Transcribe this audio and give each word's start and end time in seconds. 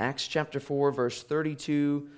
Acts 0.00 0.26
chapter 0.26 0.58
4, 0.58 0.92
verse 0.92 1.22
32 1.22 2.08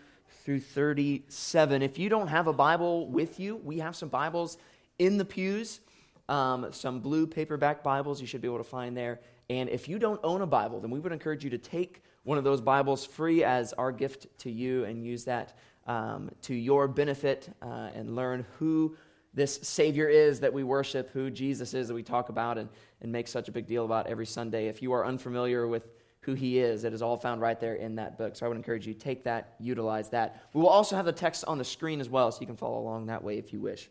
through 0.44 0.60
37. 0.60 1.82
If 1.82 1.98
you 1.98 2.08
don't 2.08 2.28
have 2.28 2.46
a 2.46 2.52
Bible 2.52 3.08
with 3.08 3.40
you, 3.40 3.56
we 3.56 3.80
have 3.80 3.96
some 3.96 4.08
Bibles 4.08 4.56
in 5.00 5.18
the 5.18 5.24
pews, 5.24 5.80
um, 6.28 6.68
some 6.70 7.00
blue 7.00 7.26
paperback 7.26 7.82
Bibles 7.82 8.20
you 8.20 8.26
should 8.28 8.40
be 8.40 8.46
able 8.46 8.58
to 8.58 8.64
find 8.64 8.96
there. 8.96 9.18
And 9.50 9.68
if 9.68 9.88
you 9.88 9.98
don't 9.98 10.20
own 10.22 10.42
a 10.42 10.46
Bible, 10.46 10.78
then 10.78 10.92
we 10.92 11.00
would 11.00 11.10
encourage 11.10 11.42
you 11.42 11.50
to 11.50 11.58
take 11.58 12.04
one 12.22 12.38
of 12.38 12.44
those 12.44 12.60
Bibles 12.60 13.04
free 13.04 13.42
as 13.42 13.72
our 13.72 13.90
gift 13.90 14.28
to 14.38 14.50
you 14.50 14.84
and 14.84 15.04
use 15.04 15.24
that 15.24 15.58
um, 15.88 16.30
to 16.42 16.54
your 16.54 16.86
benefit 16.86 17.52
uh, 17.62 17.90
and 17.96 18.14
learn 18.14 18.46
who 18.60 18.96
this 19.34 19.56
Savior 19.56 20.08
is 20.08 20.38
that 20.38 20.52
we 20.52 20.62
worship, 20.62 21.10
who 21.10 21.30
Jesus 21.32 21.74
is 21.74 21.88
that 21.88 21.94
we 21.94 22.04
talk 22.04 22.28
about 22.28 22.58
and, 22.58 22.68
and 23.00 23.10
make 23.10 23.26
such 23.26 23.48
a 23.48 23.52
big 23.52 23.66
deal 23.66 23.84
about 23.84 24.06
every 24.06 24.26
Sunday. 24.26 24.68
If 24.68 24.82
you 24.82 24.92
are 24.92 25.04
unfamiliar 25.04 25.66
with 25.66 25.88
who 26.22 26.34
he 26.34 26.58
is, 26.58 26.84
it 26.84 26.92
is 26.92 27.02
all 27.02 27.16
found 27.16 27.40
right 27.40 27.58
there 27.60 27.74
in 27.74 27.96
that 27.96 28.16
book. 28.16 28.36
So 28.36 28.46
I 28.46 28.48
would 28.48 28.56
encourage 28.56 28.86
you 28.86 28.94
take 28.94 29.24
that, 29.24 29.54
utilize 29.58 30.08
that. 30.10 30.42
We 30.52 30.60
will 30.60 30.68
also 30.68 30.96
have 30.96 31.04
the 31.04 31.12
text 31.12 31.44
on 31.46 31.58
the 31.58 31.64
screen 31.64 32.00
as 32.00 32.08
well, 32.08 32.30
so 32.30 32.40
you 32.40 32.46
can 32.46 32.56
follow 32.56 32.78
along 32.78 33.06
that 33.06 33.24
way 33.24 33.38
if 33.38 33.52
you 33.52 33.60
wish. 33.60 33.90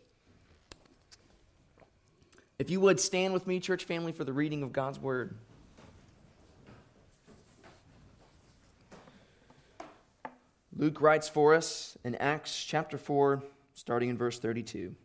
If 2.58 2.70
you 2.70 2.80
would 2.80 3.00
stand 3.00 3.34
with 3.34 3.48
me, 3.48 3.60
church 3.60 3.84
family, 3.84 4.12
for 4.12 4.24
the 4.24 4.34
reading 4.34 4.64
of 4.64 4.72
God's 4.72 5.00
word. 5.00 5.36
Luke 10.77 11.02
writes 11.02 11.27
for 11.27 11.54
us 11.54 11.98
in 12.04 12.16
Acts 12.16 12.63
chapter 12.63 12.98
4, 12.98 13.44
starting 13.74 14.10
in 14.10 14.18
verse 14.18 14.40
32. 14.40 14.96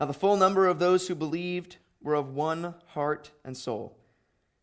Now, 0.00 0.06
the 0.06 0.14
full 0.14 0.36
number 0.36 0.66
of 0.66 0.78
those 0.78 1.06
who 1.08 1.14
believed 1.14 1.76
were 2.02 2.14
of 2.14 2.34
one 2.34 2.74
heart 2.88 3.30
and 3.44 3.56
soul, 3.56 3.96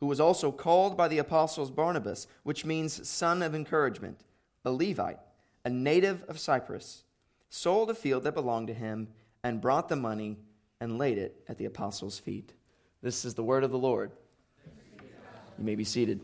who 0.00 0.06
was 0.06 0.18
also 0.18 0.50
called 0.50 0.96
by 0.96 1.06
the 1.06 1.18
apostles 1.18 1.70
Barnabas, 1.70 2.26
which 2.42 2.64
means 2.64 3.06
son 3.08 3.42
of 3.42 3.54
encouragement, 3.54 4.24
a 4.64 4.72
Levite, 4.72 5.20
a 5.64 5.70
native 5.70 6.24
of 6.24 6.38
Cyprus, 6.38 7.04
sold 7.50 7.90
a 7.90 7.94
field 7.94 8.24
that 8.24 8.34
belonged 8.34 8.68
to 8.68 8.74
him 8.74 9.08
and 9.44 9.60
brought 9.60 9.88
the 9.88 9.96
money 9.96 10.38
and 10.80 10.98
laid 10.98 11.18
it 11.18 11.44
at 11.48 11.58
the 11.58 11.66
apostles' 11.66 12.18
feet. 12.18 12.54
This 13.02 13.24
is 13.24 13.34
the 13.34 13.44
word 13.44 13.62
of 13.62 13.70
the 13.70 13.78
Lord. 13.78 14.10
You 15.58 15.64
may 15.64 15.74
be 15.74 15.84
seated. 15.84 16.20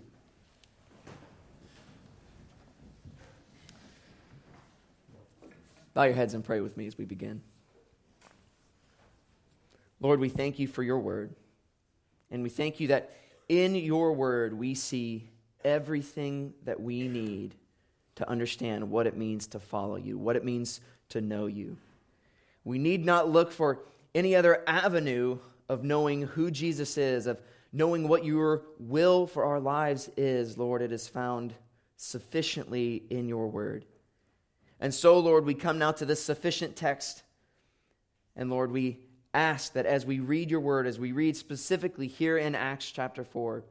Bow 5.93 6.05
your 6.05 6.15
heads 6.15 6.35
and 6.35 6.43
pray 6.45 6.61
with 6.61 6.77
me 6.77 6.87
as 6.87 6.97
we 6.97 7.05
begin. 7.05 7.43
Lord, 10.01 10.21
we 10.21 10.29
thank 10.29 10.59
you 10.59 10.67
for 10.67 10.83
your 10.83 10.99
word. 10.99 11.35
And 12.31 12.43
we 12.43 12.49
thank 12.49 12.81
you 12.81 12.89
that 12.89 13.13
in 13.49 13.75
your 13.75 14.13
word 14.13 14.53
we 14.55 14.75
see 14.75 15.29
everything 15.65 16.55
that 16.65 16.81
we 16.81 17.09
need 17.09 17.55
to 18.17 18.29
understand 18.29 18.91
what 18.91 19.07
it 19.07 19.17
means 19.17 19.47
to 19.49 19.61
follow 19.61 19.97
you, 19.97 20.19
what 20.19 20.37
it 20.37 20.45
means 20.45 20.81
to 21.11 21.21
know 21.21 21.47
you. 21.47 21.77
We 22.65 22.79
need 22.79 23.05
not 23.05 23.31
look 23.31 23.53
for 23.53 23.81
any 24.15 24.35
other 24.35 24.63
avenue 24.67 25.39
of 25.69 25.85
knowing 25.85 26.23
who 26.23 26.51
Jesus 26.51 26.97
is, 26.97 27.27
of 27.27 27.41
knowing 27.73 28.09
what 28.09 28.25
your 28.25 28.63
will 28.79 29.27
for 29.27 29.45
our 29.45 29.61
lives 29.61 30.09
is, 30.17 30.57
Lord. 30.57 30.83
It 30.83 30.93
is 30.93 31.07
found 31.07 31.55
sufficiently 31.97 33.03
in 33.11 33.29
your 33.29 33.49
word. 33.49 33.85
And 34.81 34.93
so, 34.93 35.19
Lord, 35.19 35.45
we 35.45 35.55
come 35.55 35.79
now 35.79 35.93
to 35.93 36.07
this 36.07 36.23
sufficient 36.23 36.77
text. 36.77 37.23
And 38.35 38.51
Lord, 38.51 38.71
we 38.71 38.99
ask 39.37 39.75
that 39.75 39.87
as 39.87 40.07
we 40.07 40.19
read 40.19 40.51
your 40.51 40.61
word, 40.61 40.87
as 40.87 40.99
we 40.99 41.13
read 41.13 41.37
specifically 41.37 42.07
here 42.07 42.39
in 42.39 42.55
Acts 42.55 42.91
chapter 42.91 43.23
4, 43.23 43.63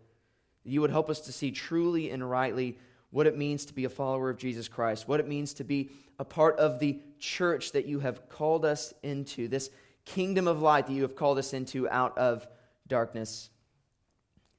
you 0.64 0.82
would 0.82 0.92
help 0.92 1.10
us 1.10 1.22
to 1.22 1.32
see 1.32 1.52
truly 1.52 2.12
and 2.12 2.30
rightly 2.30 2.78
what 3.10 3.28
it 3.28 3.38
means 3.38 3.66
to 3.66 3.74
be 3.74 3.86
a 3.86 3.90
follower 3.90 4.30
of 4.30 4.38
Jesus 4.38 4.68
Christ, 4.68 5.08
what 5.08 5.20
it 5.20 5.28
means 5.28 5.54
to 5.56 5.64
be 5.64 5.90
a 6.20 6.26
part 6.26 6.58
of 6.60 6.80
the 6.80 7.00
church 7.20 7.72
that 7.72 7.86
you 7.86 8.00
have 8.00 8.30
called 8.30 8.64
us 8.64 8.94
into, 9.04 9.48
this 9.48 9.70
kingdom 10.06 10.48
of 10.48 10.62
light 10.62 10.86
that 10.88 10.94
you 10.94 11.02
have 11.02 11.16
called 11.16 11.40
us 11.40 11.54
into 11.54 11.90
out 11.90 12.18
of 12.18 12.48
darkness. 12.88 13.50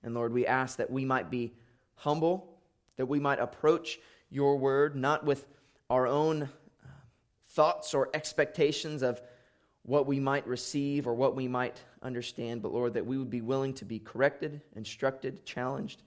And 0.03 0.15
Lord, 0.15 0.33
we 0.33 0.47
ask 0.47 0.79
that 0.79 0.91
we 0.91 1.05
might 1.05 1.31
be 1.31 1.53
humble, 1.95 2.59
that 2.97 3.07
we 3.07 3.21
might 3.21 3.39
approach 3.39 3.99
your 4.29 4.57
word 4.57 4.97
not 4.97 5.25
with 5.25 5.47
our 5.89 6.07
own 6.07 6.43
uh, 6.43 6.47
thoughts 7.51 7.95
or 7.95 8.11
expectations 8.13 9.03
of 9.03 9.21
what 9.87 10.07
we 10.07 10.19
might 10.19 10.47
receive 10.49 11.07
or 11.07 11.15
what 11.15 11.37
we 11.37 11.47
might 11.47 11.81
understand, 12.03 12.61
but 12.61 12.73
Lord, 12.73 12.95
that 12.95 13.07
we 13.07 13.17
would 13.17 13.31
be 13.31 13.41
willing 13.41 13.73
to 13.75 13.85
be 13.85 14.01
corrected, 14.01 14.61
instructed, 14.75 15.47
challenged, 15.47 16.03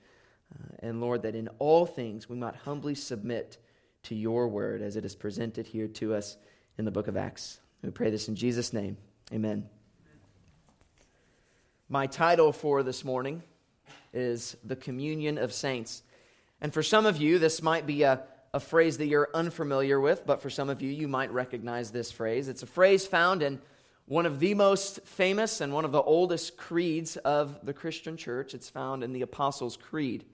uh, 0.53 0.75
and 0.79 0.99
Lord, 0.99 1.21
that 1.21 1.33
in 1.33 1.47
all 1.59 1.85
things 1.85 2.27
we 2.27 2.35
might 2.35 2.55
humbly 2.55 2.93
submit 2.93 3.57
to 4.03 4.15
your 4.15 4.49
word 4.49 4.81
as 4.81 4.97
it 4.97 5.05
is 5.05 5.15
presented 5.15 5.65
here 5.65 5.87
to 5.87 6.13
us 6.13 6.35
in 6.77 6.83
the 6.83 6.91
book 6.91 7.07
of 7.07 7.15
Acts. 7.15 7.61
We 7.81 7.89
pray 7.91 8.09
this 8.09 8.27
in 8.27 8.35
Jesus' 8.35 8.73
name. 8.73 8.97
Amen. 9.31 9.69
My 11.87 12.05
title 12.05 12.51
for 12.51 12.83
this 12.83 13.05
morning 13.05 13.43
is 14.13 14.57
The 14.65 14.75
Communion 14.75 15.37
of 15.37 15.53
Saints. 15.53 16.03
And 16.59 16.73
for 16.73 16.83
some 16.83 17.05
of 17.05 17.15
you, 17.15 17.39
this 17.39 17.61
might 17.61 17.87
be 17.87 18.03
a, 18.03 18.23
a 18.53 18.59
phrase 18.59 18.97
that 18.97 19.07
you're 19.07 19.29
unfamiliar 19.33 19.99
with, 19.99 20.25
but 20.25 20.41
for 20.41 20.49
some 20.49 20.69
of 20.69 20.81
you, 20.81 20.89
you 20.89 21.07
might 21.07 21.31
recognize 21.31 21.91
this 21.91 22.11
phrase. 22.11 22.47
It's 22.47 22.63
a 22.63 22.67
phrase 22.67 23.05
found 23.05 23.43
in 23.43 23.59
one 24.05 24.25
of 24.25 24.39
the 24.39 24.55
most 24.55 25.01
famous 25.05 25.61
and 25.61 25.71
one 25.71 25.85
of 25.85 25.91
the 25.91 26.01
oldest 26.01 26.57
creeds 26.57 27.15
of 27.17 27.63
the 27.63 27.73
Christian 27.73 28.17
church. 28.17 28.55
It's 28.55 28.69
found 28.69 29.03
in 29.03 29.13
the 29.13 29.21
Apostles' 29.21 29.77
Creed. 29.77 30.25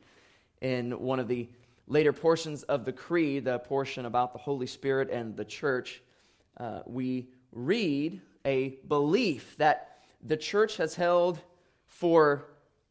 In 0.62 0.98
one 1.00 1.20
of 1.20 1.28
the 1.28 1.50
later 1.88 2.14
portions 2.14 2.64
of 2.64 2.86
the 2.86 2.94
creed, 2.94 3.46
the 3.46 3.60
portion 3.60 4.06
about 4.06 4.32
the 4.32 4.40
Holy 4.40 4.66
Spirit 4.66 5.10
and 5.10 5.36
the 5.36 5.44
church, 5.44 6.02
uh, 6.58 6.82
we 6.86 7.28
read 7.52 8.22
a 8.46 8.70
belief 8.88 9.58
that 9.58 10.00
the 10.24 10.38
church 10.38 10.78
has 10.78 10.96
held 10.96 11.40
for 11.86 12.46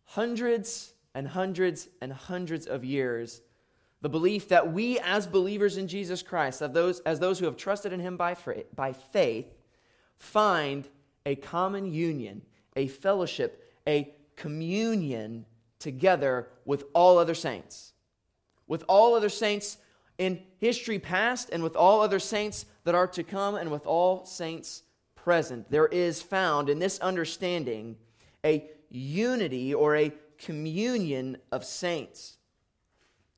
hundreds 0.04 0.92
and 1.14 1.26
hundreds 1.26 1.88
and 2.02 2.12
hundreds 2.12 2.66
of 2.66 2.84
years 2.84 3.41
the 4.04 4.10
belief 4.10 4.48
that 4.48 4.70
we 4.70 4.98
as 4.98 5.26
believers 5.26 5.78
in 5.78 5.88
Jesus 5.88 6.22
Christ, 6.22 6.60
of 6.60 6.75
those, 6.75 7.00
as 7.00 7.20
those 7.20 7.38
who 7.38 7.47
have 7.47 7.56
trusted 7.56 7.91
in 7.91 8.00
him 8.00 8.19
by, 8.19 8.37
by 8.76 8.92
faith, 8.92 9.47
find 10.19 10.87
a 11.25 11.37
common 11.37 11.91
union, 11.91 12.42
a 12.76 12.87
fellowship, 12.87 13.72
a 13.88 14.12
communion 14.37 15.47
together 15.78 16.48
with 16.66 16.84
all 16.92 17.16
other 17.16 17.34
saints. 17.34 17.94
With 18.66 18.84
all 18.88 19.15
other 19.15 19.31
saints 19.31 19.78
in 20.19 20.42
history 20.59 20.98
past, 20.98 21.48
and 21.50 21.62
with 21.62 21.75
all 21.75 22.03
other 22.03 22.19
saints 22.19 22.66
that 22.84 22.94
are 22.94 23.06
to 23.06 23.22
come, 23.22 23.54
and 23.54 23.71
with 23.71 23.86
all 23.86 24.26
saints 24.26 24.82
present. 25.15 25.71
There 25.71 25.86
is 25.86 26.21
found 26.21 26.69
in 26.69 26.78
this 26.78 26.98
understanding 26.98 27.97
a 28.44 28.69
unity 28.91 29.72
or 29.72 29.97
a 29.97 30.12
communion 30.36 31.38
of 31.50 31.65
saints. 31.65 32.36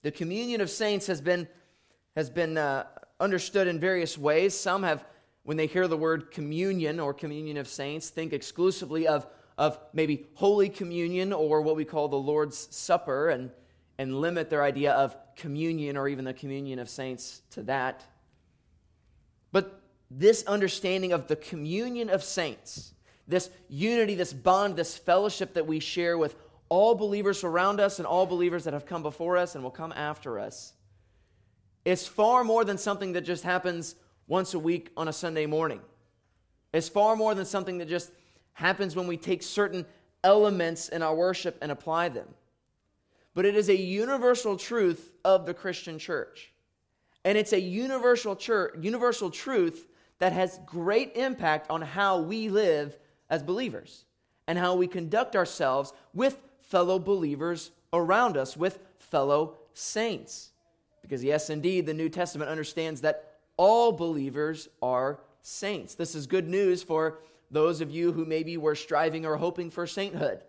The 0.06 0.12
communion 0.12 0.61
of 0.61 0.71
saints 0.71 1.09
has 1.09 1.21
been, 1.21 1.48
has 2.15 2.30
been 2.30 2.57
uh, 2.57 2.84
understood 3.19 3.66
in 3.66 3.80
various 3.80 4.16
ways. 4.16 4.54
Some 4.54 4.84
have 4.84 5.04
when 5.42 5.57
they 5.57 5.66
hear 5.66 5.89
the 5.89 5.97
word 5.97 6.30
communion 6.30 7.01
or 7.01 7.13
communion 7.13 7.57
of 7.57 7.66
saints, 7.66 8.09
think 8.09 8.33
exclusively 8.33 9.09
of, 9.09 9.27
of 9.59 9.80
maybe 9.92 10.28
Holy 10.34 10.69
Communion 10.69 11.33
or 11.33 11.60
what 11.60 11.75
we 11.75 11.84
call 11.84 12.07
the 12.07 12.15
Lord's 12.15 12.69
Supper 12.71 13.30
and, 13.30 13.51
and 13.98 14.21
limit 14.21 14.48
their 14.48 14.63
idea 14.63 14.92
of 14.92 15.16
communion 15.34 15.97
or 15.97 16.07
even 16.07 16.25
the 16.25 16.34
communion 16.34 16.78
of 16.78 16.89
saints 16.89 17.42
to 17.51 17.65
that. 17.65 18.04
But 19.51 19.83
this 20.09 20.45
understanding 20.45 21.15
of 21.15 21.27
the 21.27 21.34
communion 21.34 22.10
of 22.10 22.22
saints, 22.22 22.95
this 23.27 23.51
unity, 23.69 24.15
this 24.15 24.33
bond, 24.33 24.77
this 24.77 24.97
fellowship 24.97 25.54
that 25.54 25.66
we 25.66 25.80
share 25.80 26.16
with 26.16 26.36
all 26.68 26.95
believers 26.95 27.45
around 27.45 27.80
us 27.80 27.98
and 27.98 28.07
all 28.07 28.27
believers 28.27 28.65
that 28.65 28.74
have 28.74 28.86
come 28.86 29.03
before 29.03 29.36
us 29.36 29.54
and 29.54 29.63
will 29.65 29.71
come 29.71 29.92
after 29.92 30.39
us, 30.39 30.72
is 31.84 32.07
far 32.07 32.42
more 32.45 32.65
than 32.65 32.78
something 32.78 33.13
that 33.13 33.22
just 33.22 33.45
happens 33.45 33.95
once 34.27 34.54
a 34.54 34.59
week 34.59 34.91
on 34.97 35.09
a 35.09 35.13
Sunday 35.13 35.47
morning. 35.47 35.80
It's 36.72 36.89
far 36.89 37.15
more 37.15 37.34
than 37.34 37.47
something 37.47 37.78
that 37.78 37.89
just 37.89 38.10
happens 38.54 38.97
when 38.97 39.07
we 39.07 39.16
take 39.16 39.42
certain 39.42 39.86
elements 40.24 40.89
in 40.89 41.03
our 41.03 41.15
worship 41.15 41.57
and 41.63 41.71
apply 41.71 42.09
them. 42.09 42.27
but 43.36 43.45
it 43.45 43.54
is 43.54 43.68
a 43.68 43.77
universal 43.77 44.57
truth 44.57 45.13
of 45.22 45.45
the 45.45 45.53
Christian 45.53 45.98
church. 45.98 46.53
And 47.22 47.36
it's 47.36 47.53
a 47.53 47.60
universal 47.60 48.34
church, 48.34 48.74
universal 48.80 49.30
truth 49.30 49.86
that 50.21 50.33
has 50.33 50.59
great 50.65 51.15
impact 51.16 51.71
on 51.71 51.83
how 51.83 52.18
we 52.18 52.48
live 52.48 52.98
as 53.28 53.42
believers 53.42 54.07
and 54.48 54.59
how 54.59 54.74
we 54.74 54.86
conduct 54.86 55.36
ourselves 55.36 55.92
with 56.15 56.39
fellow 56.66 56.98
believers 56.98 57.71
around 57.92 58.36
us, 58.36 58.57
with 58.57 58.78
fellow 58.98 59.57
saints. 59.72 60.51
Because, 61.03 61.22
yes, 61.22 61.51
indeed, 61.51 61.86
the 61.86 61.95
New 61.95 62.09
Testament 62.09 62.51
understands 62.51 63.01
that 63.03 63.36
all 63.57 63.92
believers 63.92 64.68
are 64.83 65.21
saints. 65.41 65.95
This 65.95 66.15
is 66.15 66.27
good 66.27 66.48
news 66.48 66.83
for 66.83 67.21
those 67.51 67.80
of 67.80 67.91
you 67.91 68.13
who 68.13 68.24
maybe 68.24 68.57
were 68.57 68.74
striving 68.74 69.24
or 69.24 69.36
hoping 69.36 69.71
for 69.71 69.86
sainthood. 69.86 70.42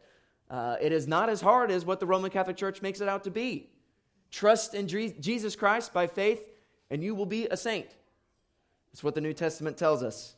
Uh, 0.50 0.78
it 0.82 0.92
is 0.92 1.08
not 1.08 1.30
as 1.30 1.42
hard 1.42 1.70
as 1.70 1.86
what 1.86 2.00
the 2.00 2.06
Roman 2.06 2.32
Catholic 2.32 2.58
Church 2.58 2.82
makes 2.82 3.02
it 3.02 3.08
out 3.08 3.24
to 3.26 3.32
be. 3.32 3.70
Trust 4.32 4.74
in 4.74 4.88
Jesus 4.88 5.56
Christ 5.56 5.94
by 5.94 6.08
faith, 6.08 6.50
and 6.90 7.04
you 7.04 7.14
will 7.14 7.26
be 7.26 7.48
a 7.48 7.58
saint. 7.58 7.88
That's 8.92 9.04
what 9.04 9.16
the 9.16 9.22
New 9.22 9.34
Testament 9.34 9.78
tells 9.78 10.02
us. 10.02 10.36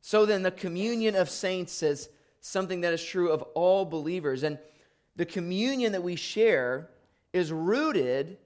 So 0.00 0.26
then, 0.26 0.42
the 0.42 0.50
communion 0.50 1.14
of 1.14 1.28
saints 1.28 1.82
is 1.82 2.08
something 2.42 2.82
that 2.82 2.92
is 2.92 3.02
true 3.02 3.30
of 3.30 3.40
all 3.54 3.86
believers. 3.86 4.42
And 4.42 4.58
the 5.16 5.24
communion 5.24 5.92
that 5.92 6.02
we 6.02 6.16
share 6.16 6.90
is 7.32 7.50
rooted 7.50 8.36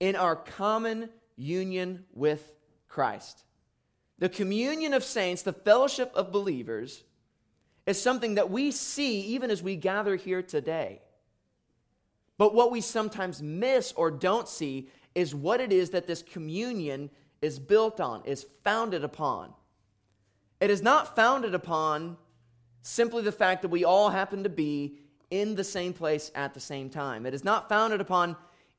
in 0.00 0.16
our 0.16 0.34
common 0.34 1.10
union 1.36 2.04
with 2.14 2.54
Christ. 2.88 3.44
The 4.18 4.28
communion 4.28 4.94
of 4.94 5.04
saints, 5.04 5.42
the 5.42 5.52
fellowship 5.52 6.12
of 6.14 6.32
believers, 6.32 7.02
is 7.86 8.00
something 8.00 8.36
that 8.36 8.50
we 8.50 8.70
see 8.70 9.20
even 9.22 9.50
as 9.50 9.62
we 9.62 9.76
gather 9.76 10.16
here 10.16 10.42
today. 10.42 11.02
But 12.38 12.54
what 12.54 12.70
we 12.70 12.80
sometimes 12.80 13.42
miss 13.42 13.92
or 13.96 14.10
don't 14.10 14.48
see 14.48 14.88
is 15.14 15.34
what 15.34 15.60
it 15.60 15.72
is 15.72 15.90
that 15.90 16.06
this 16.06 16.22
communion 16.22 17.10
is 17.40 17.58
built 17.58 18.00
on, 18.00 18.24
is 18.24 18.46
founded 18.62 19.02
upon. 19.02 19.52
It 20.60 20.70
is 20.70 20.80
not 20.80 21.16
founded 21.16 21.54
upon 21.54 22.16
simply 22.82 23.22
the 23.22 23.32
fact 23.32 23.62
that 23.62 23.68
we 23.68 23.84
all 23.84 24.10
happen 24.10 24.42
to 24.42 24.48
be 24.48 24.98
in 25.30 25.54
the 25.54 25.64
same 25.64 25.92
place 25.92 26.30
at 26.34 26.52
the 26.52 26.60
same 26.60 26.90
time. 26.90 27.24
It 27.24 27.32
is 27.32 27.44
not 27.44 27.68
founded 27.68 28.00
upon 28.00 28.36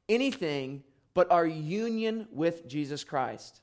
anything 0.07 0.83
but 1.13 1.31
our 1.31 1.45
union 1.45 2.27
with 2.31 2.67
Jesus 2.67 3.03
Christ. 3.03 3.61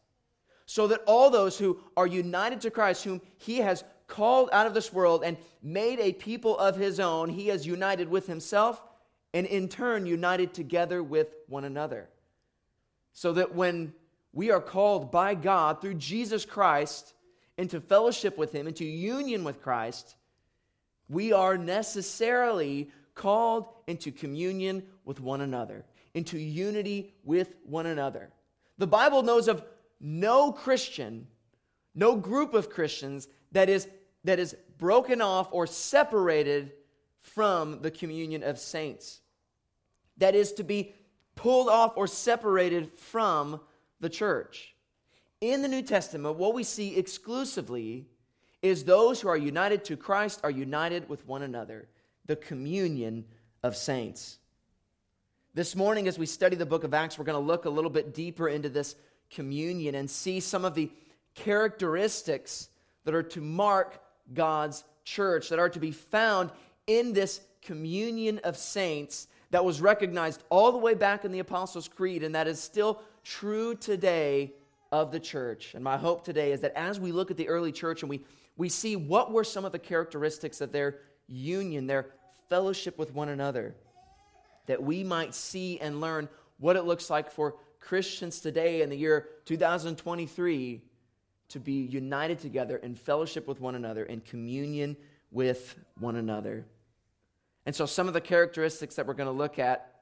So 0.67 0.87
that 0.89 1.03
all 1.07 1.31
those 1.31 1.59
who 1.59 1.81
are 1.97 2.07
united 2.07 2.61
to 2.63 2.71
Christ, 2.71 3.05
whom 3.05 3.21
He 3.39 3.59
has 3.59 3.85
called 4.07 4.51
out 4.53 4.67
of 4.67 4.75
this 4.75 4.93
world 4.93 5.23
and 5.25 5.37
made 5.63 6.01
a 6.01 6.13
people 6.13 6.59
of 6.59 6.77
His 6.77 7.01
own, 7.01 7.29
He 7.29 7.49
has 7.49 7.67
united 7.67 8.09
with 8.09 8.27
Himself 8.27 8.83
and 9.35 9.47
in 9.47 9.69
turn 9.69 10.07
united 10.07 10.55
together 10.55 11.03
with 11.03 11.29
one 11.49 11.65
another. 11.65 12.09
So 13.13 13.33
that 13.35 13.55
when 13.55 13.93
we 14.33 14.51
are 14.51 14.61
called 14.61 15.11
by 15.11 15.35
God 15.35 15.81
through 15.81 15.95
Jesus 15.95 16.45
Christ 16.45 17.15
into 17.59 17.81
fellowship 17.81 18.39
with 18.39 18.53
Him, 18.53 18.69
into 18.69 18.85
union 18.85 19.45
with 19.45 19.61
Christ, 19.61 20.15
we 21.11 21.35
are 21.35 21.59
necessarily 21.59 22.91
called 23.15 23.67
into 23.87 24.11
communion 24.11 24.83
with 25.05 25.21
one 25.21 25.43
another 25.43 25.85
into 26.15 26.39
unity 26.39 27.15
with 27.25 27.55
one 27.65 27.87
another. 27.87 28.31
The 28.79 28.87
Bible 28.87 29.23
knows 29.23 29.49
of 29.49 29.63
no 30.01 30.53
Christian, 30.53 31.27
no 31.95 32.17
group 32.17 32.55
of 32.55 32.71
Christians 32.71 33.29
that 33.53 33.69
is, 33.69 33.89
that 34.25 34.39
is 34.39 34.57
broken 34.79 35.21
off 35.21 35.49
or 35.53 35.67
separated 35.67 36.73
from 37.21 37.83
the 37.83 37.91
communion 37.91 38.43
of 38.43 38.59
saints. 38.59 39.21
That 40.17 40.35
is 40.35 40.53
to 40.55 40.65
be 40.65 40.95
pulled 41.37 41.69
off 41.69 41.93
or 41.97 42.07
separated 42.07 42.99
from 42.99 43.61
the 44.01 44.09
church. 44.09 44.75
In 45.41 45.63
the 45.63 45.69
New 45.69 45.83
Testament, 45.83 46.37
what 46.37 46.55
we 46.55 46.65
see 46.65 46.97
exclusively 46.97 48.07
is 48.63 48.85
those 48.85 49.21
who 49.21 49.29
are 49.29 49.37
united 49.37 49.85
to 49.87 49.97
Christ 49.97 50.41
are 50.45 50.51
united 50.51 51.09
with 51.09 51.27
one 51.27 51.43
another, 51.43 51.89
the 52.27 52.37
communion 52.37 53.25
of 53.63 53.77
saints. 53.77 54.39
This 55.55 55.75
morning, 55.75 56.07
as 56.07 56.19
we 56.19 56.27
study 56.27 56.57
the 56.57 56.67
book 56.67 56.85
of 56.85 56.95
Acts, 56.95 57.19
we're 57.19 57.25
going 57.25 57.41
to 57.41 57.47
look 57.47 57.65
a 57.65 57.71
little 57.71 57.91
bit 57.91 58.15
deeper 58.15 58.49
into 58.49 58.69
this 58.69 58.95
communion 59.31 59.95
and 59.95 60.09
see 60.09 60.41
some 60.41 60.65
of 60.65 60.75
the 60.75 60.91
characteristics 61.35 62.69
that 63.05 63.15
are 63.15 63.23
to 63.23 63.41
mark 63.41 64.01
God's 64.33 64.85
church, 65.05 65.49
that 65.49 65.59
are 65.59 65.69
to 65.71 65.81
be 65.81 65.91
found 65.91 66.51
in 66.87 67.13
this 67.13 67.41
communion 67.63 68.41
of 68.45 68.57
saints 68.57 69.27
that 69.51 69.65
was 69.65 69.81
recognized 69.81 70.43
all 70.51 70.73
the 70.73 70.79
way 70.79 70.95
back 70.95 71.25
in 71.25 71.33
the 71.33 71.41
Apostles' 71.41 71.89
Creed 71.89 72.23
and 72.23 72.35
that 72.35 72.47
is 72.47 72.61
still 72.61 73.03
true 73.25 73.75
today 73.75 74.53
of 74.93 75.13
the 75.13 75.21
church. 75.21 75.75
And 75.75 75.85
my 75.85 75.97
hope 75.97 76.25
today 76.25 76.53
is 76.53 76.61
that 76.61 76.77
as 76.77 76.99
we 76.99 77.13
look 77.13 77.31
at 77.31 77.37
the 77.37 77.49
early 77.49 77.73
church 77.73 78.03
and 78.03 78.11
we, 78.11 78.25
we 78.57 78.69
see 78.69 78.97
what 78.97 79.33
were 79.33 79.45
some 79.45 79.65
of 79.65 79.73
the 79.73 79.79
characteristics 79.79 80.61
of 80.61 80.73
their 80.73 80.99
union, 81.29 81.87
their 81.87 82.11
fellowship 82.49 82.99
with 82.99 83.15
one 83.15 83.29
another, 83.29 83.75
that 84.67 84.83
we 84.83 85.05
might 85.05 85.35
see 85.35 85.79
and 85.81 86.01
learn 86.01 86.29
what 86.59 86.77
it 86.77 86.83
looks 86.83 87.09
like 87.09 87.31
for 87.31 87.57
Christians 87.81 88.41
today 88.41 88.83
in 88.83 88.91
the 88.91 88.97
year 88.97 89.29
2023 89.47 90.83
to 91.49 91.61
be 91.61 91.73
united 91.73 92.39
together 92.39 92.77
in 92.77 92.95
fellowship 92.95 93.49
with 93.49 93.61
one 93.61 93.75
another, 93.75 94.05
in 94.05 94.21
communion 94.21 94.97
with 95.31 95.77
one 95.99 96.17
another. 96.17 96.67
And 97.67 97.75
so, 97.75 97.87
some 97.87 98.09
of 98.09 98.15
the 98.15 98.21
characteristics 98.21 98.95
that 98.97 99.07
we're 99.07 99.15
going 99.15 99.27
to 99.27 99.33
look 99.33 99.59
at 99.59 99.95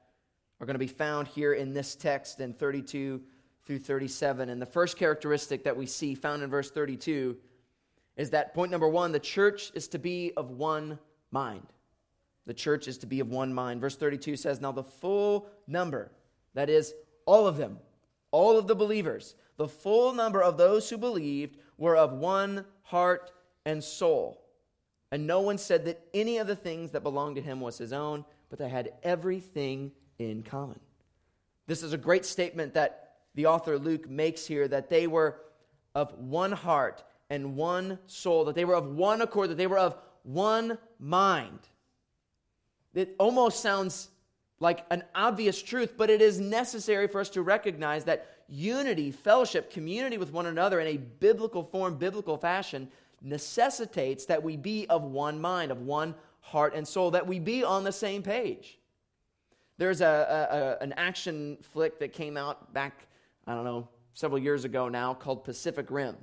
are 0.59 0.65
going 0.65 0.75
to 0.75 0.79
be 0.79 0.87
found 0.87 1.27
here 1.27 1.53
in 1.53 1.73
this 1.73 1.95
text 1.95 2.39
in 2.39 2.53
32 2.53 3.21
through 3.69 3.79
37. 3.79 4.49
And 4.49 4.61
the 4.61 4.65
first 4.65 4.97
characteristic 4.97 5.63
that 5.63 5.77
we 5.77 5.85
see 5.85 6.15
found 6.15 6.43
in 6.43 6.49
verse 6.49 6.71
32 6.71 7.37
is 8.17 8.31
that 8.31 8.53
point 8.53 8.71
number 8.71 8.89
one 8.89 9.11
the 9.11 9.19
church 9.19 9.71
is 9.75 9.87
to 9.89 9.99
be 9.99 10.33
of 10.35 10.49
one 10.49 10.99
mind 11.31 11.67
the 12.49 12.53
church 12.55 12.87
is 12.87 12.97
to 12.97 13.05
be 13.05 13.19
of 13.19 13.29
one 13.29 13.53
mind. 13.53 13.79
Verse 13.79 13.95
32 13.95 14.35
says, 14.35 14.59
Now 14.59 14.71
the 14.71 14.83
full 14.83 15.47
number, 15.67 16.11
that 16.55 16.67
is, 16.67 16.95
all 17.27 17.45
of 17.45 17.57
them, 17.57 17.77
all 18.31 18.57
of 18.57 18.65
the 18.65 18.73
believers, 18.73 19.35
the 19.57 19.67
full 19.67 20.13
number 20.13 20.41
of 20.41 20.57
those 20.57 20.89
who 20.89 20.97
believed 20.97 21.57
were 21.77 21.95
of 21.95 22.11
one 22.13 22.65
heart 22.81 23.31
and 23.67 23.83
soul. 23.83 24.41
And 25.11 25.27
no 25.27 25.41
one 25.41 25.59
said 25.59 25.85
that 25.85 26.01
any 26.11 26.39
of 26.39 26.47
the 26.47 26.55
things 26.55 26.89
that 26.89 27.03
belonged 27.03 27.35
to 27.35 27.41
him 27.43 27.61
was 27.61 27.77
his 27.77 27.93
own, 27.93 28.25
but 28.49 28.57
they 28.57 28.67
had 28.67 28.93
everything 29.03 29.91
in 30.17 30.41
common. 30.41 30.79
This 31.67 31.83
is 31.83 31.93
a 31.93 31.99
great 31.99 32.25
statement 32.25 32.73
that 32.73 33.08
the 33.39 33.45
author 33.45 33.79
Luke 33.79 34.09
makes 34.09 34.45
here 34.45 34.67
that 34.67 34.89
they 34.89 35.07
were 35.07 35.39
of 35.95 36.13
one 36.19 36.51
heart 36.51 37.05
and 37.29 37.55
one 37.55 37.97
soul, 38.05 38.43
that 38.43 38.53
they 38.53 38.65
were 38.65 38.75
of 38.75 38.93
one 38.95 39.21
accord, 39.21 39.49
that 39.49 39.55
they 39.55 39.65
were 39.65 39.77
of 39.77 39.95
one 40.23 40.77
mind. 40.99 41.59
It 42.93 43.15
almost 43.17 43.61
sounds 43.61 44.09
like 44.59 44.85
an 44.91 45.05
obvious 45.15 45.61
truth, 45.61 45.93
but 45.95 46.09
it 46.09 46.21
is 46.21 46.37
necessary 46.37 47.07
for 47.07 47.21
us 47.21 47.29
to 47.29 47.41
recognize 47.41 48.03
that 48.03 48.27
unity, 48.49 49.09
fellowship, 49.09 49.71
community 49.71 50.17
with 50.17 50.33
one 50.33 50.47
another 50.47 50.81
in 50.81 50.87
a 50.87 50.97
biblical 50.97 51.63
form, 51.63 51.95
biblical 51.95 52.35
fashion, 52.35 52.89
necessitates 53.21 54.25
that 54.25 54.43
we 54.43 54.57
be 54.57 54.85
of 54.87 55.03
one 55.03 55.39
mind, 55.39 55.71
of 55.71 55.83
one 55.83 56.13
heart 56.41 56.75
and 56.75 56.85
soul, 56.85 57.11
that 57.11 57.25
we 57.25 57.39
be 57.39 57.63
on 57.63 57.85
the 57.85 57.91
same 57.93 58.21
page. 58.21 58.79
There's 59.77 60.01
a, 60.01 60.77
a, 60.81 60.83
an 60.83 60.91
action 60.97 61.57
flick 61.61 61.99
that 61.99 62.11
came 62.11 62.35
out 62.35 62.73
back, 62.73 63.05
I 63.47 63.55
don't 63.55 63.63
know, 63.63 63.89
several 64.13 64.39
years 64.39 64.65
ago 64.65 64.89
now 64.89 65.13
called 65.13 65.43
Pacific 65.43 65.89
Rim. 65.89 66.15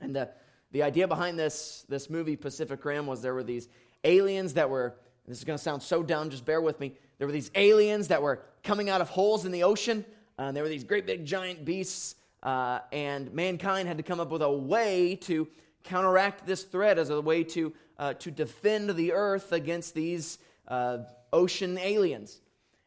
And 0.00 0.14
the, 0.14 0.30
the 0.72 0.82
idea 0.82 1.08
behind 1.08 1.38
this, 1.38 1.84
this 1.88 2.08
movie, 2.08 2.36
Pacific 2.36 2.84
Rim, 2.84 3.06
was 3.06 3.22
there 3.22 3.34
were 3.34 3.42
these 3.42 3.68
aliens 4.04 4.54
that 4.54 4.70
were 4.70 4.96
this 5.28 5.38
is 5.38 5.44
going 5.44 5.58
to 5.58 5.62
sound 5.62 5.82
so 5.82 6.02
dumb, 6.02 6.30
just 6.30 6.46
bear 6.46 6.60
with 6.62 6.80
me. 6.80 6.94
There 7.18 7.26
were 7.26 7.32
these 7.32 7.50
aliens 7.54 8.08
that 8.08 8.22
were 8.22 8.40
coming 8.62 8.88
out 8.88 9.02
of 9.02 9.10
holes 9.10 9.44
in 9.44 9.52
the 9.52 9.62
ocean. 9.62 10.04
Uh, 10.38 10.44
and 10.44 10.56
there 10.56 10.62
were 10.62 10.70
these 10.70 10.84
great 10.84 11.06
big 11.06 11.26
giant 11.26 11.64
beasts, 11.64 12.14
uh, 12.42 12.78
and 12.92 13.32
mankind 13.34 13.88
had 13.88 13.98
to 13.98 14.02
come 14.02 14.20
up 14.20 14.30
with 14.30 14.40
a 14.40 14.50
way 14.50 15.16
to 15.16 15.46
counteract 15.84 16.46
this 16.46 16.62
threat 16.62 16.98
as 16.98 17.10
a 17.10 17.20
way 17.20 17.44
to, 17.44 17.74
uh, 17.98 18.14
to 18.14 18.30
defend 18.30 18.90
the 18.90 19.12
earth 19.12 19.52
against 19.52 19.94
these 19.94 20.38
uh, 20.68 20.98
ocean 21.32 21.76
aliens. 21.76 22.40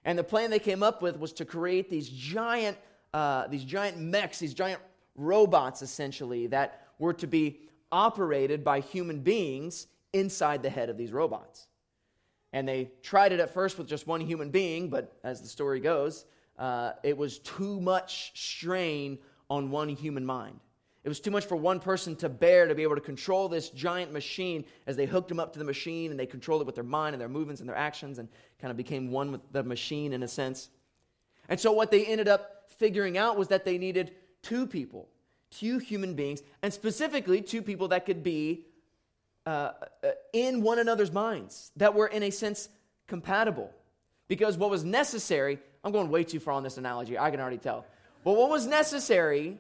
And 0.03 0.17
the 0.17 0.24
plan 0.24 0.50
they 0.50 0.60
came 0.60 0.81
up 0.81 1.01
with 1.01 1.20
was 1.20 1.34
to 1.34 1.46
create 1.46 1.91
these 1.91 2.10
giant, 2.10 2.77
uh, 3.13 3.47
these 3.47 3.63
giant 3.63 3.99
mechs, 3.99 4.39
these 4.39 4.53
giant 4.53 4.81
robots, 5.15 5.81
essentially, 5.81 6.47
that 6.47 6.87
were 6.99 7.13
to 7.13 7.27
be 7.27 7.59
operated 7.91 8.63
by 8.63 8.79
human 8.79 9.19
beings 9.19 9.87
inside 10.13 10.63
the 10.63 10.69
head 10.69 10.89
of 10.89 10.97
these 10.97 11.11
robots. 11.11 11.67
And 12.53 12.67
they 12.67 12.91
tried 13.01 13.31
it 13.31 13.39
at 13.39 13.53
first 13.53 13.77
with 13.77 13.87
just 13.87 14.07
one 14.07 14.21
human 14.21 14.49
being, 14.49 14.89
but 14.89 15.17
as 15.23 15.41
the 15.41 15.47
story 15.47 15.79
goes, 15.79 16.25
uh, 16.57 16.93
it 17.03 17.17
was 17.17 17.39
too 17.39 17.79
much 17.79 18.31
strain 18.35 19.17
on 19.49 19.71
one 19.71 19.89
human 19.89 20.25
mind. 20.25 20.59
It 21.03 21.09
was 21.09 21.19
too 21.19 21.31
much 21.31 21.45
for 21.45 21.55
one 21.55 21.79
person 21.79 22.15
to 22.17 22.29
bear 22.29 22.67
to 22.67 22.75
be 22.75 22.83
able 22.83 22.95
to 22.95 23.01
control 23.01 23.49
this 23.49 23.69
giant 23.69 24.13
machine 24.13 24.65
as 24.85 24.95
they 24.95 25.07
hooked 25.07 25.31
him 25.31 25.39
up 25.39 25.51
to 25.53 25.59
the 25.59 25.65
machine 25.65 26.11
and 26.11 26.19
they 26.19 26.27
controlled 26.27 26.61
it 26.61 26.65
with 26.65 26.75
their 26.75 26.83
mind 26.83 27.15
and 27.15 27.21
their 27.21 27.29
movements 27.29 27.59
and 27.59 27.67
their 27.67 27.75
actions 27.75 28.19
and 28.19 28.29
kind 28.59 28.69
of 28.69 28.77
became 28.77 29.09
one 29.09 29.31
with 29.31 29.41
the 29.51 29.63
machine 29.63 30.13
in 30.13 30.21
a 30.21 30.27
sense. 30.27 30.69
And 31.49 31.59
so 31.59 31.71
what 31.71 31.89
they 31.89 32.05
ended 32.05 32.27
up 32.27 32.60
figuring 32.81 33.15
out 33.23 33.38
was 33.38 33.50
that 33.50 33.63
they 33.63 33.77
needed 33.77 34.11
two 34.41 34.65
people, 34.65 35.07
two 35.51 35.77
human 35.77 36.15
beings, 36.15 36.41
and 36.63 36.73
specifically 36.73 37.39
two 37.41 37.61
people 37.61 37.88
that 37.89 38.05
could 38.07 38.23
be 38.23 38.65
uh, 39.45 39.71
uh 40.03 40.11
in 40.33 40.61
one 40.61 40.79
another's 40.79 41.11
minds, 41.11 41.71
that 41.77 41.93
were 41.93 42.07
in 42.07 42.23
a 42.23 42.31
sense 42.31 42.69
compatible. 43.07 43.69
Because 44.27 44.57
what 44.57 44.71
was 44.71 44.83
necessary, 44.83 45.59
I'm 45.83 45.91
going 45.91 46.09
way 46.09 46.23
too 46.23 46.39
far 46.39 46.55
on 46.55 46.63
this 46.63 46.77
analogy, 46.77 47.19
I 47.19 47.29
can 47.31 47.39
already 47.39 47.59
tell. 47.69 47.85
But 48.23 48.33
what 48.33 48.50
was 48.50 48.65
necessary 48.65 49.57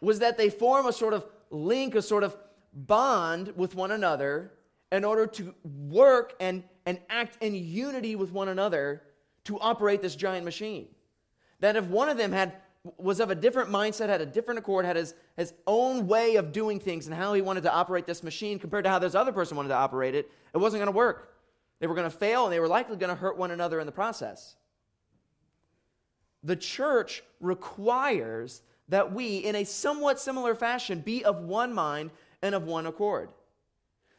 was 0.00 0.20
that 0.20 0.38
they 0.38 0.48
form 0.48 0.86
a 0.86 0.92
sort 0.92 1.14
of 1.14 1.26
link, 1.50 1.94
a 1.94 2.02
sort 2.02 2.24
of 2.24 2.36
bond 2.72 3.52
with 3.56 3.74
one 3.74 3.90
another 3.90 4.52
in 4.90 5.04
order 5.04 5.26
to 5.26 5.54
work 5.64 6.34
and, 6.40 6.62
and 6.86 6.98
act 7.10 7.42
in 7.42 7.54
unity 7.54 8.16
with 8.16 8.32
one 8.32 8.48
another 8.48 9.02
to 9.44 9.58
operate 9.60 10.02
this 10.02 10.16
giant 10.16 10.44
machine. 10.44 10.86
That 11.62 11.76
if 11.76 11.86
one 11.86 12.08
of 12.08 12.16
them 12.18 12.32
had 12.32 12.54
was 12.98 13.20
of 13.20 13.30
a 13.30 13.36
different 13.36 13.70
mindset, 13.70 14.08
had 14.08 14.20
a 14.20 14.26
different 14.26 14.58
accord, 14.58 14.84
had 14.84 14.96
his, 14.96 15.14
his 15.36 15.54
own 15.68 16.08
way 16.08 16.34
of 16.34 16.50
doing 16.50 16.80
things 16.80 17.06
and 17.06 17.14
how 17.14 17.32
he 17.32 17.40
wanted 17.40 17.62
to 17.62 17.72
operate 17.72 18.08
this 18.08 18.24
machine 18.24 18.58
compared 18.58 18.82
to 18.82 18.90
how 18.90 18.98
this 18.98 19.14
other 19.14 19.30
person 19.30 19.56
wanted 19.56 19.68
to 19.68 19.76
operate 19.76 20.16
it, 20.16 20.28
it 20.52 20.58
wasn't 20.58 20.80
going 20.80 20.92
to 20.92 20.96
work. 20.96 21.36
They 21.78 21.86
were 21.86 21.94
going 21.94 22.10
to 22.10 22.16
fail 22.16 22.44
and 22.44 22.52
they 22.52 22.58
were 22.58 22.66
likely 22.66 22.96
going 22.96 23.10
to 23.10 23.14
hurt 23.14 23.38
one 23.38 23.52
another 23.52 23.78
in 23.78 23.86
the 23.86 23.92
process. 23.92 24.56
The 26.42 26.56
church 26.56 27.22
requires 27.38 28.62
that 28.88 29.12
we, 29.12 29.36
in 29.36 29.54
a 29.54 29.62
somewhat 29.62 30.18
similar 30.18 30.56
fashion, 30.56 30.98
be 30.98 31.24
of 31.24 31.44
one 31.44 31.72
mind 31.72 32.10
and 32.42 32.56
of 32.56 32.64
one 32.64 32.86
accord. 32.86 33.28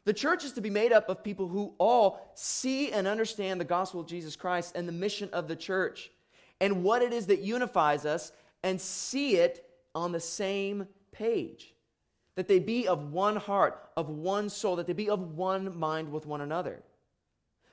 The 0.05 0.13
church 0.13 0.45
is 0.45 0.53
to 0.53 0.61
be 0.61 0.69
made 0.69 0.93
up 0.93 1.09
of 1.09 1.21
people 1.21 1.49
who 1.49 1.73
all 1.79 2.31
see 2.35 2.93
and 2.93 3.09
understand 3.09 3.59
the 3.59 3.65
gospel 3.65 3.99
of 3.99 4.07
Jesus 4.07 4.37
Christ 4.37 4.77
and 4.77 4.87
the 4.87 4.93
mission 4.93 5.29
of 5.33 5.49
the 5.49 5.55
church 5.57 6.09
and 6.63 6.81
what 6.81 7.01
it 7.01 7.11
is 7.11 7.27
that 7.27 7.41
unifies 7.41 8.05
us 8.05 8.31
and 8.63 8.79
see 8.79 9.35
it 9.35 9.69
on 9.93 10.13
the 10.13 10.19
same 10.19 10.87
page. 11.11 11.75
That 12.35 12.47
they 12.47 12.59
be 12.59 12.87
of 12.87 13.11
one 13.11 13.35
heart, 13.35 13.89
of 13.97 14.07
one 14.07 14.49
soul, 14.49 14.77
that 14.77 14.87
they 14.87 14.93
be 14.93 15.09
of 15.09 15.35
one 15.35 15.77
mind 15.77 16.09
with 16.09 16.25
one 16.25 16.39
another. 16.39 16.81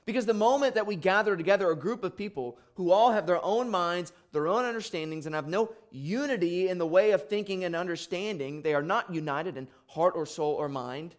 Because 0.06 0.26
the 0.26 0.34
moment 0.34 0.74
that 0.74 0.88
we 0.88 0.96
gather 0.96 1.36
together 1.36 1.70
a 1.70 1.76
group 1.76 2.02
of 2.02 2.16
people 2.16 2.58
who 2.74 2.90
all 2.90 3.12
have 3.12 3.28
their 3.28 3.42
own 3.44 3.70
minds, 3.70 4.12
their 4.32 4.48
own 4.48 4.64
understandings, 4.64 5.24
and 5.24 5.36
have 5.36 5.46
no 5.46 5.72
unity 5.92 6.68
in 6.68 6.78
the 6.78 6.86
way 6.86 7.12
of 7.12 7.28
thinking 7.28 7.62
and 7.62 7.76
understanding, 7.76 8.60
they 8.62 8.74
are 8.74 8.82
not 8.82 9.14
united 9.14 9.56
in 9.56 9.68
heart 9.86 10.14
or 10.16 10.26
soul 10.26 10.54
or 10.54 10.68
mind. 10.68 11.14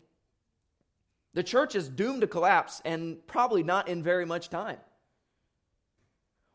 The 1.33 1.43
church 1.43 1.75
is 1.75 1.87
doomed 1.87 2.19
to 2.19 2.27
collapse 2.27 2.81
and 2.83 3.25
probably 3.27 3.63
not 3.63 3.87
in 3.87 4.03
very 4.03 4.25
much 4.25 4.49
time. 4.49 4.77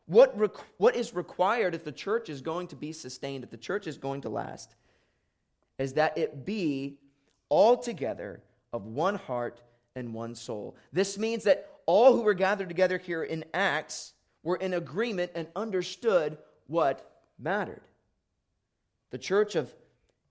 What, 0.07 0.35
what 0.77 0.95
is 0.95 1.13
required 1.13 1.75
if 1.75 1.83
the 1.83 1.91
church 1.91 2.29
is 2.29 2.41
going 2.41 2.67
to 2.67 2.75
be 2.75 2.93
sustained, 2.93 3.43
if 3.43 3.49
the 3.49 3.57
church 3.57 3.87
is 3.87 3.97
going 3.97 4.21
to 4.21 4.29
last, 4.29 4.75
is 5.77 5.93
that 5.93 6.17
it 6.17 6.45
be 6.45 6.97
altogether 7.51 8.41
of 8.73 8.85
one 8.85 9.15
heart 9.15 9.61
and 9.95 10.13
one 10.13 10.33
soul. 10.33 10.75
This 10.93 11.17
means 11.17 11.43
that 11.43 11.69
all 11.85 12.13
who 12.13 12.21
were 12.21 12.33
gathered 12.33 12.69
together 12.69 12.97
here 12.97 13.23
in 13.23 13.43
Acts 13.53 14.13
were 14.43 14.55
in 14.55 14.73
agreement 14.73 15.31
and 15.35 15.47
understood 15.55 16.37
what 16.67 17.21
mattered. 17.37 17.81
The 19.09 19.17
church 19.17 19.55
of 19.55 19.73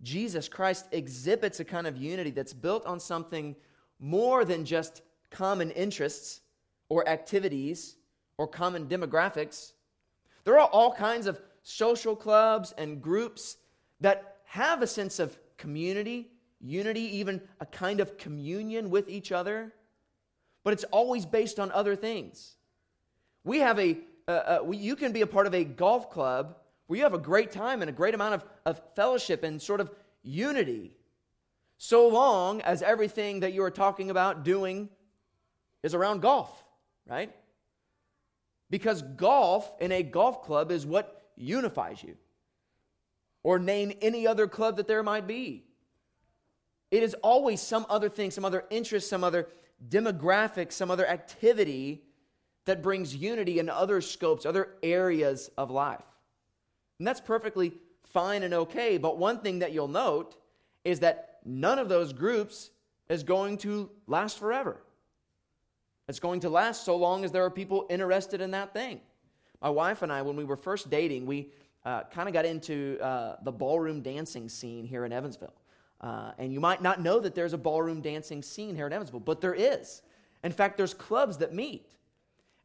Jesus 0.02 0.48
Christ 0.48 0.86
exhibits 0.92 1.60
a 1.60 1.64
kind 1.64 1.86
of 1.86 1.96
unity 1.96 2.30
that's 2.30 2.52
built 2.52 2.86
on 2.86 3.00
something 3.00 3.56
more 3.98 4.44
than 4.44 4.64
just 4.64 5.02
common 5.30 5.70
interests 5.70 6.40
or 6.88 7.08
activities 7.08 7.96
or 8.38 8.46
common 8.46 8.86
demographics. 8.86 9.72
There 10.44 10.58
are 10.58 10.68
all 10.68 10.92
kinds 10.92 11.26
of 11.26 11.40
social 11.62 12.14
clubs 12.14 12.72
and 12.78 13.02
groups 13.02 13.56
that 14.00 14.36
have 14.44 14.82
a 14.82 14.86
sense 14.86 15.18
of 15.18 15.36
community, 15.56 16.30
unity, 16.60 17.16
even 17.18 17.40
a 17.60 17.66
kind 17.66 18.00
of 18.00 18.16
communion 18.18 18.90
with 18.90 19.08
each 19.08 19.32
other 19.32 19.72
but 20.66 20.72
it's 20.72 20.82
always 20.90 21.24
based 21.24 21.60
on 21.60 21.70
other 21.70 21.94
things. 21.94 22.56
We 23.44 23.60
have 23.60 23.78
a, 23.78 23.98
uh, 24.26 24.30
uh, 24.30 24.58
we, 24.64 24.78
you 24.78 24.96
can 24.96 25.12
be 25.12 25.20
a 25.20 25.26
part 25.28 25.46
of 25.46 25.54
a 25.54 25.62
golf 25.62 26.10
club 26.10 26.56
where 26.88 26.96
you 26.96 27.04
have 27.04 27.14
a 27.14 27.18
great 27.18 27.52
time 27.52 27.82
and 27.82 27.88
a 27.88 27.92
great 27.92 28.16
amount 28.16 28.34
of, 28.34 28.44
of 28.64 28.80
fellowship 28.96 29.44
and 29.44 29.62
sort 29.62 29.80
of 29.80 29.92
unity, 30.24 30.96
so 31.78 32.08
long 32.08 32.62
as 32.62 32.82
everything 32.82 33.38
that 33.40 33.52
you 33.52 33.62
are 33.62 33.70
talking 33.70 34.10
about 34.10 34.42
doing 34.42 34.88
is 35.84 35.94
around 35.94 36.20
golf, 36.20 36.64
right? 37.08 37.32
Because 38.70 39.02
golf 39.02 39.72
in 39.80 39.92
a 39.92 40.02
golf 40.02 40.42
club 40.42 40.70
is 40.70 40.84
what 40.84 41.30
unifies 41.36 42.02
you. 42.02 42.16
Or 43.42 43.58
name 43.58 43.92
any 44.02 44.26
other 44.26 44.48
club 44.48 44.76
that 44.76 44.88
there 44.88 45.02
might 45.02 45.26
be. 45.26 45.64
It 46.90 47.02
is 47.02 47.14
always 47.22 47.60
some 47.60 47.86
other 47.88 48.08
thing, 48.08 48.30
some 48.30 48.44
other 48.44 48.64
interest, 48.70 49.08
some 49.08 49.22
other 49.22 49.48
demographic, 49.88 50.72
some 50.72 50.90
other 50.90 51.06
activity 51.06 52.02
that 52.64 52.82
brings 52.82 53.14
unity 53.14 53.58
in 53.58 53.68
other 53.68 54.00
scopes, 54.00 54.44
other 54.44 54.70
areas 54.82 55.50
of 55.56 55.70
life. 55.70 56.04
And 56.98 57.06
that's 57.06 57.20
perfectly 57.20 57.72
fine 58.04 58.42
and 58.42 58.54
okay. 58.54 58.98
But 58.98 59.18
one 59.18 59.40
thing 59.40 59.60
that 59.60 59.72
you'll 59.72 59.88
note 59.88 60.36
is 60.84 61.00
that 61.00 61.40
none 61.44 61.78
of 61.78 61.88
those 61.88 62.12
groups 62.12 62.70
is 63.08 63.22
going 63.22 63.58
to 63.58 63.90
last 64.06 64.38
forever. 64.38 64.82
It's 66.08 66.20
going 66.20 66.40
to 66.40 66.48
last 66.48 66.84
so 66.84 66.96
long 66.96 67.24
as 67.24 67.32
there 67.32 67.44
are 67.44 67.50
people 67.50 67.86
interested 67.90 68.40
in 68.40 68.52
that 68.52 68.72
thing. 68.72 69.00
My 69.60 69.70
wife 69.70 70.02
and 70.02 70.12
I, 70.12 70.22
when 70.22 70.36
we 70.36 70.44
were 70.44 70.56
first 70.56 70.88
dating, 70.88 71.26
we 71.26 71.48
uh, 71.84 72.02
kind 72.04 72.28
of 72.28 72.32
got 72.32 72.44
into 72.44 72.98
uh, 73.00 73.36
the 73.42 73.52
ballroom 73.52 74.02
dancing 74.02 74.48
scene 74.48 74.84
here 74.84 75.04
in 75.04 75.12
Evansville. 75.12 75.54
Uh, 76.00 76.32
and 76.38 76.52
you 76.52 76.60
might 76.60 76.82
not 76.82 77.00
know 77.00 77.18
that 77.18 77.34
there's 77.34 77.54
a 77.54 77.58
ballroom 77.58 78.00
dancing 78.00 78.42
scene 78.42 78.76
here 78.76 78.86
in 78.86 78.92
Evansville, 78.92 79.20
but 79.20 79.40
there 79.40 79.54
is. 79.54 80.02
In 80.44 80.52
fact, 80.52 80.76
there's 80.76 80.94
clubs 80.94 81.38
that 81.38 81.52
meet. 81.52 81.86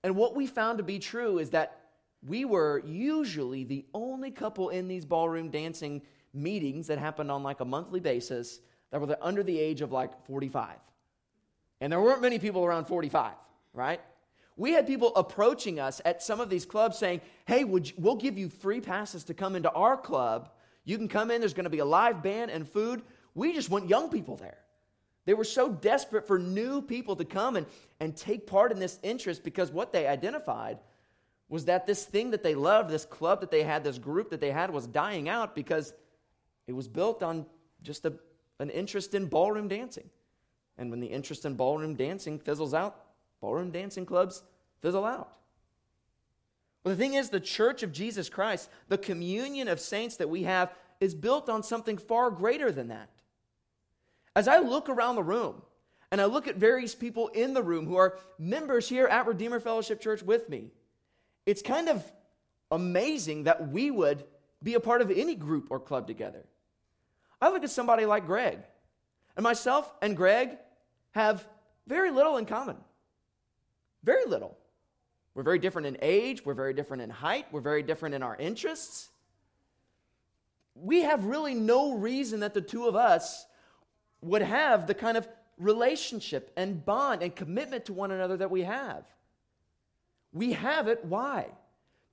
And 0.03 0.15
what 0.15 0.35
we 0.35 0.45
found 0.47 0.77
to 0.77 0.83
be 0.83 0.99
true 0.99 1.39
is 1.39 1.49
that 1.51 1.79
we 2.27 2.45
were 2.45 2.81
usually 2.85 3.63
the 3.63 3.85
only 3.93 4.29
couple 4.31 4.69
in 4.69 4.87
these 4.87 5.05
ballroom 5.05 5.49
dancing 5.49 6.01
meetings 6.33 6.87
that 6.87 6.99
happened 6.99 7.31
on 7.31 7.41
like 7.41 7.59
a 7.59 7.65
monthly 7.65 7.99
basis 7.99 8.59
that 8.91 9.01
were 9.01 9.17
under 9.21 9.41
the 9.43 9.57
age 9.59 9.81
of 9.81 9.91
like 9.91 10.25
45. 10.25 10.75
And 11.81 11.91
there 11.91 11.99
weren't 11.99 12.21
many 12.21 12.39
people 12.39 12.63
around 12.63 12.85
45, 12.85 13.33
right? 13.73 13.99
We 14.55 14.71
had 14.71 14.85
people 14.85 15.13
approaching 15.15 15.79
us 15.79 15.99
at 16.05 16.21
some 16.21 16.39
of 16.39 16.49
these 16.49 16.65
clubs 16.65 16.97
saying, 16.97 17.21
hey, 17.45 17.61
you, 17.61 17.81
we'll 17.97 18.15
give 18.15 18.37
you 18.37 18.47
free 18.47 18.79
passes 18.79 19.23
to 19.25 19.33
come 19.33 19.55
into 19.55 19.71
our 19.71 19.97
club. 19.97 20.51
You 20.85 20.97
can 20.97 21.07
come 21.07 21.31
in, 21.31 21.41
there's 21.41 21.55
going 21.55 21.65
to 21.65 21.71
be 21.71 21.79
a 21.79 21.85
live 21.85 22.21
band 22.21 22.51
and 22.51 22.67
food. 22.67 23.01
We 23.33 23.53
just 23.53 23.71
want 23.71 23.89
young 23.89 24.09
people 24.09 24.35
there. 24.35 24.59
They 25.25 25.33
were 25.33 25.43
so 25.43 25.69
desperate 25.69 26.27
for 26.27 26.37
new 26.37 26.81
people 26.81 27.15
to 27.15 27.25
come 27.25 27.55
and, 27.55 27.65
and 27.99 28.15
take 28.15 28.45
part 28.45 28.71
in 28.71 28.79
this 28.79 28.99
interest 29.01 29.43
because 29.43 29.71
what 29.71 29.91
they 29.91 30.07
identified 30.07 30.79
was 31.49 31.65
that 31.65 31.85
this 31.85 32.05
thing 32.05 32.31
that 32.31 32.43
they 32.43 32.55
loved, 32.55 32.89
this 32.89 33.05
club 33.05 33.41
that 33.41 33.51
they 33.51 33.63
had, 33.63 33.83
this 33.83 33.97
group 33.97 34.29
that 34.29 34.39
they 34.39 34.51
had, 34.51 34.71
was 34.71 34.87
dying 34.87 35.27
out 35.27 35.53
because 35.53 35.93
it 36.65 36.73
was 36.73 36.87
built 36.87 37.21
on 37.21 37.45
just 37.83 38.05
a, 38.05 38.13
an 38.59 38.69
interest 38.69 39.13
in 39.13 39.25
ballroom 39.25 39.67
dancing. 39.67 40.09
And 40.81 40.89
when 40.89 40.99
the 40.99 41.05
interest 41.05 41.45
in 41.45 41.53
ballroom 41.53 41.93
dancing 41.93 42.39
fizzles 42.39 42.73
out, 42.73 43.05
ballroom 43.39 43.69
dancing 43.69 44.03
clubs 44.03 44.41
fizzle 44.81 45.05
out. 45.05 45.35
Well, 46.83 46.95
the 46.95 46.99
thing 46.99 47.13
is, 47.13 47.29
the 47.29 47.39
church 47.39 47.83
of 47.83 47.91
Jesus 47.91 48.29
Christ, 48.29 48.67
the 48.87 48.97
communion 48.97 49.67
of 49.67 49.79
saints 49.79 50.15
that 50.15 50.31
we 50.31 50.41
have, 50.41 50.73
is 50.99 51.13
built 51.13 51.49
on 51.49 51.61
something 51.61 51.99
far 51.99 52.31
greater 52.31 52.71
than 52.71 52.87
that. 52.87 53.09
As 54.35 54.47
I 54.47 54.57
look 54.57 54.89
around 54.89 55.17
the 55.17 55.23
room 55.23 55.61
and 56.09 56.19
I 56.19 56.25
look 56.25 56.47
at 56.47 56.55
various 56.55 56.95
people 56.95 57.27
in 57.27 57.53
the 57.53 57.61
room 57.61 57.85
who 57.85 57.97
are 57.97 58.17
members 58.39 58.89
here 58.89 59.05
at 59.05 59.27
Redeemer 59.27 59.59
Fellowship 59.59 60.01
Church 60.01 60.23
with 60.23 60.49
me, 60.49 60.71
it's 61.45 61.61
kind 61.61 61.89
of 61.89 62.03
amazing 62.71 63.43
that 63.43 63.69
we 63.69 63.91
would 63.91 64.23
be 64.63 64.73
a 64.73 64.79
part 64.79 65.03
of 65.03 65.11
any 65.11 65.35
group 65.35 65.67
or 65.69 65.79
club 65.79 66.07
together. 66.07 66.43
I 67.39 67.51
look 67.51 67.63
at 67.63 67.69
somebody 67.69 68.07
like 68.07 68.25
Greg, 68.25 68.57
and 69.37 69.43
myself 69.43 69.93
and 70.01 70.17
Greg 70.17 70.57
have 71.11 71.47
very 71.87 72.11
little 72.11 72.37
in 72.37 72.45
common. 72.45 72.77
Very 74.03 74.25
little. 74.25 74.57
We're 75.33 75.43
very 75.43 75.59
different 75.59 75.87
in 75.87 75.97
age, 76.01 76.45
we're 76.45 76.53
very 76.53 76.73
different 76.73 77.03
in 77.03 77.09
height, 77.09 77.47
we're 77.51 77.61
very 77.61 77.83
different 77.83 78.15
in 78.15 78.23
our 78.23 78.35
interests. 78.35 79.09
We 80.75 81.01
have 81.01 81.25
really 81.25 81.53
no 81.53 81.95
reason 81.95 82.41
that 82.41 82.53
the 82.53 82.61
two 82.61 82.87
of 82.87 82.95
us 82.95 83.45
would 84.21 84.41
have 84.41 84.87
the 84.87 84.93
kind 84.93 85.17
of 85.17 85.27
relationship 85.57 86.51
and 86.57 86.83
bond 86.85 87.23
and 87.23 87.35
commitment 87.35 87.85
to 87.85 87.93
one 87.93 88.11
another 88.11 88.37
that 88.37 88.51
we 88.51 88.63
have. 88.63 89.03
We 90.33 90.53
have 90.53 90.87
it. 90.87 91.05
Why? 91.05 91.47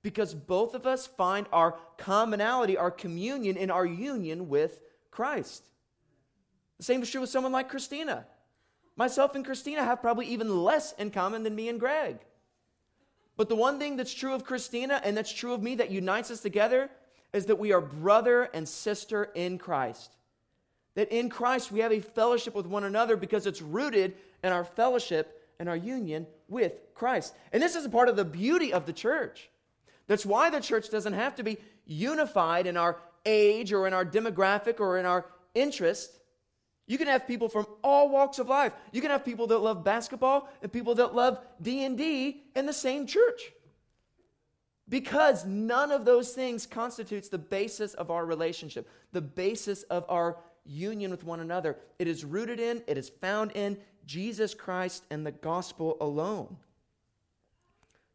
Because 0.01 0.33
both 0.33 0.75
of 0.75 0.85
us 0.85 1.07
find 1.07 1.45
our 1.51 1.77
commonality, 1.97 2.77
our 2.77 2.91
communion 2.91 3.57
in 3.57 3.71
our 3.71 3.85
union 3.85 4.49
with 4.49 4.81
Christ. 5.11 5.63
The 6.77 6.83
same 6.83 7.01
is 7.01 7.09
true 7.09 7.21
with 7.21 7.29
someone 7.29 7.51
like 7.51 7.69
Christina. 7.69 8.25
Myself 8.99 9.33
and 9.33 9.45
Christina 9.45 9.81
have 9.85 10.01
probably 10.01 10.25
even 10.25 10.61
less 10.61 10.91
in 10.91 11.09
common 11.09 11.43
than 11.43 11.55
me 11.55 11.69
and 11.69 11.79
Greg. 11.79 12.19
But 13.37 13.47
the 13.47 13.55
one 13.55 13.79
thing 13.79 13.95
that's 13.95 14.13
true 14.13 14.33
of 14.33 14.43
Christina 14.43 14.99
and 15.01 15.15
that's 15.15 15.31
true 15.31 15.53
of 15.53 15.63
me 15.63 15.75
that 15.75 15.89
unites 15.89 16.29
us 16.29 16.41
together 16.41 16.89
is 17.31 17.45
that 17.45 17.57
we 17.57 17.71
are 17.71 17.79
brother 17.79 18.49
and 18.53 18.67
sister 18.67 19.29
in 19.35 19.57
Christ. 19.57 20.17
That 20.95 21.13
in 21.17 21.29
Christ 21.29 21.71
we 21.71 21.79
have 21.79 21.93
a 21.93 22.01
fellowship 22.01 22.53
with 22.53 22.65
one 22.65 22.83
another 22.83 23.15
because 23.15 23.47
it's 23.47 23.61
rooted 23.61 24.15
in 24.43 24.51
our 24.51 24.65
fellowship 24.65 25.47
and 25.59 25.69
our 25.69 25.77
union 25.77 26.27
with 26.49 26.73
Christ. 26.93 27.33
And 27.53 27.63
this 27.63 27.77
is 27.77 27.85
a 27.85 27.89
part 27.89 28.09
of 28.09 28.17
the 28.17 28.25
beauty 28.25 28.73
of 28.73 28.85
the 28.85 28.91
church. 28.91 29.49
That's 30.07 30.25
why 30.25 30.49
the 30.49 30.59
church 30.59 30.89
doesn't 30.89 31.13
have 31.13 31.35
to 31.35 31.43
be 31.43 31.57
unified 31.85 32.67
in 32.67 32.75
our 32.75 32.97
age 33.25 33.71
or 33.71 33.87
in 33.87 33.93
our 33.93 34.05
demographic 34.05 34.81
or 34.81 34.97
in 34.97 35.05
our 35.05 35.25
interest. 35.55 36.18
You 36.89 36.97
can 36.97 37.05
have 37.05 37.27
people 37.27 37.49
from 37.49 37.67
all 37.83 38.09
walks 38.09 38.39
of 38.39 38.49
life. 38.49 38.73
You 38.91 38.99
can 38.99 39.11
have 39.11 39.23
people 39.23 39.45
that 39.47 39.59
love 39.59 39.83
basketball 39.83 40.49
and 40.63 40.73
people 40.73 40.95
that 40.95 41.13
love 41.13 41.39
D&D 41.61 42.41
in 42.55 42.65
the 42.65 42.73
same 42.73 43.05
church. 43.05 43.51
Because 44.89 45.45
none 45.45 45.91
of 45.91 46.03
those 46.03 46.33
things 46.33 46.65
constitutes 46.65 47.29
the 47.29 47.37
basis 47.37 47.93
of 47.93 48.09
our 48.09 48.25
relationship, 48.25 48.89
the 49.11 49.21
basis 49.21 49.83
of 49.83 50.03
our 50.09 50.37
union 50.65 51.11
with 51.11 51.23
one 51.23 51.41
another. 51.41 51.77
It 51.99 52.07
is 52.07 52.25
rooted 52.25 52.59
in, 52.59 52.81
it 52.87 52.97
is 52.97 53.09
found 53.09 53.51
in 53.51 53.77
Jesus 54.07 54.55
Christ 54.55 55.03
and 55.11 55.23
the 55.23 55.31
gospel 55.31 55.95
alone. 56.01 56.57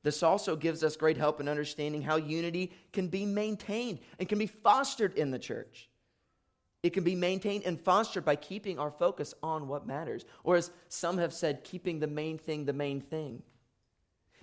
This 0.03 0.25
also 0.25 0.57
gives 0.57 0.83
us 0.83 0.97
great 0.97 1.17
help 1.17 1.41
in 1.41 1.49
understanding 1.49 2.03
how 2.03 2.17
unity 2.17 2.73
can 2.93 3.07
be 3.07 3.25
maintained 3.25 4.01
and 4.19 4.29
can 4.29 4.41
be 4.41 4.49
fostered 4.49 5.17
in 5.17 5.31
the 5.31 5.39
church. 5.39 5.89
It 6.85 6.93
can 6.93 7.03
be 7.03 7.15
maintained 7.15 7.65
and 7.65 7.81
fostered 7.81 8.27
by 8.27 8.37
keeping 8.37 8.79
our 8.79 8.91
focus 8.91 9.33
on 9.43 9.69
what 9.69 9.87
matters, 9.87 10.27
or 10.45 10.57
as 10.57 10.71
some 10.91 11.17
have 11.17 11.33
said, 11.33 11.65
keeping 11.65 11.99
the 11.99 12.07
main 12.07 12.37
thing 12.37 12.67
the 12.67 12.75
main 12.75 13.01
thing. 13.01 13.43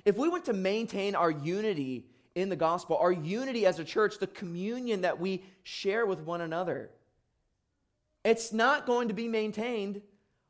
If 0.06 0.18
we 0.18 0.28
want 0.28 0.46
to 0.46 0.54
maintain 0.54 1.14
our 1.14 1.30
unity 1.30 2.08
in 2.34 2.50
the 2.50 2.56
gospel, 2.56 2.98
our 2.98 3.12
unity 3.12 3.68
as 3.68 3.78
a 3.78 3.84
church, 3.84 4.18
the 4.18 4.26
communion 4.26 5.02
that 5.02 5.20
we 5.20 5.44
share 5.62 6.08
with 6.08 6.22
one 6.22 6.42
another, 6.42 6.90
it's 8.26 8.52
not 8.52 8.88
going 8.88 9.10
to 9.10 9.14
be 9.14 9.28
maintained 9.28 10.02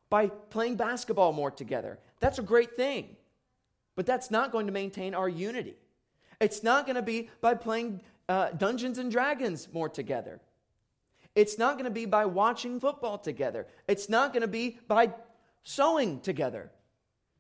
by 0.10 0.28
playing 0.28 0.78
basketball 0.78 1.34
more 1.34 1.52
together. 1.52 2.00
That's 2.22 2.40
a 2.40 2.44
great 2.44 2.74
thing, 2.74 3.18
but 3.98 4.06
that's 4.06 4.32
not 4.32 4.54
going 4.54 4.68
to 4.68 4.72
maintain 4.72 5.14
our 5.14 5.28
unity. 5.28 5.76
It's 6.40 6.64
not 6.64 6.86
going 6.86 6.96
to 6.96 7.02
be 7.02 7.30
by 7.42 7.56
playing 7.56 8.00
uh, 8.30 8.52
Dungeons 8.52 8.98
and 8.98 9.12
Dragons 9.12 9.68
more 9.74 9.90
together. 9.90 10.40
It's 11.36 11.58
not 11.58 11.74
going 11.74 11.86
to 11.86 11.92
be 11.92 12.06
by 12.06 12.26
watching 12.26 12.80
football 12.80 13.18
together. 13.18 13.68
It's 13.88 14.10
not 14.10 14.34
going 14.34 14.42
to 14.42 14.48
be 14.48 14.80
by 14.88 15.14
sewing 15.64 16.20
together. 16.20 16.72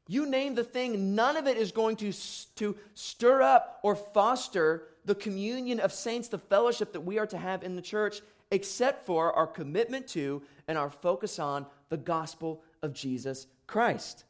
You 0.08 0.26
name 0.26 0.56
the 0.56 0.64
thing, 0.64 1.16
none 1.16 1.38
of 1.38 1.48
it 1.48 1.58
is 1.58 1.72
going 1.72 1.96
to, 1.98 2.12
to 2.56 2.76
stir 2.94 3.42
up 3.42 3.80
or 3.84 3.96
foster 3.96 4.88
the 5.06 5.16
communion 5.16 5.80
of 5.80 5.94
saints, 5.94 6.28
the 6.28 6.38
fellowship 6.38 6.94
that 6.94 7.02
we 7.02 7.18
are 7.18 7.28
to 7.28 7.38
have 7.38 7.64
in 7.64 7.76
the 7.76 7.82
church, 7.82 8.22
except 8.52 9.06
for 9.06 9.34
our 9.34 9.48
commitment 9.48 10.08
to 10.10 10.42
and 10.68 10.78
our 10.78 10.90
focus 10.90 11.40
on 11.40 11.66
the 11.90 11.98
gospel 11.98 12.62
of 12.82 12.94
Jesus 12.94 13.48
Christ. 13.68 14.26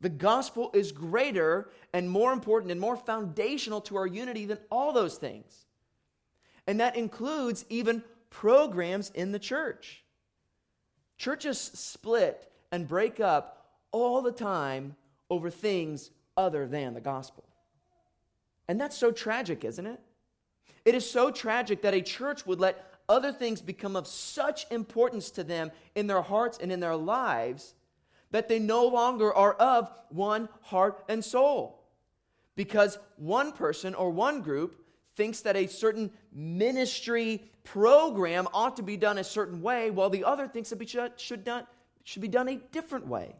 The 0.00 0.08
gospel 0.08 0.70
is 0.72 0.92
greater 0.92 1.68
and 1.92 2.08
more 2.08 2.32
important 2.32 2.72
and 2.72 2.80
more 2.80 2.96
foundational 2.96 3.82
to 3.82 3.96
our 3.96 4.06
unity 4.06 4.46
than 4.46 4.58
all 4.70 4.92
those 4.92 5.16
things. 5.16 5.66
And 6.70 6.78
that 6.78 6.94
includes 6.94 7.64
even 7.68 8.04
programs 8.30 9.10
in 9.10 9.32
the 9.32 9.40
church. 9.40 10.04
Churches 11.18 11.58
split 11.58 12.48
and 12.70 12.86
break 12.86 13.18
up 13.18 13.72
all 13.90 14.22
the 14.22 14.30
time 14.30 14.94
over 15.28 15.50
things 15.50 16.12
other 16.36 16.68
than 16.68 16.94
the 16.94 17.00
gospel. 17.00 17.42
And 18.68 18.80
that's 18.80 18.96
so 18.96 19.10
tragic, 19.10 19.64
isn't 19.64 19.84
it? 19.84 19.98
It 20.84 20.94
is 20.94 21.10
so 21.10 21.32
tragic 21.32 21.82
that 21.82 21.92
a 21.92 22.00
church 22.00 22.46
would 22.46 22.60
let 22.60 22.94
other 23.08 23.32
things 23.32 23.60
become 23.60 23.96
of 23.96 24.06
such 24.06 24.70
importance 24.70 25.32
to 25.32 25.42
them 25.42 25.72
in 25.96 26.06
their 26.06 26.22
hearts 26.22 26.56
and 26.62 26.70
in 26.70 26.78
their 26.78 26.94
lives 26.94 27.74
that 28.30 28.48
they 28.48 28.60
no 28.60 28.86
longer 28.86 29.34
are 29.34 29.54
of 29.54 29.90
one 30.10 30.48
heart 30.62 31.02
and 31.08 31.24
soul. 31.24 31.82
Because 32.54 32.96
one 33.16 33.50
person 33.50 33.92
or 33.96 34.10
one 34.10 34.40
group 34.40 34.76
thinks 35.16 35.40
that 35.40 35.56
a 35.56 35.66
certain 35.66 36.10
ministry 36.32 37.50
program 37.64 38.48
ought 38.52 38.76
to 38.76 38.82
be 38.82 38.96
done 38.96 39.18
a 39.18 39.24
certain 39.24 39.62
way, 39.62 39.90
while 39.90 40.10
the 40.10 40.24
other 40.24 40.46
thinks 40.46 40.72
it 40.72 40.88
should, 40.88 41.20
should, 41.20 41.46
not, 41.46 41.68
should 42.04 42.22
be 42.22 42.28
done 42.28 42.48
a 42.48 42.56
different 42.56 43.06
way. 43.06 43.34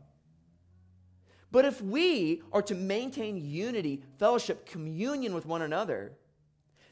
But 1.53 1.65
if 1.65 1.83
we 1.83 2.43
are 2.53 2.63
to 2.63 2.75
maintain 2.75 3.37
unity, 3.37 4.03
fellowship, 4.19 4.67
communion 4.67 5.35
with 5.35 5.47
one 5.47 5.63
another, 5.63 6.13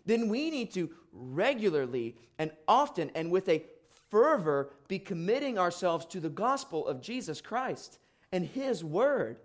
then 0.04 0.28
we 0.28 0.50
need 0.50 0.72
to 0.74 0.90
regularly 1.12 2.16
and 2.38 2.50
often 2.66 3.10
and 3.14 3.30
with 3.30 3.48
a 3.48 3.64
fervor 4.10 4.70
be 4.88 4.98
committing 4.98 5.58
ourselves 5.58 6.06
to 6.06 6.20
the 6.20 6.28
gospel 6.28 6.86
of 6.86 7.00
Jesus 7.00 7.40
Christ 7.40 7.98
and 8.32 8.44
His 8.44 8.82
Word. 8.82 9.38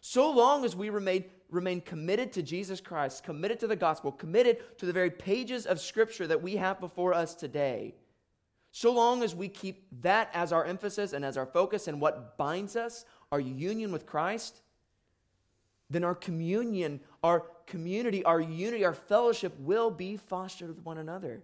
So 0.00 0.30
long 0.30 0.64
as 0.64 0.74
we 0.74 0.90
remain 0.90 1.24
remain 1.50 1.80
committed 1.80 2.32
to 2.32 2.42
Jesus 2.42 2.80
Christ, 2.80 3.24
committed 3.24 3.60
to 3.60 3.66
the 3.66 3.76
gospel, 3.76 4.12
committed 4.12 4.78
to 4.78 4.86
the 4.86 4.92
very 4.92 5.10
pages 5.10 5.66
of 5.66 5.80
Scripture 5.80 6.26
that 6.26 6.42
we 6.42 6.56
have 6.56 6.80
before 6.80 7.14
us 7.14 7.34
today, 7.34 7.94
so 8.72 8.92
long 8.92 9.22
as 9.22 9.34
we 9.34 9.48
keep 9.48 9.86
that 10.02 10.30
as 10.34 10.52
our 10.52 10.64
emphasis 10.64 11.12
and 11.12 11.24
as 11.24 11.36
our 11.36 11.46
focus 11.46 11.88
and 11.88 12.00
what 12.00 12.36
binds 12.36 12.76
us, 12.76 13.04
our 13.32 13.40
union 13.40 13.90
with 13.90 14.06
Christ, 14.06 14.60
then 15.88 16.04
our 16.04 16.14
communion, 16.14 17.00
our 17.22 17.44
community, 17.66 18.24
our 18.24 18.40
unity, 18.40 18.84
our 18.84 18.94
fellowship 18.94 19.58
will 19.60 19.90
be 19.90 20.16
fostered 20.16 20.68
with 20.68 20.84
one 20.84 20.98
another. 20.98 21.42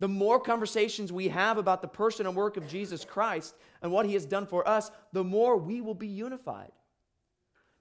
The 0.00 0.08
more 0.08 0.40
conversations 0.40 1.12
we 1.12 1.28
have 1.28 1.58
about 1.58 1.80
the 1.80 1.88
person 1.88 2.26
and 2.26 2.34
work 2.34 2.56
of 2.56 2.66
Jesus 2.66 3.04
Christ 3.04 3.54
and 3.82 3.92
what 3.92 4.06
he 4.06 4.14
has 4.14 4.26
done 4.26 4.46
for 4.46 4.66
us, 4.66 4.90
the 5.12 5.24
more 5.24 5.56
we 5.56 5.80
will 5.80 5.94
be 5.94 6.08
unified. 6.08 6.72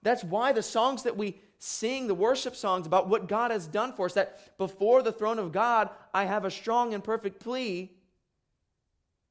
That's 0.04 0.24
why 0.24 0.52
the 0.52 0.62
songs 0.62 1.04
that 1.04 1.18
we 1.18 1.40
sing, 1.58 2.08
the 2.08 2.14
worship 2.14 2.56
songs 2.56 2.86
about 2.86 3.08
what 3.08 3.28
God 3.28 3.52
has 3.52 3.66
done 3.66 3.94
for 3.94 4.06
us, 4.06 4.14
that 4.14 4.58
before 4.58 5.02
the 5.02 5.14
throne 5.14 5.40
of 5.40 5.52
God, 5.52 5.90
I 6.14 6.26
have 6.26 6.46
a 6.46 6.52
strong 6.52 6.94
and 6.94 7.04
perfect 7.04 7.40
plea. 7.40 7.92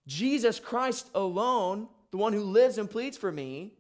Jesus 0.07 0.59
Christ 0.59 1.09
alone, 1.15 1.89
the 2.11 2.17
one 2.17 2.33
who 2.33 2.43
lives 2.43 2.79
and 2.79 2.91
pleads 2.91 3.17
for 3.17 3.31
me, 3.31 3.75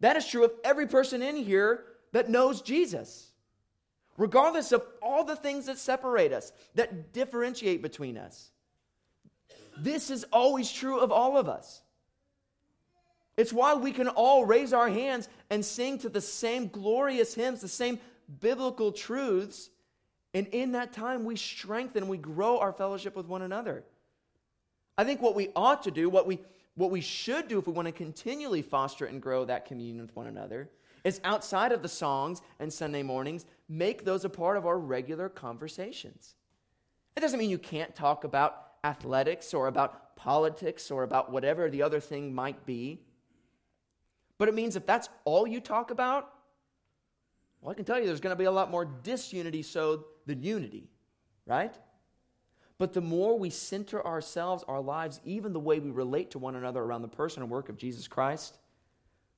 that 0.00 0.16
is 0.16 0.26
true 0.26 0.44
of 0.44 0.52
every 0.64 0.86
person 0.86 1.22
in 1.22 1.36
here 1.36 1.84
that 2.12 2.28
knows 2.28 2.62
Jesus. 2.62 3.28
Regardless 4.16 4.72
of 4.72 4.84
all 5.02 5.24
the 5.24 5.36
things 5.36 5.66
that 5.66 5.78
separate 5.78 6.32
us, 6.32 6.52
that 6.74 7.12
differentiate 7.12 7.80
between 7.80 8.18
us. 8.18 8.50
This 9.78 10.10
is 10.10 10.24
always 10.24 10.70
true 10.70 11.00
of 11.00 11.10
all 11.10 11.38
of 11.38 11.48
us. 11.48 11.80
It's 13.40 13.54
why 13.54 13.72
we 13.72 13.92
can 13.92 14.08
all 14.08 14.44
raise 14.44 14.74
our 14.74 14.90
hands 14.90 15.26
and 15.48 15.64
sing 15.64 15.96
to 16.00 16.10
the 16.10 16.20
same 16.20 16.68
glorious 16.68 17.34
hymns, 17.34 17.62
the 17.62 17.68
same 17.68 17.98
biblical 18.38 18.92
truths. 18.92 19.70
And 20.34 20.46
in 20.48 20.72
that 20.72 20.92
time, 20.92 21.24
we 21.24 21.36
strengthen, 21.36 22.06
we 22.08 22.18
grow 22.18 22.58
our 22.58 22.70
fellowship 22.70 23.16
with 23.16 23.24
one 23.24 23.40
another. 23.40 23.82
I 24.98 25.04
think 25.04 25.22
what 25.22 25.34
we 25.34 25.48
ought 25.56 25.84
to 25.84 25.90
do, 25.90 26.10
what 26.10 26.26
we, 26.26 26.38
what 26.74 26.90
we 26.90 27.00
should 27.00 27.48
do 27.48 27.58
if 27.58 27.66
we 27.66 27.72
want 27.72 27.86
to 27.86 27.92
continually 27.92 28.60
foster 28.60 29.06
and 29.06 29.22
grow 29.22 29.46
that 29.46 29.64
communion 29.64 30.02
with 30.02 30.14
one 30.14 30.26
another, 30.26 30.68
is 31.02 31.18
outside 31.24 31.72
of 31.72 31.80
the 31.80 31.88
songs 31.88 32.42
and 32.58 32.70
Sunday 32.70 33.02
mornings, 33.02 33.46
make 33.70 34.04
those 34.04 34.26
a 34.26 34.28
part 34.28 34.58
of 34.58 34.66
our 34.66 34.78
regular 34.78 35.30
conversations. 35.30 36.34
It 37.16 37.20
doesn't 37.20 37.38
mean 37.38 37.48
you 37.48 37.56
can't 37.56 37.94
talk 37.94 38.24
about 38.24 38.66
athletics 38.84 39.54
or 39.54 39.66
about 39.66 40.14
politics 40.14 40.90
or 40.90 41.04
about 41.04 41.32
whatever 41.32 41.70
the 41.70 41.80
other 41.80 42.00
thing 42.00 42.34
might 42.34 42.66
be. 42.66 43.00
But 44.40 44.48
it 44.48 44.54
means 44.54 44.74
if 44.74 44.86
that's 44.86 45.10
all 45.26 45.46
you 45.46 45.60
talk 45.60 45.90
about, 45.90 46.32
well, 47.60 47.72
I 47.72 47.74
can 47.74 47.84
tell 47.84 48.00
you 48.00 48.06
there's 48.06 48.22
going 48.22 48.34
to 48.34 48.38
be 48.38 48.46
a 48.46 48.50
lot 48.50 48.70
more 48.70 48.86
disunity 48.86 49.60
so 49.60 50.06
than 50.24 50.42
unity, 50.42 50.88
right? 51.44 51.74
But 52.78 52.94
the 52.94 53.02
more 53.02 53.38
we 53.38 53.50
center 53.50 54.04
ourselves, 54.06 54.64
our 54.66 54.80
lives, 54.80 55.20
even 55.26 55.52
the 55.52 55.60
way 55.60 55.78
we 55.78 55.90
relate 55.90 56.30
to 56.30 56.38
one 56.38 56.56
another 56.56 56.80
around 56.80 57.02
the 57.02 57.08
person 57.08 57.42
and 57.42 57.52
work 57.52 57.68
of 57.68 57.76
Jesus 57.76 58.08
Christ, 58.08 58.56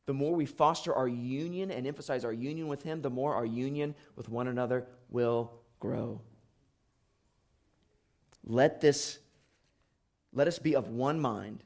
the 0.07 0.15
more 0.15 0.37
we 0.37 0.47
foster 0.47 0.95
our 0.95 1.09
union 1.09 1.73
and 1.73 1.85
emphasize 1.85 2.25
our 2.25 2.33
union 2.33 2.69
with 2.69 2.85
Him, 2.85 3.03
the 3.03 3.11
more 3.11 3.35
our 3.35 3.45
union 3.45 3.97
with 4.15 4.29
one 4.29 4.47
another 4.47 4.87
will 5.11 5.51
grow. 5.81 6.21
Let 8.45 8.81
this, 8.81 9.19
let 10.33 10.47
us 10.47 10.61
be 10.61 10.77
of 10.77 10.91
one 10.91 11.19
mind, 11.19 11.65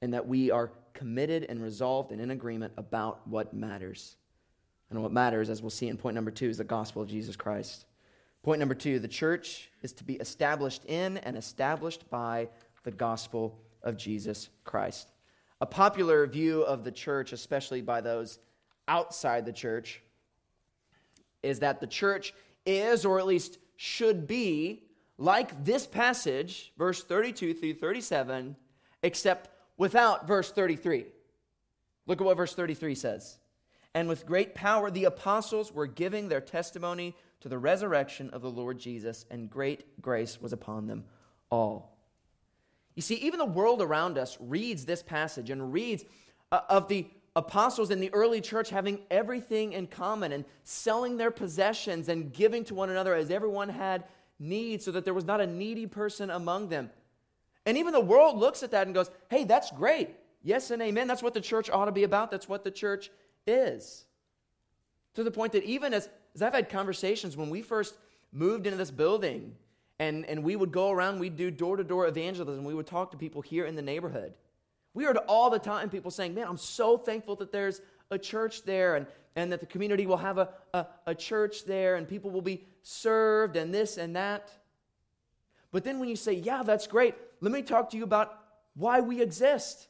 and 0.00 0.14
that 0.14 0.26
we 0.26 0.50
are 0.50 0.70
committed 0.98 1.46
and 1.48 1.62
resolved 1.62 2.10
and 2.10 2.20
in 2.20 2.32
agreement 2.32 2.72
about 2.76 3.26
what 3.28 3.54
matters. 3.54 4.16
And 4.90 5.00
what 5.00 5.12
matters, 5.12 5.48
as 5.48 5.62
we'll 5.62 5.70
see 5.70 5.86
in 5.86 5.96
point 5.96 6.16
number 6.16 6.32
two, 6.32 6.48
is 6.48 6.58
the 6.58 6.64
gospel 6.64 7.00
of 7.00 7.08
Jesus 7.08 7.36
Christ. 7.36 7.84
Point 8.42 8.58
number 8.58 8.74
two 8.74 8.98
the 8.98 9.06
church 9.06 9.70
is 9.82 9.92
to 9.92 10.04
be 10.04 10.14
established 10.14 10.84
in 10.86 11.18
and 11.18 11.36
established 11.36 12.10
by 12.10 12.48
the 12.82 12.90
gospel 12.90 13.60
of 13.84 13.96
Jesus 13.96 14.48
Christ. 14.64 15.12
A 15.60 15.66
popular 15.66 16.26
view 16.26 16.62
of 16.62 16.82
the 16.82 16.92
church, 16.92 17.32
especially 17.32 17.80
by 17.80 18.00
those 18.00 18.40
outside 18.88 19.46
the 19.46 19.52
church, 19.52 20.02
is 21.44 21.60
that 21.60 21.78
the 21.80 21.86
church 21.86 22.34
is, 22.66 23.04
or 23.04 23.20
at 23.20 23.26
least 23.26 23.58
should 23.76 24.26
be, 24.26 24.82
like 25.16 25.64
this 25.64 25.86
passage, 25.86 26.72
verse 26.76 27.04
32 27.04 27.54
through 27.54 27.74
37, 27.74 28.56
except 29.04 29.50
without 29.78 30.26
verse 30.26 30.52
33. 30.52 31.06
Look 32.06 32.20
at 32.20 32.24
what 32.24 32.36
verse 32.36 32.54
33 32.54 32.94
says. 32.94 33.38
And 33.94 34.08
with 34.08 34.26
great 34.26 34.54
power, 34.54 34.90
the 34.90 35.04
apostles 35.04 35.72
were 35.72 35.86
giving 35.86 36.28
their 36.28 36.42
testimony 36.42 37.16
to 37.40 37.48
the 37.48 37.58
resurrection 37.58 38.30
of 38.30 38.42
the 38.42 38.50
Lord 38.50 38.78
Jesus, 38.78 39.24
and 39.30 39.48
great 39.48 40.02
grace 40.02 40.40
was 40.40 40.52
upon 40.52 40.86
them 40.86 41.04
all. 41.50 41.96
You 42.94 43.02
see, 43.02 43.14
even 43.16 43.38
the 43.38 43.44
world 43.44 43.80
around 43.80 44.18
us 44.18 44.36
reads 44.40 44.84
this 44.84 45.02
passage 45.02 45.50
and 45.50 45.72
reads 45.72 46.04
uh, 46.50 46.60
of 46.68 46.88
the 46.88 47.06
apostles 47.36 47.90
in 47.90 48.00
the 48.00 48.12
early 48.12 48.40
church 48.40 48.70
having 48.70 48.98
everything 49.10 49.72
in 49.72 49.86
common 49.86 50.32
and 50.32 50.44
selling 50.64 51.16
their 51.16 51.30
possessions 51.30 52.08
and 52.08 52.32
giving 52.32 52.64
to 52.64 52.74
one 52.74 52.90
another 52.90 53.14
as 53.14 53.30
everyone 53.30 53.68
had 53.68 54.04
need 54.40 54.82
so 54.82 54.90
that 54.90 55.04
there 55.04 55.14
was 55.14 55.24
not 55.24 55.40
a 55.40 55.46
needy 55.46 55.86
person 55.86 56.30
among 56.30 56.68
them. 56.68 56.90
And 57.68 57.76
even 57.76 57.92
the 57.92 58.00
world 58.00 58.38
looks 58.38 58.62
at 58.62 58.70
that 58.70 58.86
and 58.86 58.94
goes, 58.94 59.10
hey, 59.28 59.44
that's 59.44 59.70
great. 59.72 60.16
Yes 60.42 60.70
and 60.70 60.80
amen. 60.80 61.06
That's 61.06 61.22
what 61.22 61.34
the 61.34 61.40
church 61.42 61.68
ought 61.68 61.84
to 61.84 61.92
be 61.92 62.02
about. 62.02 62.30
That's 62.30 62.48
what 62.48 62.64
the 62.64 62.70
church 62.70 63.10
is. 63.46 64.06
To 65.16 65.22
the 65.22 65.30
point 65.30 65.52
that 65.52 65.64
even 65.64 65.92
as, 65.92 66.08
as 66.34 66.40
I've 66.40 66.54
had 66.54 66.70
conversations 66.70 67.36
when 67.36 67.50
we 67.50 67.60
first 67.60 67.98
moved 68.32 68.66
into 68.66 68.78
this 68.78 68.90
building 68.90 69.54
and, 69.98 70.24
and 70.24 70.42
we 70.42 70.56
would 70.56 70.72
go 70.72 70.90
around, 70.90 71.18
we'd 71.18 71.36
do 71.36 71.50
door 71.50 71.76
to 71.76 71.84
door 71.84 72.06
evangelism, 72.06 72.64
we 72.64 72.72
would 72.72 72.86
talk 72.86 73.10
to 73.10 73.18
people 73.18 73.42
here 73.42 73.66
in 73.66 73.74
the 73.74 73.82
neighborhood. 73.82 74.32
We 74.94 75.04
heard 75.04 75.18
all 75.28 75.50
the 75.50 75.58
time 75.58 75.90
people 75.90 76.10
saying, 76.10 76.32
Man, 76.32 76.46
I'm 76.48 76.56
so 76.56 76.96
thankful 76.96 77.36
that 77.36 77.52
there's 77.52 77.82
a 78.10 78.16
church 78.16 78.62
there 78.62 78.94
and, 78.94 79.06
and 79.36 79.52
that 79.52 79.60
the 79.60 79.66
community 79.66 80.06
will 80.06 80.16
have 80.16 80.38
a, 80.38 80.48
a, 80.72 80.86
a 81.08 81.14
church 81.14 81.66
there 81.66 81.96
and 81.96 82.08
people 82.08 82.30
will 82.30 82.40
be 82.40 82.64
served 82.82 83.56
and 83.56 83.74
this 83.74 83.98
and 83.98 84.16
that. 84.16 84.50
But 85.70 85.84
then 85.84 85.98
when 85.98 86.08
you 86.08 86.16
say, 86.16 86.32
Yeah, 86.32 86.62
that's 86.62 86.86
great, 86.86 87.14
let 87.40 87.52
me 87.52 87.62
talk 87.62 87.90
to 87.90 87.96
you 87.96 88.04
about 88.04 88.38
why 88.74 89.00
we 89.00 89.20
exist. 89.20 89.88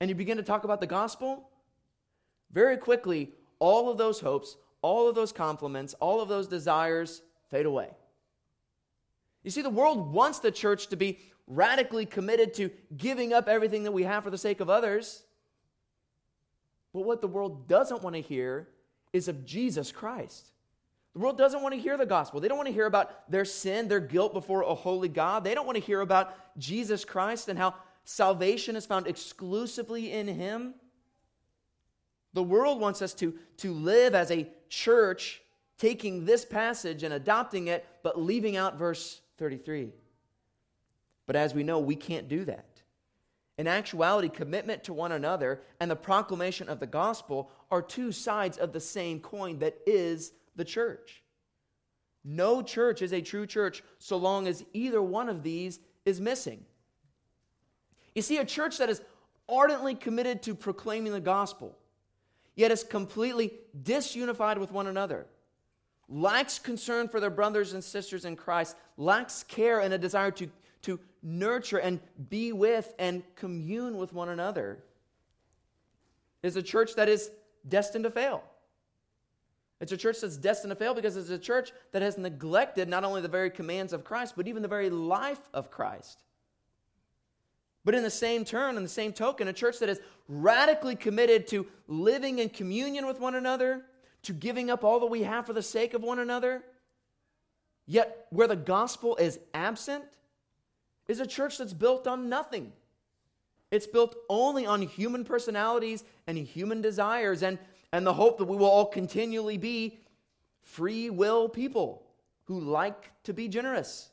And 0.00 0.08
you 0.08 0.14
begin 0.14 0.36
to 0.36 0.42
talk 0.42 0.64
about 0.64 0.80
the 0.80 0.86
gospel, 0.86 1.48
very 2.52 2.76
quickly, 2.76 3.32
all 3.58 3.90
of 3.90 3.98
those 3.98 4.20
hopes, 4.20 4.56
all 4.82 5.08
of 5.08 5.14
those 5.14 5.32
compliments, 5.32 5.94
all 5.94 6.20
of 6.20 6.28
those 6.28 6.46
desires 6.46 7.22
fade 7.50 7.66
away. 7.66 7.90
You 9.42 9.50
see, 9.50 9.62
the 9.62 9.70
world 9.70 10.12
wants 10.12 10.40
the 10.40 10.50
church 10.50 10.88
to 10.88 10.96
be 10.96 11.20
radically 11.46 12.06
committed 12.06 12.54
to 12.54 12.70
giving 12.96 13.32
up 13.32 13.48
everything 13.48 13.84
that 13.84 13.92
we 13.92 14.02
have 14.04 14.24
for 14.24 14.30
the 14.30 14.38
sake 14.38 14.60
of 14.60 14.70
others. 14.70 15.22
But 16.92 17.02
what 17.02 17.20
the 17.20 17.28
world 17.28 17.68
doesn't 17.68 18.02
want 18.02 18.16
to 18.16 18.22
hear 18.22 18.68
is 19.12 19.28
of 19.28 19.44
Jesus 19.44 19.92
Christ. 19.92 20.50
The 21.14 21.20
world 21.20 21.38
doesn't 21.38 21.62
want 21.62 21.74
to 21.74 21.80
hear 21.80 21.96
the 21.96 22.06
gospel. 22.06 22.40
They 22.40 22.48
don't 22.48 22.58
want 22.58 22.66
to 22.66 22.74
hear 22.74 22.86
about 22.86 23.30
their 23.30 23.44
sin, 23.44 23.86
their 23.86 24.00
guilt 24.00 24.32
before 24.32 24.62
a 24.62 24.74
holy 24.74 25.08
God. 25.08 25.44
They 25.44 25.54
don't 25.54 25.66
want 25.66 25.76
to 25.76 25.82
hear 25.82 26.00
about 26.00 26.34
Jesus 26.58 27.04
Christ 27.04 27.48
and 27.48 27.58
how 27.58 27.74
salvation 28.04 28.74
is 28.74 28.84
found 28.84 29.06
exclusively 29.06 30.12
in 30.12 30.26
Him. 30.26 30.74
The 32.32 32.42
world 32.42 32.80
wants 32.80 33.00
us 33.00 33.14
to, 33.14 33.32
to 33.58 33.72
live 33.72 34.16
as 34.16 34.32
a 34.32 34.48
church, 34.68 35.40
taking 35.78 36.24
this 36.24 36.44
passage 36.44 37.04
and 37.04 37.14
adopting 37.14 37.68
it, 37.68 37.86
but 38.02 38.20
leaving 38.20 38.56
out 38.56 38.76
verse 38.76 39.20
33. 39.38 39.92
But 41.26 41.36
as 41.36 41.54
we 41.54 41.62
know, 41.62 41.78
we 41.78 41.94
can't 41.94 42.28
do 42.28 42.44
that. 42.46 42.66
In 43.56 43.68
actuality, 43.68 44.28
commitment 44.28 44.82
to 44.84 44.92
one 44.92 45.12
another 45.12 45.62
and 45.78 45.88
the 45.88 45.96
proclamation 45.96 46.68
of 46.68 46.80
the 46.80 46.88
gospel 46.88 47.52
are 47.70 47.82
two 47.82 48.10
sides 48.10 48.58
of 48.58 48.72
the 48.72 48.80
same 48.80 49.20
coin 49.20 49.60
that 49.60 49.78
is 49.86 50.32
the 50.56 50.64
church. 50.64 51.22
No 52.24 52.62
church 52.62 53.02
is 53.02 53.12
a 53.12 53.20
true 53.20 53.46
church 53.46 53.82
so 53.98 54.16
long 54.16 54.46
as 54.48 54.64
either 54.72 55.02
one 55.02 55.28
of 55.28 55.42
these 55.42 55.78
is 56.04 56.20
missing. 56.20 56.64
You 58.14 58.22
see, 58.22 58.38
a 58.38 58.44
church 58.44 58.78
that 58.78 58.88
is 58.88 59.02
ardently 59.48 59.94
committed 59.94 60.42
to 60.44 60.54
proclaiming 60.54 61.12
the 61.12 61.20
gospel, 61.20 61.76
yet 62.54 62.70
is 62.70 62.82
completely 62.82 63.52
disunified 63.82 64.58
with 64.58 64.72
one 64.72 64.86
another, 64.86 65.26
lacks 66.08 66.58
concern 66.58 67.08
for 67.08 67.20
their 67.20 67.30
brothers 67.30 67.74
and 67.74 67.82
sisters 67.84 68.24
in 68.24 68.36
Christ, 68.36 68.76
lacks 68.96 69.42
care 69.42 69.80
and 69.80 69.92
a 69.92 69.98
desire 69.98 70.30
to, 70.32 70.48
to 70.82 71.00
nurture 71.22 71.78
and 71.78 72.00
be 72.30 72.52
with 72.52 72.94
and 72.98 73.22
commune 73.34 73.98
with 73.98 74.12
one 74.12 74.30
another, 74.30 74.82
is 76.42 76.56
a 76.56 76.62
church 76.62 76.94
that 76.94 77.08
is 77.08 77.30
destined 77.68 78.04
to 78.04 78.10
fail. 78.10 78.44
It's 79.84 79.92
a 79.92 79.98
church 79.98 80.22
that's 80.22 80.38
destined 80.38 80.70
to 80.70 80.76
fail 80.76 80.94
because 80.94 81.14
it's 81.14 81.28
a 81.28 81.36
church 81.36 81.70
that 81.92 82.00
has 82.00 82.16
neglected 82.16 82.88
not 82.88 83.04
only 83.04 83.20
the 83.20 83.28
very 83.28 83.50
commands 83.50 83.92
of 83.92 84.02
Christ, 84.02 84.32
but 84.34 84.48
even 84.48 84.62
the 84.62 84.66
very 84.66 84.88
life 84.88 85.50
of 85.52 85.70
Christ. 85.70 86.20
But 87.84 87.94
in 87.94 88.02
the 88.02 88.08
same 88.08 88.46
turn, 88.46 88.78
in 88.78 88.82
the 88.82 88.88
same 88.88 89.12
token, 89.12 89.46
a 89.46 89.52
church 89.52 89.80
that 89.80 89.90
is 89.90 90.00
radically 90.26 90.96
committed 90.96 91.46
to 91.48 91.66
living 91.86 92.38
in 92.38 92.48
communion 92.48 93.06
with 93.06 93.20
one 93.20 93.34
another, 93.34 93.82
to 94.22 94.32
giving 94.32 94.70
up 94.70 94.84
all 94.84 95.00
that 95.00 95.10
we 95.10 95.24
have 95.24 95.44
for 95.44 95.52
the 95.52 95.62
sake 95.62 95.92
of 95.92 96.02
one 96.02 96.18
another, 96.18 96.64
yet 97.86 98.26
where 98.30 98.48
the 98.48 98.56
gospel 98.56 99.16
is 99.16 99.38
absent, 99.52 100.04
is 101.08 101.20
a 101.20 101.26
church 101.26 101.58
that's 101.58 101.74
built 101.74 102.06
on 102.06 102.30
nothing. 102.30 102.72
It's 103.70 103.86
built 103.86 104.16
only 104.30 104.64
on 104.64 104.80
human 104.80 105.24
personalities 105.24 106.04
and 106.26 106.38
human 106.38 106.80
desires 106.80 107.42
and, 107.42 107.58
and 107.94 108.04
the 108.04 108.12
hope 108.12 108.38
that 108.38 108.46
we 108.46 108.56
will 108.56 108.66
all 108.66 108.86
continually 108.86 109.56
be 109.56 110.00
free 110.62 111.10
will 111.10 111.48
people 111.48 112.02
who 112.46 112.58
like 112.58 113.12
to 113.22 113.32
be 113.32 113.46
generous. 113.46 114.10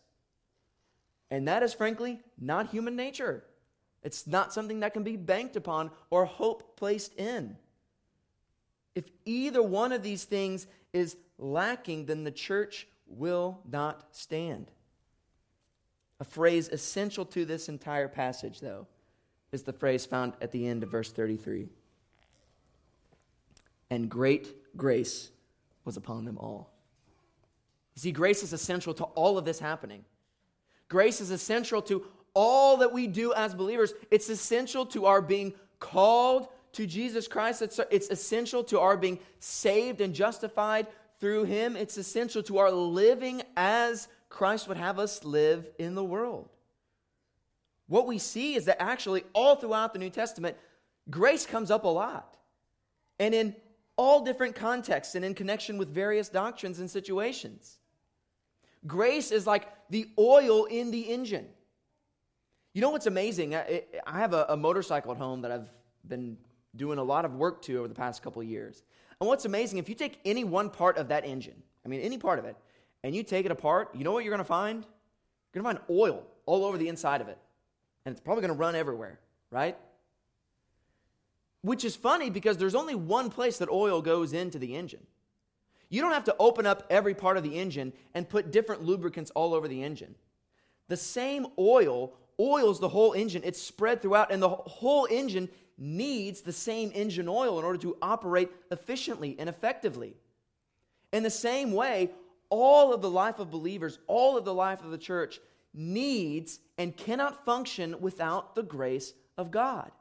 And 1.31 1.47
that 1.47 1.63
is 1.63 1.73
frankly 1.73 2.19
not 2.39 2.67
human 2.69 2.95
nature. 2.95 3.43
It's 4.03 4.27
not 4.27 4.53
something 4.53 4.81
that 4.81 4.93
can 4.93 5.01
be 5.01 5.17
banked 5.17 5.55
upon 5.55 5.89
or 6.11 6.25
hope 6.25 6.77
placed 6.77 7.15
in. 7.15 7.57
If 8.93 9.05
either 9.25 9.63
one 9.63 9.91
of 9.91 10.03
these 10.03 10.25
things 10.25 10.67
is 10.93 11.17
lacking, 11.39 12.05
then 12.05 12.23
the 12.23 12.29
church 12.29 12.87
will 13.07 13.61
not 13.67 14.15
stand. 14.15 14.69
A 16.19 16.23
phrase 16.23 16.69
essential 16.69 17.25
to 17.25 17.45
this 17.45 17.67
entire 17.67 18.07
passage, 18.07 18.59
though, 18.59 18.85
is 19.51 19.63
the 19.63 19.73
phrase 19.73 20.05
found 20.05 20.33
at 20.39 20.51
the 20.51 20.67
end 20.67 20.83
of 20.83 20.91
verse 20.91 21.11
33 21.11 21.67
And 23.91 24.09
great 24.09 24.55
grace 24.75 25.29
was 25.85 25.97
upon 25.97 26.25
them 26.25 26.37
all. 26.39 26.71
You 27.95 27.99
see, 27.99 28.11
grace 28.11 28.41
is 28.41 28.53
essential 28.53 28.93
to 28.95 29.03
all 29.03 29.37
of 29.37 29.45
this 29.45 29.59
happening. 29.59 30.05
Grace 30.87 31.19
is 31.19 31.29
essential 31.29 31.81
to 31.83 32.05
all 32.33 32.77
that 32.77 32.93
we 32.93 33.05
do 33.05 33.33
as 33.33 33.53
believers. 33.53 33.93
It's 34.09 34.29
essential 34.29 34.85
to 34.87 35.05
our 35.05 35.21
being 35.21 35.53
called 35.79 36.47
to 36.71 36.87
Jesus 36.87 37.27
Christ. 37.27 37.61
It's, 37.61 37.81
it's 37.91 38.09
essential 38.09 38.63
to 38.65 38.79
our 38.79 38.95
being 38.95 39.19
saved 39.39 39.99
and 39.99 40.15
justified 40.15 40.87
through 41.19 41.43
Him. 41.43 41.75
It's 41.75 41.97
essential 41.97 42.41
to 42.43 42.59
our 42.59 42.71
living 42.71 43.41
as 43.57 44.07
Christ 44.29 44.69
would 44.69 44.77
have 44.77 44.99
us 44.99 45.25
live 45.25 45.67
in 45.77 45.95
the 45.95 46.03
world. 46.03 46.47
What 47.87 48.07
we 48.07 48.19
see 48.19 48.55
is 48.55 48.65
that 48.65 48.81
actually, 48.81 49.25
all 49.33 49.57
throughout 49.57 49.91
the 49.91 49.99
New 49.99 50.09
Testament, 50.09 50.55
grace 51.09 51.45
comes 51.45 51.69
up 51.69 51.83
a 51.83 51.89
lot. 51.89 52.37
And 53.19 53.35
in 53.35 53.55
all 53.97 54.21
different 54.23 54.55
contexts 54.55 55.15
and 55.15 55.23
in 55.23 55.33
connection 55.33 55.77
with 55.77 55.93
various 55.93 56.29
doctrines 56.29 56.79
and 56.79 56.89
situations. 56.89 57.77
Grace 58.87 59.31
is 59.31 59.45
like 59.45 59.67
the 59.89 60.09
oil 60.17 60.65
in 60.65 60.91
the 60.91 61.01
engine. 61.01 61.47
You 62.73 62.81
know 62.81 62.89
what's 62.89 63.05
amazing? 63.05 63.55
I, 63.55 63.83
I 64.07 64.19
have 64.19 64.33
a, 64.33 64.45
a, 64.49 64.57
motorcycle 64.57 65.11
at 65.11 65.17
home 65.17 65.41
that 65.41 65.51
I've 65.51 65.69
been 66.07 66.37
doing 66.75 66.97
a 66.97 67.03
lot 67.03 67.25
of 67.25 67.35
work 67.35 67.61
to 67.63 67.77
over 67.79 67.87
the 67.87 67.93
past 67.93 68.23
couple 68.23 68.41
years. 68.41 68.83
And 69.19 69.27
what's 69.27 69.45
amazing, 69.45 69.77
if 69.77 69.89
you 69.89 69.95
take 69.95 70.19
any 70.25 70.43
one 70.43 70.69
part 70.69 70.97
of 70.97 71.09
that 71.09 71.25
engine, 71.25 71.61
I 71.85 71.89
mean, 71.89 72.01
any 72.01 72.17
part 72.17 72.39
of 72.39 72.45
it, 72.45 72.55
and 73.03 73.13
you 73.13 73.23
take 73.23 73.45
it 73.45 73.51
apart, 73.51 73.89
you 73.93 74.03
know 74.03 74.11
what 74.11 74.23
you're 74.23 74.31
going 74.31 74.39
to 74.39 74.45
find? 74.45 74.85
You're 75.53 75.63
going 75.63 75.75
to 75.75 75.81
find 75.81 75.99
oil 75.99 76.23
all 76.45 76.63
over 76.63 76.77
the 76.77 76.87
inside 76.87 77.21
of 77.21 77.27
it. 77.27 77.37
And 78.05 78.13
it's 78.13 78.21
probably 78.21 78.41
going 78.41 78.53
to 78.53 78.59
run 78.59 78.73
everywhere, 78.73 79.19
right? 79.51 79.77
Which 81.61 81.85
is 81.85 81.95
funny 81.95 82.29
because 82.29 82.57
there's 82.57 82.75
only 82.75 82.95
one 82.95 83.29
place 83.29 83.57
that 83.59 83.69
oil 83.69 84.01
goes 84.01 84.33
into 84.33 84.57
the 84.57 84.75
engine. 84.75 85.05
You 85.89 86.01
don't 86.01 86.13
have 86.13 86.23
to 86.25 86.35
open 86.39 86.65
up 86.65 86.85
every 86.89 87.13
part 87.13 87.37
of 87.37 87.43
the 87.43 87.59
engine 87.59 87.93
and 88.13 88.27
put 88.27 88.51
different 88.51 88.83
lubricants 88.83 89.31
all 89.31 89.53
over 89.53 89.67
the 89.67 89.83
engine. 89.83 90.15
The 90.87 90.97
same 90.97 91.47
oil 91.59 92.13
oils 92.39 92.79
the 92.79 92.89
whole 92.89 93.13
engine. 93.13 93.41
It's 93.45 93.61
spread 93.61 94.01
throughout, 94.01 94.31
and 94.31 94.41
the 94.41 94.49
whole 94.49 95.07
engine 95.11 95.49
needs 95.77 96.41
the 96.41 96.53
same 96.53 96.91
engine 96.93 97.27
oil 97.27 97.59
in 97.59 97.65
order 97.65 97.79
to 97.79 97.97
operate 98.01 98.49
efficiently 98.71 99.35
and 99.37 99.49
effectively. 99.49 100.15
In 101.11 101.23
the 101.23 101.29
same 101.29 101.71
way, 101.73 102.11
all 102.49 102.93
of 102.93 103.01
the 103.01 103.09
life 103.09 103.39
of 103.39 103.51
believers, 103.51 103.99
all 104.07 104.37
of 104.37 104.45
the 104.45 104.53
life 104.53 104.83
of 104.83 104.91
the 104.91 104.97
church 104.97 105.39
needs 105.73 106.59
and 106.77 106.95
cannot 106.95 107.45
function 107.45 107.99
without 107.99 108.55
the 108.55 108.63
grace 108.63 109.13
of 109.37 109.51
God. 109.51 109.91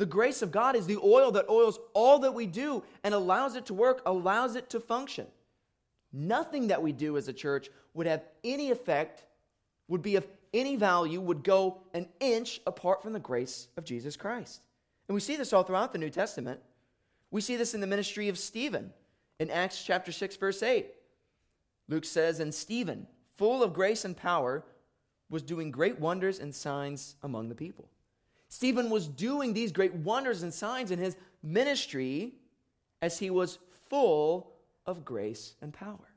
The 0.00 0.06
grace 0.06 0.40
of 0.40 0.50
God 0.50 0.76
is 0.76 0.86
the 0.86 0.96
oil 0.96 1.30
that 1.32 1.50
oils 1.50 1.78
all 1.92 2.20
that 2.20 2.32
we 2.32 2.46
do 2.46 2.82
and 3.04 3.12
allows 3.12 3.54
it 3.54 3.66
to 3.66 3.74
work, 3.74 4.00
allows 4.06 4.56
it 4.56 4.70
to 4.70 4.80
function. 4.80 5.26
Nothing 6.10 6.68
that 6.68 6.80
we 6.82 6.90
do 6.90 7.18
as 7.18 7.28
a 7.28 7.34
church 7.34 7.68
would 7.92 8.06
have 8.06 8.24
any 8.42 8.70
effect, 8.70 9.26
would 9.88 10.00
be 10.00 10.16
of 10.16 10.26
any 10.54 10.74
value, 10.76 11.20
would 11.20 11.44
go 11.44 11.82
an 11.92 12.08
inch 12.18 12.62
apart 12.66 13.02
from 13.02 13.12
the 13.12 13.18
grace 13.18 13.68
of 13.76 13.84
Jesus 13.84 14.16
Christ. 14.16 14.62
And 15.06 15.14
we 15.14 15.20
see 15.20 15.36
this 15.36 15.52
all 15.52 15.64
throughout 15.64 15.92
the 15.92 15.98
New 15.98 16.08
Testament. 16.08 16.60
We 17.30 17.42
see 17.42 17.56
this 17.56 17.74
in 17.74 17.82
the 17.82 17.86
ministry 17.86 18.30
of 18.30 18.38
Stephen 18.38 18.94
in 19.38 19.50
Acts 19.50 19.84
chapter 19.84 20.12
6, 20.12 20.34
verse 20.36 20.62
8. 20.62 20.86
Luke 21.88 22.06
says, 22.06 22.40
And 22.40 22.54
Stephen, 22.54 23.06
full 23.36 23.62
of 23.62 23.74
grace 23.74 24.06
and 24.06 24.16
power, 24.16 24.64
was 25.28 25.42
doing 25.42 25.70
great 25.70 26.00
wonders 26.00 26.38
and 26.38 26.54
signs 26.54 27.16
among 27.22 27.50
the 27.50 27.54
people. 27.54 27.90
Stephen 28.50 28.90
was 28.90 29.06
doing 29.06 29.54
these 29.54 29.70
great 29.70 29.94
wonders 29.94 30.42
and 30.42 30.52
signs 30.52 30.90
in 30.90 30.98
his 30.98 31.16
ministry 31.42 32.34
as 33.00 33.18
he 33.18 33.30
was 33.30 33.58
full 33.88 34.52
of 34.86 35.04
grace 35.04 35.54
and 35.62 35.72
power. 35.72 36.10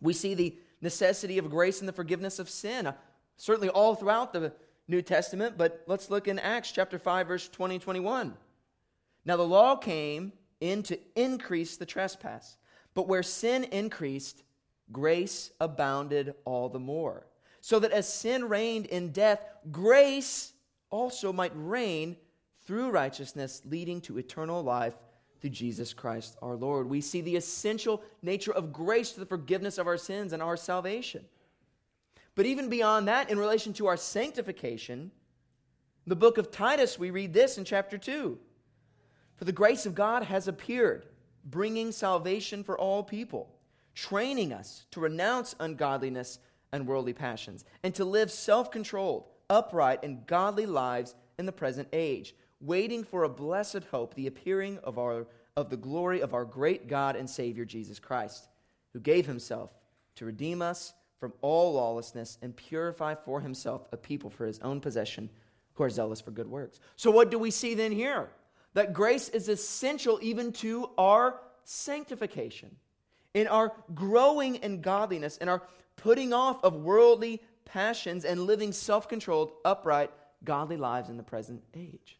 We 0.00 0.12
see 0.12 0.34
the 0.34 0.58
necessity 0.80 1.38
of 1.38 1.48
grace 1.48 1.78
and 1.78 1.88
the 1.88 1.92
forgiveness 1.92 2.40
of 2.40 2.50
sin, 2.50 2.88
uh, 2.88 2.94
certainly 3.36 3.68
all 3.68 3.94
throughout 3.94 4.32
the 4.32 4.52
New 4.88 5.00
Testament, 5.00 5.56
but 5.56 5.84
let's 5.86 6.10
look 6.10 6.26
in 6.26 6.40
Acts 6.40 6.72
chapter 6.72 6.98
5, 6.98 7.28
verse 7.28 7.48
20 7.48 7.76
and 7.76 7.82
21. 7.82 8.34
Now 9.24 9.36
the 9.36 9.46
law 9.46 9.76
came 9.76 10.32
in 10.60 10.82
to 10.84 10.98
increase 11.14 11.76
the 11.76 11.86
trespass, 11.86 12.56
but 12.94 13.06
where 13.06 13.22
sin 13.22 13.64
increased, 13.64 14.42
grace 14.90 15.52
abounded 15.60 16.34
all 16.44 16.68
the 16.68 16.80
more. 16.80 17.26
So 17.60 17.78
that 17.78 17.92
as 17.92 18.12
sin 18.12 18.48
reigned 18.48 18.86
in 18.86 19.12
death, 19.12 19.40
grace 19.70 20.54
also 20.90 21.32
might 21.32 21.52
reign 21.54 22.16
through 22.66 22.90
righteousness, 22.90 23.62
leading 23.64 24.00
to 24.02 24.18
eternal 24.18 24.62
life 24.62 24.94
through 25.40 25.50
Jesus 25.50 25.94
Christ 25.94 26.36
our 26.42 26.54
Lord. 26.54 26.88
We 26.88 27.00
see 27.00 27.20
the 27.20 27.36
essential 27.36 28.02
nature 28.22 28.52
of 28.52 28.72
grace 28.72 29.12
to 29.12 29.20
the 29.20 29.26
forgiveness 29.26 29.78
of 29.78 29.86
our 29.86 29.96
sins 29.96 30.32
and 30.32 30.42
our 30.42 30.56
salvation. 30.56 31.24
But 32.34 32.46
even 32.46 32.68
beyond 32.68 33.08
that, 33.08 33.30
in 33.30 33.38
relation 33.38 33.72
to 33.74 33.86
our 33.86 33.96
sanctification, 33.96 35.10
the 36.06 36.16
book 36.16 36.38
of 36.38 36.50
Titus, 36.50 36.98
we 36.98 37.10
read 37.10 37.32
this 37.32 37.58
in 37.58 37.64
chapter 37.64 37.98
2 37.98 38.38
For 39.36 39.44
the 39.44 39.52
grace 39.52 39.86
of 39.86 39.94
God 39.94 40.24
has 40.24 40.48
appeared, 40.48 41.06
bringing 41.44 41.92
salvation 41.92 42.62
for 42.62 42.78
all 42.78 43.02
people, 43.02 43.54
training 43.94 44.52
us 44.52 44.86
to 44.90 45.00
renounce 45.00 45.54
ungodliness 45.58 46.38
and 46.72 46.86
worldly 46.86 47.12
passions, 47.12 47.64
and 47.82 47.94
to 47.94 48.04
live 48.04 48.30
self 48.30 48.70
controlled, 48.70 49.28
upright, 49.50 50.02
and 50.02 50.26
godly 50.26 50.64
lives 50.64 51.14
in 51.38 51.44
the 51.44 51.52
present 51.52 51.88
age 51.92 52.34
waiting 52.60 53.04
for 53.04 53.24
a 53.24 53.28
blessed 53.28 53.84
hope, 53.90 54.14
the 54.14 54.26
appearing 54.26 54.78
of, 54.84 54.98
our, 54.98 55.26
of 55.56 55.70
the 55.70 55.76
glory 55.76 56.20
of 56.20 56.34
our 56.34 56.44
great 56.44 56.88
God 56.88 57.16
and 57.16 57.28
Savior 57.28 57.64
Jesus 57.64 57.98
Christ, 57.98 58.48
who 58.92 59.00
gave 59.00 59.26
himself 59.26 59.70
to 60.16 60.26
redeem 60.26 60.60
us 60.60 60.92
from 61.18 61.32
all 61.40 61.74
lawlessness 61.74 62.38
and 62.42 62.56
purify 62.56 63.14
for 63.14 63.40
himself 63.40 63.86
a 63.92 63.96
people 63.96 64.30
for 64.30 64.46
his 64.46 64.58
own 64.60 64.80
possession 64.80 65.30
who 65.74 65.84
are 65.84 65.90
zealous 65.90 66.20
for 66.20 66.30
good 66.30 66.48
works. 66.48 66.80
So, 66.96 67.10
what 67.10 67.30
do 67.30 67.38
we 67.38 67.50
see 67.50 67.74
then 67.74 67.92
here? 67.92 68.28
That 68.74 68.92
grace 68.92 69.28
is 69.28 69.48
essential 69.48 70.18
even 70.22 70.52
to 70.54 70.90
our 70.96 71.40
sanctification, 71.64 72.76
in 73.34 73.46
our 73.48 73.72
growing 73.94 74.56
in 74.56 74.80
godliness, 74.80 75.36
in 75.38 75.48
our 75.48 75.62
putting 75.96 76.32
off 76.32 76.62
of 76.64 76.74
worldly 76.74 77.42
passions 77.64 78.24
and 78.24 78.42
living 78.42 78.72
self 78.72 79.08
controlled, 79.08 79.52
upright, 79.64 80.10
godly 80.44 80.76
lives 80.76 81.08
in 81.08 81.16
the 81.16 81.22
present 81.22 81.62
age. 81.74 82.18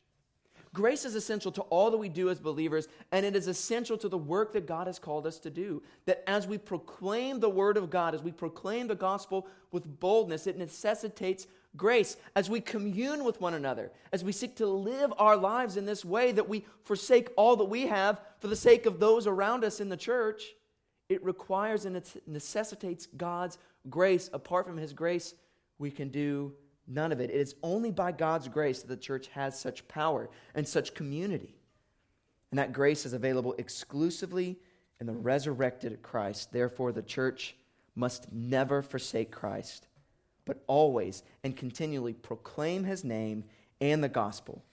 Grace 0.73 1.05
is 1.05 1.17
essential 1.17 1.51
to 1.51 1.63
all 1.63 1.91
that 1.91 1.97
we 1.97 2.09
do 2.09 2.31
as 2.31 2.39
believers, 2.39 2.87
and 3.11 3.27
it 3.27 3.35
is 3.35 3.49
essential 3.49 3.99
to 3.99 4.09
the 4.09 4.17
work 4.17 4.53
that 4.53 4.67
God 4.67 4.87
has 4.87 5.01
called 5.01 5.27
us 5.27 5.41
to 5.41 5.51
do. 5.51 5.83
That 6.07 6.23
as 6.29 6.47
we 6.47 6.59
proclaim 6.59 7.41
the 7.41 7.51
Word 7.51 7.77
of 7.77 7.91
God, 7.91 8.15
as 8.15 8.23
we 8.23 8.31
proclaim 8.31 8.87
the 8.87 8.95
gospel 8.95 9.49
with 9.73 9.99
boldness, 9.99 10.47
it 10.47 10.57
necessitates 10.57 11.49
grace. 11.77 12.17
As 12.37 12.49
we 12.49 12.61
commune 12.61 13.25
with 13.25 13.41
one 13.41 13.55
another, 13.55 13.91
as 14.13 14.23
we 14.23 14.31
seek 14.31 14.57
to 14.57 14.67
live 14.67 15.13
our 15.19 15.37
lives 15.37 15.77
in 15.77 15.87
this 15.87 16.05
way, 16.05 16.31
that 16.31 16.49
we 16.49 16.65
forsake 16.85 17.31
all 17.37 17.57
that 17.57 17.65
we 17.65 17.89
have 17.89 18.21
for 18.39 18.47
the 18.47 18.55
sake 18.55 18.87
of 18.87 19.01
those 19.01 19.27
around 19.27 19.65
us 19.65 19.81
in 19.81 19.89
the 19.89 19.97
church, 19.97 20.45
it 21.09 21.25
requires 21.25 21.85
and 21.85 21.97
it 21.97 22.23
necessitates 22.29 23.07
God's 23.07 23.59
grace. 23.89 24.29
Apart 24.33 24.67
from 24.67 24.77
His 24.77 24.93
grace, 24.93 25.35
we 25.79 25.91
can 25.91 26.09
do 26.09 26.53
None 26.91 27.13
of 27.13 27.21
it. 27.21 27.31
It 27.31 27.37
is 27.37 27.55
only 27.63 27.93
by 27.93 28.11
God's 28.11 28.49
grace 28.49 28.81
that 28.81 28.89
the 28.89 28.97
church 28.97 29.29
has 29.29 29.59
such 29.59 29.87
power 29.87 30.29
and 30.57 30.67
such 30.67 30.93
community. 30.93 31.55
And 32.51 32.59
that 32.59 32.73
grace 32.73 33.07
is 33.07 33.13
available 33.13 33.55
exclusively 33.59 34.59
in 35.01 35.07
the 35.07 35.13
resurrected 35.13 36.03
Christ. 36.03 36.53
Therefore, 36.53 36.91
the 36.91 37.01
church 37.01 37.55
must 37.95 38.33
never 38.33 38.83
forsake 38.83 39.31
Christ, 39.31 39.87
but 40.45 40.65
always 40.67 41.23
and 41.45 41.57
continually 41.57 42.13
proclaim 42.13 42.83
his 42.83 43.05
name 43.05 43.45
and 43.81 44.03
the 44.03 44.09
gospel. 44.09 44.65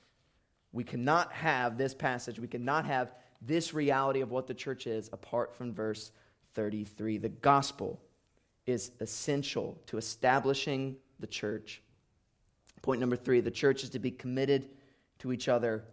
We 0.72 0.84
cannot 0.84 1.32
have 1.34 1.78
this 1.78 1.94
passage, 1.94 2.40
we 2.40 2.48
cannot 2.48 2.86
have 2.86 3.14
this 3.44 3.76
reality 3.76 4.22
of 4.22 4.32
what 4.32 4.48
the 4.48 4.56
church 4.56 4.88
is 4.88 5.08
apart 5.14 5.56
from 5.56 5.72
verse 5.72 6.12
33. 6.56 7.20
The 7.20 7.30
gospel 7.30 8.02
is 8.68 8.92
essential 9.00 9.82
to 9.88 9.98
establishing 9.98 10.96
the 11.20 11.28
church 11.28 11.82
Point 12.88 13.02
number 13.02 13.16
three 13.18 13.42
the 13.42 13.52
church 13.52 13.84
is 13.84 13.90
to 13.90 14.00
be 14.00 14.12
committed 14.12 14.70
to 15.20 15.34
each 15.34 15.48
other, 15.50 15.84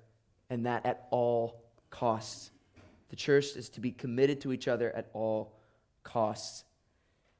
and 0.49 0.67
that 0.67 0.87
at 0.87 1.09
all 1.11 1.65
costs. 1.91 2.53
The 3.09 3.17
church 3.17 3.57
is 3.57 3.69
to 3.71 3.81
be 3.81 3.91
committed 3.91 4.41
to 4.43 4.53
each 4.53 4.69
other 4.69 4.93
at 4.93 5.09
all 5.13 5.55
costs. 6.03 6.65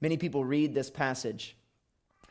Many 0.01 0.17
people 0.17 0.45
read 0.45 0.75
this 0.75 0.91
passage, 0.91 1.57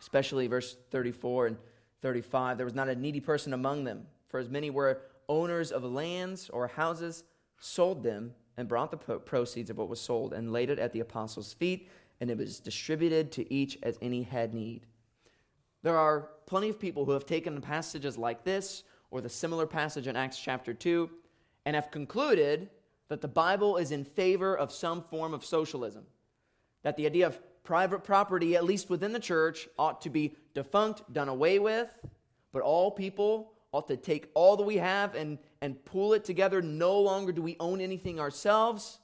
especially 0.01 0.47
verse 0.47 0.75
34 0.91 1.47
and 1.47 1.57
35. 2.01 2.57
There 2.57 2.65
was 2.65 2.75
not 2.75 2.89
a 2.89 2.95
needy 2.95 3.19
person 3.19 3.53
among 3.53 3.83
them, 3.83 4.05
for 4.27 4.39
as 4.39 4.49
many 4.49 4.69
were 4.69 4.99
owners 5.29 5.71
of 5.71 5.83
lands 5.83 6.49
or 6.49 6.67
houses, 6.67 7.23
sold 7.59 8.03
them 8.03 8.33
and 8.57 8.67
brought 8.67 8.91
the 8.91 8.97
proceeds 8.97 9.69
of 9.69 9.77
what 9.77 9.87
was 9.87 10.01
sold 10.01 10.33
and 10.33 10.51
laid 10.51 10.69
it 10.69 10.77
at 10.77 10.91
the 10.91 10.99
apostles' 10.99 11.53
feet, 11.53 11.89
and 12.21 12.29
it 12.29 12.37
was 12.37 12.59
distributed 12.59 13.31
to 13.33 13.53
each 13.53 13.77
as 13.83 13.97
any 14.01 14.23
had 14.23 14.53
need. 14.53 14.85
There 15.81 15.97
are 15.97 16.29
plenty 16.45 16.69
of 16.69 16.79
people 16.79 17.05
who 17.05 17.11
have 17.11 17.25
taken 17.25 17.59
passages 17.61 18.17
like 18.17 18.43
this 18.43 18.83
or 19.11 19.21
the 19.21 19.29
similar 19.29 19.67
passage 19.67 20.07
in 20.07 20.15
Acts 20.15 20.39
chapter 20.39 20.73
2 20.73 21.09
and 21.65 21.75
have 21.75 21.91
concluded 21.91 22.69
that 23.09 23.21
the 23.21 23.27
Bible 23.27 23.77
is 23.77 23.91
in 23.91 24.03
favor 24.03 24.57
of 24.57 24.71
some 24.71 25.01
form 25.03 25.33
of 25.33 25.45
socialism. 25.45 26.05
That 26.83 26.97
the 26.97 27.05
idea 27.05 27.27
of 27.27 27.39
private 27.63 28.03
property, 28.03 28.55
at 28.55 28.63
least 28.63 28.89
within 28.89 29.13
the 29.13 29.19
church, 29.19 29.67
ought 29.77 30.01
to 30.01 30.09
be 30.09 30.35
defunct, 30.53 31.11
done 31.13 31.29
away 31.29 31.59
with, 31.59 31.89
but 32.51 32.61
all 32.61 32.91
people 32.91 33.53
ought 33.71 33.87
to 33.87 33.97
take 33.97 34.29
all 34.33 34.55
that 34.57 34.63
we 34.63 34.77
have 34.77 35.15
and, 35.15 35.37
and 35.61 35.83
pool 35.85 36.13
it 36.13 36.23
together. 36.23 36.61
No 36.61 36.99
longer 36.99 37.31
do 37.31 37.41
we 37.41 37.57
own 37.59 37.81
anything 37.81 38.19
ourselves, 38.19 38.99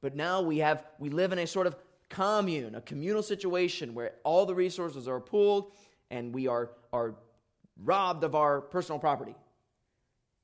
but 0.00 0.16
now 0.16 0.40
we 0.40 0.58
have 0.58 0.84
we 0.98 1.10
live 1.10 1.32
in 1.32 1.38
a 1.38 1.46
sort 1.46 1.66
of 1.66 1.76
commune, 2.12 2.74
a 2.74 2.80
communal 2.82 3.22
situation 3.22 3.94
where 3.94 4.12
all 4.22 4.44
the 4.44 4.54
resources 4.54 5.08
are 5.08 5.18
pooled 5.18 5.72
and 6.10 6.32
we 6.32 6.46
are, 6.46 6.70
are 6.92 7.14
robbed 7.82 8.22
of 8.22 8.34
our 8.34 8.60
personal 8.60 8.98
property. 8.98 9.34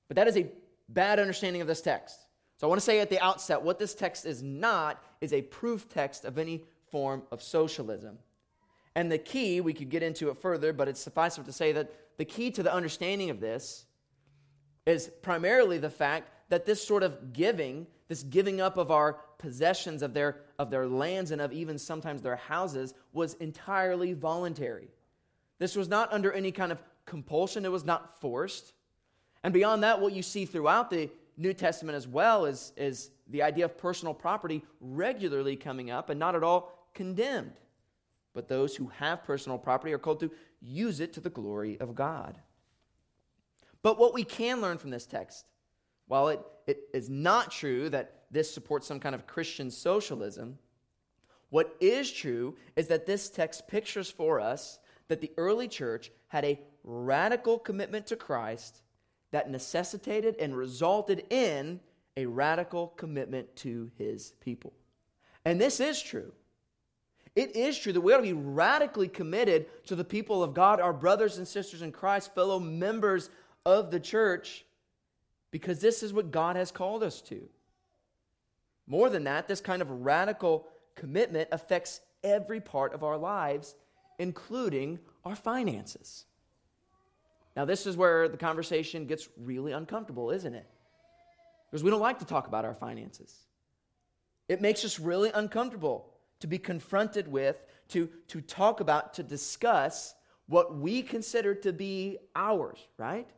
But 0.08 0.16
that 0.16 0.26
is 0.26 0.36
a 0.38 0.46
bad 0.88 1.20
understanding 1.20 1.60
of 1.60 1.68
this 1.68 1.82
text. 1.82 2.18
So 2.56 2.66
I 2.66 2.68
want 2.68 2.80
to 2.80 2.84
say 2.84 3.00
at 3.00 3.10
the 3.10 3.20
outset 3.20 3.62
what 3.62 3.78
this 3.78 3.94
text 3.94 4.24
is 4.24 4.42
not 4.42 5.02
is 5.20 5.34
a 5.34 5.42
proof 5.42 5.88
text 5.90 6.24
of 6.24 6.38
any 6.38 6.64
form 6.90 7.22
of 7.30 7.42
socialism. 7.42 8.18
And 8.94 9.12
the 9.12 9.18
key, 9.18 9.60
we 9.60 9.74
could 9.74 9.90
get 9.90 10.02
into 10.02 10.30
it 10.30 10.38
further, 10.38 10.72
but 10.72 10.88
it's 10.88 11.00
suffice 11.00 11.36
it 11.36 11.44
to 11.44 11.52
say 11.52 11.72
that 11.72 11.92
the 12.16 12.24
key 12.24 12.50
to 12.52 12.62
the 12.62 12.72
understanding 12.72 13.28
of 13.28 13.40
this 13.40 13.84
is 14.86 15.10
primarily 15.20 15.76
the 15.76 15.90
fact 15.90 16.30
that 16.48 16.64
this 16.64 16.82
sort 16.82 17.02
of 17.02 17.34
giving, 17.34 17.86
this 18.08 18.22
giving 18.22 18.58
up 18.60 18.78
of 18.78 18.90
our 18.90 19.18
possessions, 19.38 20.02
of 20.02 20.14
their, 20.14 20.40
of 20.58 20.70
their 20.70 20.86
lands, 20.86 21.30
and 21.30 21.40
of 21.40 21.52
even 21.52 21.78
sometimes 21.78 22.20
their 22.22 22.36
houses, 22.36 22.94
was 23.12 23.34
entirely 23.34 24.12
voluntary. 24.12 24.88
This 25.58 25.76
was 25.76 25.88
not 25.88 26.12
under 26.12 26.32
any 26.32 26.52
kind 26.52 26.72
of 26.72 26.82
compulsion, 27.06 27.64
it 27.64 27.72
was 27.72 27.84
not 27.84 28.20
forced. 28.20 28.72
And 29.42 29.54
beyond 29.54 29.82
that, 29.82 30.00
what 30.00 30.12
you 30.12 30.22
see 30.22 30.44
throughout 30.44 30.90
the 30.90 31.08
New 31.36 31.54
Testament 31.54 31.96
as 31.96 32.08
well 32.08 32.44
is, 32.44 32.72
is 32.76 33.10
the 33.28 33.42
idea 33.42 33.64
of 33.64 33.78
personal 33.78 34.12
property 34.12 34.64
regularly 34.80 35.56
coming 35.56 35.90
up 35.90 36.10
and 36.10 36.18
not 36.18 36.34
at 36.34 36.42
all 36.42 36.88
condemned. 36.94 37.54
But 38.34 38.48
those 38.48 38.74
who 38.74 38.88
have 38.88 39.24
personal 39.24 39.58
property 39.58 39.92
are 39.92 39.98
called 39.98 40.20
to 40.20 40.30
use 40.60 41.00
it 41.00 41.12
to 41.14 41.20
the 41.20 41.30
glory 41.30 41.78
of 41.80 41.94
God. 41.94 42.38
But 43.82 43.98
what 43.98 44.14
we 44.14 44.24
can 44.24 44.60
learn 44.60 44.78
from 44.78 44.90
this 44.90 45.06
text, 45.06 45.46
while 46.08 46.28
it, 46.28 46.40
it 46.66 46.80
is 46.92 47.08
not 47.08 47.52
true 47.52 47.88
that 47.90 48.17
this 48.30 48.52
supports 48.52 48.86
some 48.86 49.00
kind 49.00 49.14
of 49.14 49.26
Christian 49.26 49.70
socialism, 49.70 50.58
What 51.50 51.76
is 51.80 52.10
true 52.10 52.56
is 52.76 52.88
that 52.88 53.06
this 53.06 53.30
text 53.30 53.68
pictures 53.68 54.10
for 54.10 54.40
us 54.40 54.78
that 55.08 55.20
the 55.20 55.32
early 55.36 55.68
church 55.68 56.10
had 56.28 56.44
a 56.44 56.60
radical 56.84 57.58
commitment 57.58 58.06
to 58.08 58.16
Christ 58.16 58.82
that 59.30 59.50
necessitated 59.50 60.36
and 60.38 60.56
resulted 60.56 61.24
in 61.30 61.80
a 62.16 62.26
radical 62.26 62.88
commitment 62.88 63.54
to 63.56 63.90
his 63.96 64.32
people. 64.40 64.72
And 65.44 65.60
this 65.60 65.80
is 65.80 66.02
true. 66.02 66.32
It 67.34 67.54
is 67.54 67.78
true 67.78 67.92
that 67.92 68.00
we 68.00 68.12
ought 68.12 68.18
to 68.18 68.22
be 68.22 68.32
radically 68.32 69.08
committed 69.08 69.66
to 69.86 69.94
the 69.94 70.04
people 70.04 70.42
of 70.42 70.54
God, 70.54 70.80
our 70.80 70.92
brothers 70.92 71.38
and 71.38 71.46
sisters 71.46 71.82
in 71.82 71.92
Christ, 71.92 72.34
fellow 72.34 72.58
members 72.58 73.30
of 73.64 73.90
the 73.90 74.00
church, 74.00 74.64
because 75.50 75.80
this 75.80 76.02
is 76.02 76.12
what 76.12 76.32
God 76.32 76.56
has 76.56 76.72
called 76.72 77.02
us 77.02 77.20
to. 77.22 77.48
More 78.88 79.10
than 79.10 79.24
that, 79.24 79.46
this 79.46 79.60
kind 79.60 79.82
of 79.82 79.90
radical 79.90 80.66
commitment 80.96 81.50
affects 81.52 82.00
every 82.24 82.60
part 82.60 82.94
of 82.94 83.04
our 83.04 83.18
lives, 83.18 83.74
including 84.18 84.98
our 85.24 85.36
finances. 85.36 86.24
Now, 87.54 87.66
this 87.66 87.86
is 87.86 87.96
where 87.96 88.28
the 88.28 88.36
conversation 88.36 89.06
gets 89.06 89.28
really 89.36 89.72
uncomfortable, 89.72 90.30
isn't 90.30 90.54
it? 90.54 90.66
Because 91.70 91.84
we 91.84 91.90
don't 91.90 92.00
like 92.00 92.18
to 92.20 92.24
talk 92.24 92.46
about 92.46 92.64
our 92.64 92.74
finances. 92.74 93.46
It 94.48 94.62
makes 94.62 94.84
us 94.84 94.98
really 94.98 95.30
uncomfortable 95.34 96.14
to 96.40 96.46
be 96.46 96.58
confronted 96.58 97.28
with, 97.28 97.62
to, 97.88 98.08
to 98.28 98.40
talk 98.40 98.80
about, 98.80 99.12
to 99.14 99.22
discuss 99.22 100.14
what 100.46 100.78
we 100.78 101.02
consider 101.02 101.54
to 101.54 101.72
be 101.72 102.16
ours, 102.34 102.78
right? 102.96 103.28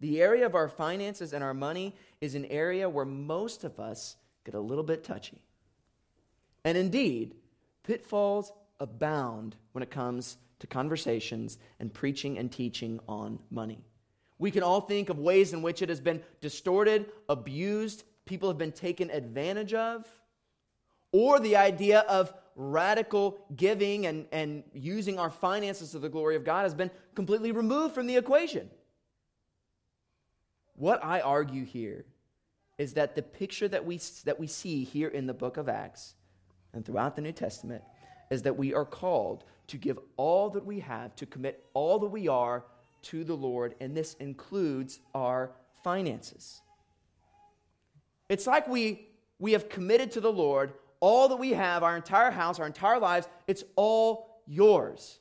The 0.00 0.22
area 0.22 0.46
of 0.46 0.54
our 0.54 0.68
finances 0.68 1.32
and 1.32 1.42
our 1.42 1.54
money 1.54 1.94
is 2.20 2.34
an 2.34 2.44
area 2.46 2.88
where 2.88 3.04
most 3.04 3.64
of 3.64 3.80
us 3.80 4.16
get 4.44 4.54
a 4.54 4.60
little 4.60 4.84
bit 4.84 5.02
touchy. 5.02 5.42
And 6.64 6.78
indeed, 6.78 7.34
pitfalls 7.82 8.52
abound 8.80 9.56
when 9.72 9.82
it 9.82 9.90
comes 9.90 10.36
to 10.60 10.66
conversations 10.66 11.58
and 11.80 11.92
preaching 11.92 12.38
and 12.38 12.50
teaching 12.50 13.00
on 13.08 13.38
money. 13.50 13.78
We 14.38 14.50
can 14.50 14.62
all 14.62 14.80
think 14.80 15.08
of 15.08 15.18
ways 15.18 15.52
in 15.52 15.62
which 15.62 15.82
it 15.82 15.88
has 15.88 16.00
been 16.00 16.22
distorted, 16.40 17.06
abused, 17.28 18.04
people 18.24 18.48
have 18.48 18.58
been 18.58 18.72
taken 18.72 19.10
advantage 19.10 19.74
of, 19.74 20.06
or 21.12 21.40
the 21.40 21.56
idea 21.56 22.00
of 22.00 22.32
radical 22.54 23.38
giving 23.56 24.06
and, 24.06 24.26
and 24.30 24.62
using 24.74 25.18
our 25.18 25.30
finances 25.30 25.92
to 25.92 25.98
the 25.98 26.08
glory 26.08 26.36
of 26.36 26.44
God 26.44 26.62
has 26.62 26.74
been 26.74 26.90
completely 27.14 27.52
removed 27.52 27.94
from 27.94 28.06
the 28.06 28.16
equation. 28.16 28.68
What 30.78 31.04
I 31.04 31.20
argue 31.20 31.64
here 31.64 32.04
is 32.78 32.94
that 32.94 33.16
the 33.16 33.22
picture 33.22 33.66
that 33.66 33.84
we, 33.84 34.00
that 34.24 34.38
we 34.38 34.46
see 34.46 34.84
here 34.84 35.08
in 35.08 35.26
the 35.26 35.34
book 35.34 35.56
of 35.56 35.68
Acts 35.68 36.14
and 36.72 36.86
throughout 36.86 37.16
the 37.16 37.22
New 37.22 37.32
Testament 37.32 37.82
is 38.30 38.42
that 38.42 38.56
we 38.56 38.72
are 38.72 38.84
called 38.84 39.42
to 39.66 39.76
give 39.76 39.98
all 40.16 40.50
that 40.50 40.64
we 40.64 40.78
have, 40.78 41.16
to 41.16 41.26
commit 41.26 41.66
all 41.74 41.98
that 41.98 42.06
we 42.06 42.28
are 42.28 42.64
to 43.02 43.24
the 43.24 43.34
Lord, 43.34 43.74
and 43.80 43.96
this 43.96 44.14
includes 44.14 45.00
our 45.16 45.50
finances. 45.82 46.60
It's 48.28 48.46
like 48.46 48.68
we, 48.68 49.08
we 49.40 49.52
have 49.52 49.68
committed 49.68 50.12
to 50.12 50.20
the 50.20 50.32
Lord 50.32 50.74
all 51.00 51.28
that 51.28 51.36
we 51.36 51.50
have, 51.50 51.82
our 51.82 51.96
entire 51.96 52.30
house, 52.30 52.60
our 52.60 52.66
entire 52.66 53.00
lives, 53.00 53.26
it's 53.48 53.64
all 53.74 54.42
yours. 54.46 55.18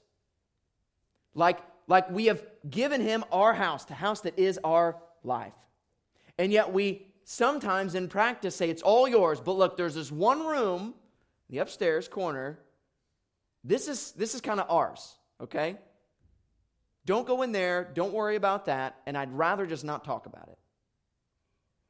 Like, 1.34 1.58
like 1.88 2.12
we 2.12 2.28
have 2.28 2.44
given 2.70 3.02
him 3.02 3.26
our 3.32 3.56
house, 3.56 3.86
the 3.86 3.96
house 3.96 4.22
that 4.22 4.38
is 4.38 4.60
our 4.64 4.98
life. 5.28 5.54
And 6.40 6.52
yet 6.52 6.74
we 6.74 7.06
sometimes 7.24 7.94
in 7.94 8.08
practice 8.08 8.56
say 8.56 8.70
it's 8.70 8.82
all 8.82 9.08
yours, 9.08 9.40
but 9.40 9.54
look, 9.54 9.78
there's 9.78 9.96
this 9.96 10.12
one 10.12 10.46
room, 10.46 10.94
the 11.50 11.60
upstairs 11.60 12.08
corner. 12.08 12.60
This 13.64 13.88
is 13.88 14.14
this 14.14 14.34
is 14.34 14.42
kind 14.42 14.60
of 14.60 14.70
ours, 14.70 15.16
okay? 15.42 15.78
Don't 17.06 17.28
go 17.28 17.42
in 17.42 17.52
there, 17.52 17.90
don't 17.94 18.14
worry 18.14 18.36
about 18.36 18.66
that, 18.66 18.98
and 19.06 19.18
I'd 19.18 19.32
rather 19.32 19.66
just 19.66 19.86
not 19.86 20.04
talk 20.04 20.26
about 20.26 20.50
it. 20.50 20.58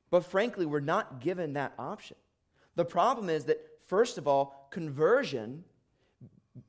But 0.09 0.25
frankly, 0.25 0.65
we're 0.65 0.79
not 0.79 1.19
given 1.21 1.53
that 1.53 1.73
option. 1.77 2.17
The 2.75 2.85
problem 2.85 3.29
is 3.29 3.45
that, 3.45 3.59
first 3.87 4.17
of 4.17 4.27
all, 4.27 4.67
conversion, 4.71 5.63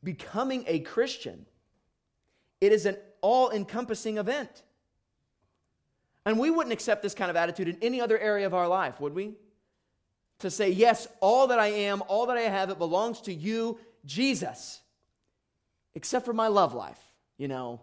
becoming 0.02 0.64
a 0.66 0.80
Christian, 0.80 1.44
it 2.60 2.72
is 2.72 2.86
an 2.86 2.96
all 3.20 3.50
encompassing 3.50 4.16
event. 4.16 4.62
And 6.26 6.38
we 6.38 6.50
wouldn't 6.50 6.72
accept 6.72 7.02
this 7.02 7.14
kind 7.14 7.30
of 7.30 7.36
attitude 7.36 7.68
in 7.68 7.78
any 7.80 8.00
other 8.00 8.18
area 8.18 8.46
of 8.46 8.54
our 8.54 8.68
life, 8.68 9.00
would 9.00 9.14
we? 9.14 9.34
To 10.40 10.50
say, 10.50 10.70
yes, 10.70 11.08
all 11.20 11.48
that 11.48 11.58
I 11.58 11.68
am, 11.68 12.02
all 12.06 12.26
that 12.26 12.36
I 12.36 12.42
have, 12.42 12.70
it 12.70 12.78
belongs 12.78 13.22
to 13.22 13.34
you, 13.34 13.78
Jesus. 14.04 14.80
Except 15.94 16.24
for 16.24 16.32
my 16.32 16.48
love 16.48 16.74
life. 16.74 17.00
You 17.38 17.48
know, 17.48 17.80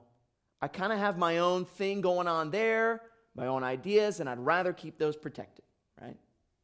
I 0.62 0.68
kind 0.68 0.94
of 0.94 1.00
have 1.00 1.18
my 1.18 1.40
own 1.40 1.66
thing 1.66 2.02
going 2.02 2.28
on 2.28 2.52
there, 2.52 3.02
my 3.36 3.48
own 3.48 3.64
ideas, 3.64 4.20
and 4.20 4.30
I'd 4.30 4.40
rather 4.40 4.74
keep 4.74 4.98
those 4.98 5.16
protected, 5.16 5.66
right? 6.02 6.16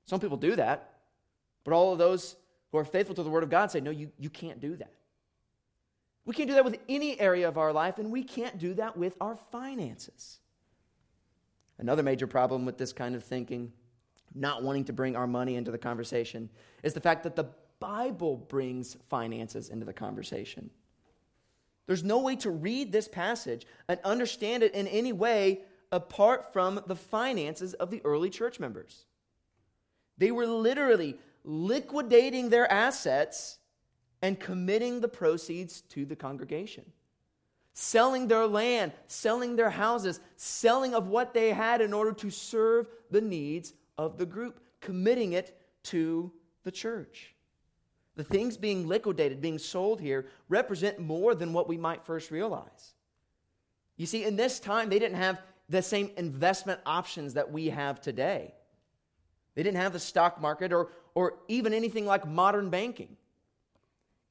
Some 0.06 0.20
people 0.20 0.38
do 0.38 0.56
that. 0.56 1.00
But 1.64 1.74
all 1.74 1.94
of 1.94 2.00
those 2.00 2.36
who 2.72 2.78
are 2.78 2.86
faithful 2.86 3.16
to 3.16 3.24
the 3.24 3.30
Word 3.30 3.44
of 3.44 3.50
God 3.50 3.72
say, 3.72 3.82
no, 3.82 3.92
you, 3.92 4.12
you 4.18 4.30
can't 4.30 4.60
do 4.60 4.76
that. 4.78 4.94
We 6.26 6.34
can't 6.34 6.48
do 6.48 6.56
that 6.56 6.66
with 6.66 6.78
any 6.88 7.20
area 7.20 7.48
of 7.48 7.58
our 7.58 7.74
life, 7.74 7.98
and 7.98 8.12
we 8.12 8.24
can't 8.24 8.58
do 8.60 8.74
that 8.76 8.96
with 8.96 9.16
our 9.20 9.36
finances. 9.52 10.40
Another 11.82 12.04
major 12.04 12.28
problem 12.28 12.64
with 12.64 12.78
this 12.78 12.94
kind 12.94 13.16
of 13.16 13.24
thinking, 13.24 13.74
not 14.36 14.62
wanting 14.62 14.86
to 14.86 14.94
bring 14.94 15.16
our 15.16 15.26
money 15.26 15.56
into 15.56 15.72
the 15.72 15.80
conversation, 15.80 16.48
is 16.84 16.94
the 16.94 17.02
fact 17.02 17.24
that 17.24 17.36
the 17.36 17.50
Bible 17.80 18.38
brings 18.38 18.96
finances 19.10 19.70
into 19.70 19.86
the 19.86 19.92
conversation. 19.92 20.70
There's 21.88 22.04
no 22.04 22.20
way 22.20 22.36
to 22.38 22.52
read 22.52 22.92
this 22.92 23.08
passage 23.08 23.66
and 23.90 24.00
understand 24.04 24.62
it 24.62 24.76
in 24.76 24.88
any 24.88 25.12
way 25.12 25.62
apart 25.92 26.54
from 26.54 26.80
the 26.86 26.96
finances 26.96 27.74
of 27.74 27.90
the 27.90 28.02
early 28.06 28.30
church 28.30 28.60
members. 28.60 29.06
They 30.20 30.32
were 30.32 30.46
literally 30.46 31.18
liquidating 31.44 32.50
their 32.50 32.72
assets 32.72 33.58
and 34.22 34.40
committing 34.40 35.02
the 35.02 35.08
proceeds 35.08 35.82
to 35.82 36.06
the 36.06 36.16
congregation 36.16 36.86
selling 37.74 38.28
their 38.28 38.48
land, 38.48 38.92
selling 39.08 39.56
their 39.56 39.70
houses, 39.70 40.20
selling 40.36 40.94
of 40.94 41.08
what 41.08 41.34
they 41.34 41.52
had 41.52 41.82
in 41.82 41.94
order 41.94 42.12
to 42.12 42.30
serve 42.30 42.88
the 43.10 43.22
needs 43.22 43.74
of 43.98 44.18
the 44.18 44.26
group, 44.26 44.60
committing 44.80 45.34
it 45.34 45.58
to 45.84 46.32
the 46.64 46.72
church. 46.72 47.36
The 48.16 48.24
things 48.24 48.58
being 48.58 48.88
liquidated, 48.88 49.42
being 49.42 49.58
sold 49.58 50.02
here, 50.02 50.28
represent 50.50 51.00
more 51.00 51.34
than 51.34 51.54
what 51.54 51.68
we 51.68 51.78
might 51.78 52.06
first 52.06 52.30
realize. 52.30 52.94
You 53.96 54.06
see, 54.06 54.26
in 54.26 54.36
this 54.36 54.60
time, 54.60 54.90
they 54.90 55.00
didn't 55.00 55.18
have 55.18 55.42
the 55.70 55.82
same 55.82 56.12
investment 56.18 56.82
options 56.86 57.36
that 57.36 57.52
we 57.52 57.68
have 57.68 58.02
today. 58.02 58.54
They 59.56 59.64
didn't 59.64 59.78
have 59.78 59.94
the 59.94 60.00
stock 60.00 60.42
market 60.42 60.74
or, 60.74 60.90
or 61.16 61.40
even 61.48 61.74
anything 61.74 62.06
like 62.06 62.28
modern 62.28 62.70
banking. 62.70 63.16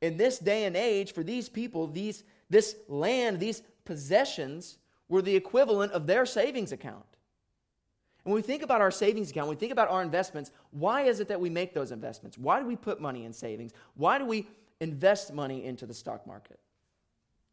In 0.03 0.17
this 0.17 0.39
day 0.39 0.65
and 0.65 0.77
age, 0.77 1.13
for 1.13 1.23
these 1.23 1.49
people, 1.49 1.87
these 1.87 2.25
this 2.51 2.77
land, 2.89 3.41
these 3.41 3.63
possessions, 3.85 4.79
were 5.09 5.23
the 5.23 5.35
equivalent 5.35 5.93
of 5.93 6.07
their 6.07 6.27
savings 6.27 6.73
account. 6.73 7.05
And 8.25 8.33
when 8.33 8.35
we 8.35 8.43
think 8.43 8.63
about 8.63 8.81
our 8.81 8.91
savings 8.91 9.31
account, 9.31 9.49
when 9.49 9.57
we 9.57 9.61
think 9.61 9.73
about 9.73 9.89
our 9.89 10.03
investments, 10.03 10.51
why 10.71 11.03
is 11.03 11.21
it 11.21 11.29
that 11.29 11.41
we 11.41 11.49
make 11.49 11.73
those 11.73 11.91
investments? 11.91 12.37
Why 12.37 12.61
do 12.61 12.67
we 12.67 12.77
put 12.77 13.01
money 13.01 13.25
in 13.25 13.33
savings? 13.33 13.73
Why 13.95 14.19
do 14.19 14.27
we 14.27 14.47
invest 14.81 15.33
money 15.33 15.65
into 15.65 15.87
the 15.87 15.95
stock 15.95 16.27
market? 16.27 16.59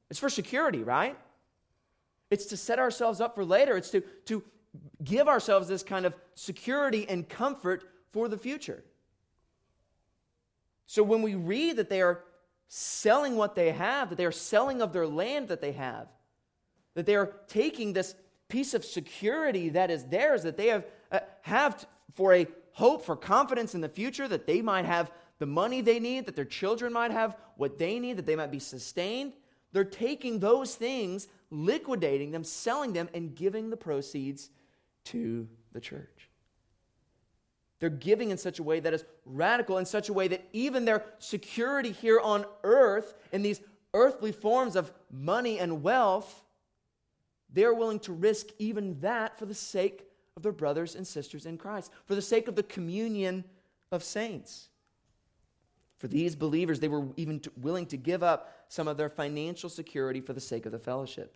It's 0.10 0.20
for 0.20 0.30
security, 0.30 0.84
right? 0.84 1.18
It's 2.30 2.46
to 2.48 2.58
set 2.58 2.80
ourselves 2.80 3.22
up 3.22 3.36
for 3.36 3.46
later. 3.46 3.78
It's 3.78 3.90
to, 3.92 4.02
to 4.26 4.44
give 5.04 5.28
ourselves 5.28 5.68
this 5.68 5.84
kind 5.84 6.06
of 6.06 6.14
security 6.36 7.08
and 7.08 7.28
comfort 7.28 7.86
for 8.12 8.28
the 8.28 8.38
future. 8.38 8.84
So 10.86 11.04
when 11.04 11.22
we 11.22 11.36
read 11.36 11.78
that 11.78 11.90
they 11.90 12.02
are 12.02 12.24
selling 12.68 13.36
what 13.36 13.56
they 13.56 13.72
have, 13.72 14.10
that 14.10 14.16
they 14.16 14.26
are 14.26 14.32
selling 14.32 14.82
of 14.82 14.94
their 14.94 15.08
land 15.08 15.48
that 15.48 15.62
they 15.62 15.72
have, 15.72 16.08
that 16.96 17.06
they 17.06 17.16
are 17.16 17.34
taking 17.48 17.94
this 17.94 18.16
piece 18.50 18.74
of 18.74 18.84
security 18.84 19.70
that 19.70 19.92
is 19.92 20.06
theirs, 20.06 20.44
that 20.44 20.58
they 20.58 20.68
have, 20.68 20.86
uh, 21.12 21.20
have 21.42 21.88
for 22.14 22.34
a 22.34 22.48
hope, 22.74 23.06
for 23.06 23.16
confidence 23.16 23.76
in 23.76 23.82
the 23.82 23.90
future, 23.90 24.28
that 24.28 24.48
they 24.48 24.62
might 24.62 24.86
have 24.86 25.12
the 25.40 25.46
money 25.46 25.82
they 25.82 26.00
need, 26.00 26.26
that 26.26 26.36
their 26.36 26.46
children 26.46 26.92
might 26.94 27.12
have 27.12 27.36
what 27.58 27.78
they 27.78 28.00
need, 28.00 28.18
that 28.18 28.26
they 28.26 28.36
might 28.36 28.52
be 28.52 28.60
sustained. 28.60 29.34
They're 29.72 29.84
taking 29.84 30.40
those 30.40 30.76
things, 30.76 31.28
liquidating 31.52 32.32
them, 32.32 32.44
selling 32.44 32.94
them, 32.94 33.10
and 33.14 33.36
giving 33.36 33.70
the 33.70 33.78
proceeds 33.78 34.50
to 35.06 35.48
the 35.74 35.80
church. 35.80 36.27
They're 37.80 37.90
giving 37.90 38.32
in 38.32 38.38
such 38.38 38.60
a 38.60 38.64
way 38.64 38.80
that 38.80 38.94
is 38.94 39.06
radical, 39.26 39.78
in 39.78 39.86
such 39.86 40.10
a 40.10 40.14
way 40.14 40.28
that 40.30 40.48
even 40.52 40.86
their 40.86 41.06
security 41.20 41.92
here 41.92 42.20
on 42.20 42.46
earth, 42.64 43.14
in 43.32 43.44
these 43.44 43.62
earthly 43.94 44.32
forms 44.32 44.76
of 44.76 44.92
money 45.12 45.60
and 45.60 45.84
wealth, 45.84 46.44
they're 47.54 47.74
willing 47.74 48.00
to 48.02 48.14
risk 48.14 48.48
even 48.60 49.00
that 49.02 49.38
for 49.38 49.46
the 49.46 49.54
sake 49.54 50.08
of 50.36 50.44
their 50.44 50.52
brothers 50.52 50.96
and 50.96 51.06
sisters 51.06 51.46
in 51.46 51.58
Christ, 51.58 51.92
for 52.06 52.16
the 52.16 52.22
sake 52.22 52.48
of 52.48 52.56
the 52.56 52.64
communion 52.64 53.44
of 53.92 54.04
saints. 54.04 54.70
For 55.98 56.08
these 56.08 56.36
believers, 56.36 56.80
they 56.80 56.88
were 56.88 57.08
even 57.16 57.42
willing 57.60 57.88
to 57.88 57.98
give 57.98 58.22
up 58.22 58.54
some 58.68 58.88
of 58.88 58.98
their 58.98 59.10
financial 59.10 59.70
security 59.70 60.22
for 60.22 60.34
the 60.34 60.42
sake 60.42 60.66
of 60.66 60.72
the 60.72 60.80
fellowship. 60.80 61.36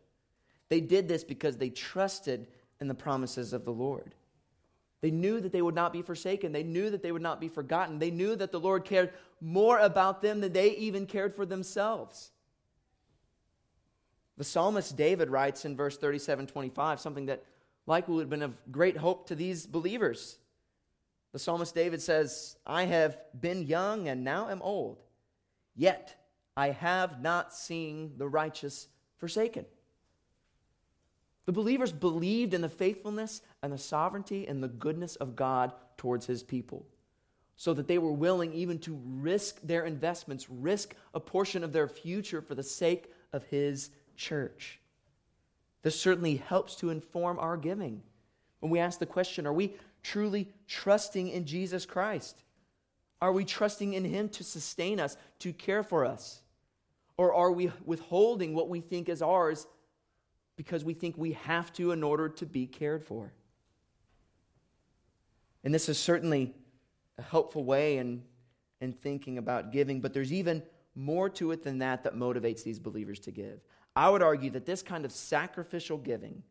They 0.69 0.81
did 0.81 1.07
this 1.07 1.23
because 1.23 1.57
they 1.57 1.69
trusted 1.69 2.47
in 2.79 2.87
the 2.87 2.93
promises 2.93 3.53
of 3.53 3.65
the 3.65 3.73
Lord. 3.73 4.13
They 5.01 5.11
knew 5.11 5.41
that 5.41 5.51
they 5.51 5.61
would 5.61 5.75
not 5.75 5.91
be 5.91 6.03
forsaken. 6.03 6.51
They 6.51 6.63
knew 6.63 6.91
that 6.91 7.01
they 7.01 7.11
would 7.11 7.21
not 7.21 7.41
be 7.41 7.47
forgotten. 7.47 7.97
They 7.97 8.11
knew 8.11 8.35
that 8.35 8.51
the 8.51 8.59
Lord 8.59 8.85
cared 8.85 9.11
more 9.41 9.79
about 9.79 10.21
them 10.21 10.41
than 10.41 10.53
they 10.53 10.75
even 10.75 11.07
cared 11.07 11.35
for 11.35 11.45
themselves. 11.45 12.31
The 14.37 14.43
psalmist 14.43 14.95
David 14.95 15.29
writes 15.29 15.65
in 15.65 15.75
verse 15.75 15.97
37 15.97 16.47
25 16.47 16.99
something 16.99 17.25
that 17.25 17.43
likely 17.87 18.15
would 18.15 18.21
have 18.21 18.29
been 18.29 18.43
of 18.43 18.57
great 18.71 18.97
hope 18.97 19.27
to 19.27 19.35
these 19.35 19.65
believers. 19.65 20.37
The 21.31 21.39
psalmist 21.39 21.73
David 21.73 22.01
says, 22.01 22.57
I 22.65 22.83
have 22.83 23.17
been 23.39 23.63
young 23.63 24.07
and 24.07 24.23
now 24.23 24.49
am 24.49 24.61
old, 24.61 25.01
yet 25.75 26.15
I 26.55 26.71
have 26.71 27.21
not 27.21 27.53
seen 27.53 28.13
the 28.17 28.27
righteous 28.27 28.87
forsaken. 29.17 29.65
The 31.45 31.51
believers 31.51 31.91
believed 31.91 32.53
in 32.53 32.61
the 32.61 32.69
faithfulness 32.69 33.41
and 33.63 33.73
the 33.73 33.77
sovereignty 33.77 34.47
and 34.47 34.61
the 34.61 34.67
goodness 34.67 35.15
of 35.15 35.35
God 35.35 35.73
towards 35.97 36.25
his 36.25 36.43
people, 36.43 36.85
so 37.55 37.73
that 37.73 37.87
they 37.87 37.97
were 37.97 38.11
willing 38.11 38.53
even 38.53 38.79
to 38.79 38.99
risk 39.05 39.59
their 39.61 39.85
investments, 39.85 40.49
risk 40.49 40.95
a 41.13 41.19
portion 41.19 41.63
of 41.63 41.73
their 41.73 41.87
future 41.87 42.41
for 42.41 42.55
the 42.55 42.63
sake 42.63 43.11
of 43.33 43.43
his 43.45 43.89
church. 44.15 44.79
This 45.81 45.99
certainly 45.99 46.35
helps 46.35 46.75
to 46.77 46.91
inform 46.91 47.39
our 47.39 47.57
giving. 47.57 48.03
When 48.59 48.71
we 48.71 48.79
ask 48.79 48.99
the 48.99 49.05
question, 49.07 49.47
are 49.47 49.53
we 49.53 49.75
truly 50.03 50.49
trusting 50.67 51.29
in 51.29 51.45
Jesus 51.45 51.85
Christ? 51.85 52.43
Are 53.19 53.31
we 53.31 53.45
trusting 53.45 53.93
in 53.93 54.05
him 54.05 54.29
to 54.29 54.43
sustain 54.43 54.99
us, 54.99 55.17
to 55.39 55.53
care 55.53 55.83
for 55.83 56.05
us? 56.05 56.41
Or 57.17 57.33
are 57.33 57.51
we 57.51 57.71
withholding 57.85 58.53
what 58.53 58.69
we 58.69 58.79
think 58.79 59.09
is 59.09 59.21
ours 59.21 59.67
because 60.62 60.86
we 60.86 60.93
think 60.93 61.18
we 61.18 61.32
have 61.32 61.74
to 61.74 61.91
in 61.91 62.03
order 62.03 62.30
to 62.30 62.45
be 62.45 62.68
cared 62.68 63.03
for? 63.03 63.34
And 65.64 65.74
this 65.74 65.89
is 65.89 65.97
certainly 65.97 66.53
a 67.18 67.24
helpful 67.24 67.64
way 67.64 67.97
in, 67.97 68.22
in 68.80 68.93
thinking 68.93 69.39
about 69.39 69.72
giving, 69.72 70.01
but 70.01 70.14
there's 70.14 70.32
even 70.32 70.62
more 70.93 71.32
to 71.32 71.49
it 71.49 71.64
than 71.64 71.80
that 71.80 72.03
that 72.03 72.16
motivates 72.16 72.64
these 72.64 72.78
believers 72.78 73.20
to 73.22 73.32
give. 73.32 73.59
I 73.95 74.07
would 74.12 74.22
argue 74.22 74.51
that 74.51 74.68
this 74.68 74.84
kind 74.84 75.03
of 75.03 75.12
sacrificial 75.12 75.97
giving, 75.97 76.43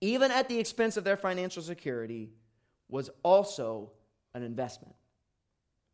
even 0.00 0.30
at 0.30 0.48
the 0.48 0.58
expense 0.58 0.96
of 0.96 1.04
their 1.04 1.18
financial 1.18 1.62
security, 1.62 2.30
was 2.88 3.10
also 3.22 3.90
an 4.32 4.42
investment, 4.42 4.94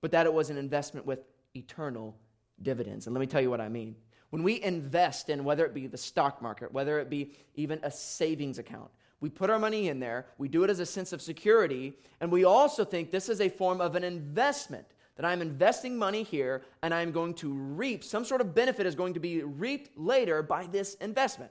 but 0.00 0.12
that 0.12 0.26
it 0.26 0.32
was 0.32 0.48
an 0.48 0.58
investment 0.58 1.06
with 1.06 1.24
eternal 1.56 2.16
dividends. 2.62 3.08
And 3.08 3.14
let 3.14 3.20
me 3.20 3.26
tell 3.26 3.40
you 3.40 3.50
what 3.50 3.60
I 3.60 3.68
mean. 3.68 3.96
When 4.32 4.42
we 4.42 4.62
invest 4.62 5.28
in 5.28 5.44
whether 5.44 5.66
it 5.66 5.74
be 5.74 5.86
the 5.86 5.98
stock 5.98 6.40
market, 6.40 6.72
whether 6.72 6.98
it 6.98 7.10
be 7.10 7.32
even 7.54 7.78
a 7.82 7.90
savings 7.90 8.58
account, 8.58 8.90
we 9.20 9.28
put 9.28 9.50
our 9.50 9.58
money 9.58 9.90
in 9.90 10.00
there, 10.00 10.24
we 10.38 10.48
do 10.48 10.64
it 10.64 10.70
as 10.70 10.80
a 10.80 10.86
sense 10.86 11.12
of 11.12 11.20
security, 11.20 11.92
and 12.18 12.32
we 12.32 12.44
also 12.44 12.82
think 12.82 13.10
this 13.10 13.28
is 13.28 13.42
a 13.42 13.50
form 13.50 13.82
of 13.82 13.94
an 13.94 14.04
investment 14.04 14.86
that 15.16 15.26
I'm 15.26 15.42
investing 15.42 15.98
money 15.98 16.22
here 16.22 16.62
and 16.82 16.94
I'm 16.94 17.12
going 17.12 17.34
to 17.34 17.52
reap 17.52 18.02
some 18.02 18.24
sort 18.24 18.40
of 18.40 18.54
benefit 18.54 18.86
is 18.86 18.94
going 18.94 19.12
to 19.12 19.20
be 19.20 19.42
reaped 19.42 19.98
later 19.98 20.42
by 20.42 20.64
this 20.64 20.94
investment. 20.94 21.50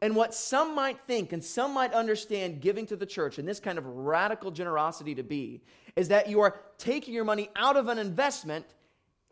And 0.00 0.16
what 0.16 0.32
some 0.32 0.74
might 0.74 0.98
think 1.06 1.34
and 1.34 1.44
some 1.44 1.74
might 1.74 1.92
understand 1.92 2.62
giving 2.62 2.86
to 2.86 2.96
the 2.96 3.04
church 3.04 3.38
and 3.38 3.46
this 3.46 3.60
kind 3.60 3.76
of 3.76 3.84
radical 3.84 4.50
generosity 4.50 5.14
to 5.14 5.22
be 5.22 5.60
is 5.94 6.08
that 6.08 6.26
you 6.26 6.40
are 6.40 6.58
taking 6.78 7.12
your 7.12 7.24
money 7.24 7.50
out 7.54 7.76
of 7.76 7.88
an 7.88 7.98
investment 7.98 8.64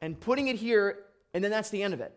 and 0.03 0.21
putting 0.21 0.49
it 0.49 0.57
here, 0.57 1.07
and 1.35 1.43
then 1.43 1.51
that's 1.51 1.71
the 1.71 1.83
end 1.83 1.95
of 1.95 2.01
it. 2.01 2.13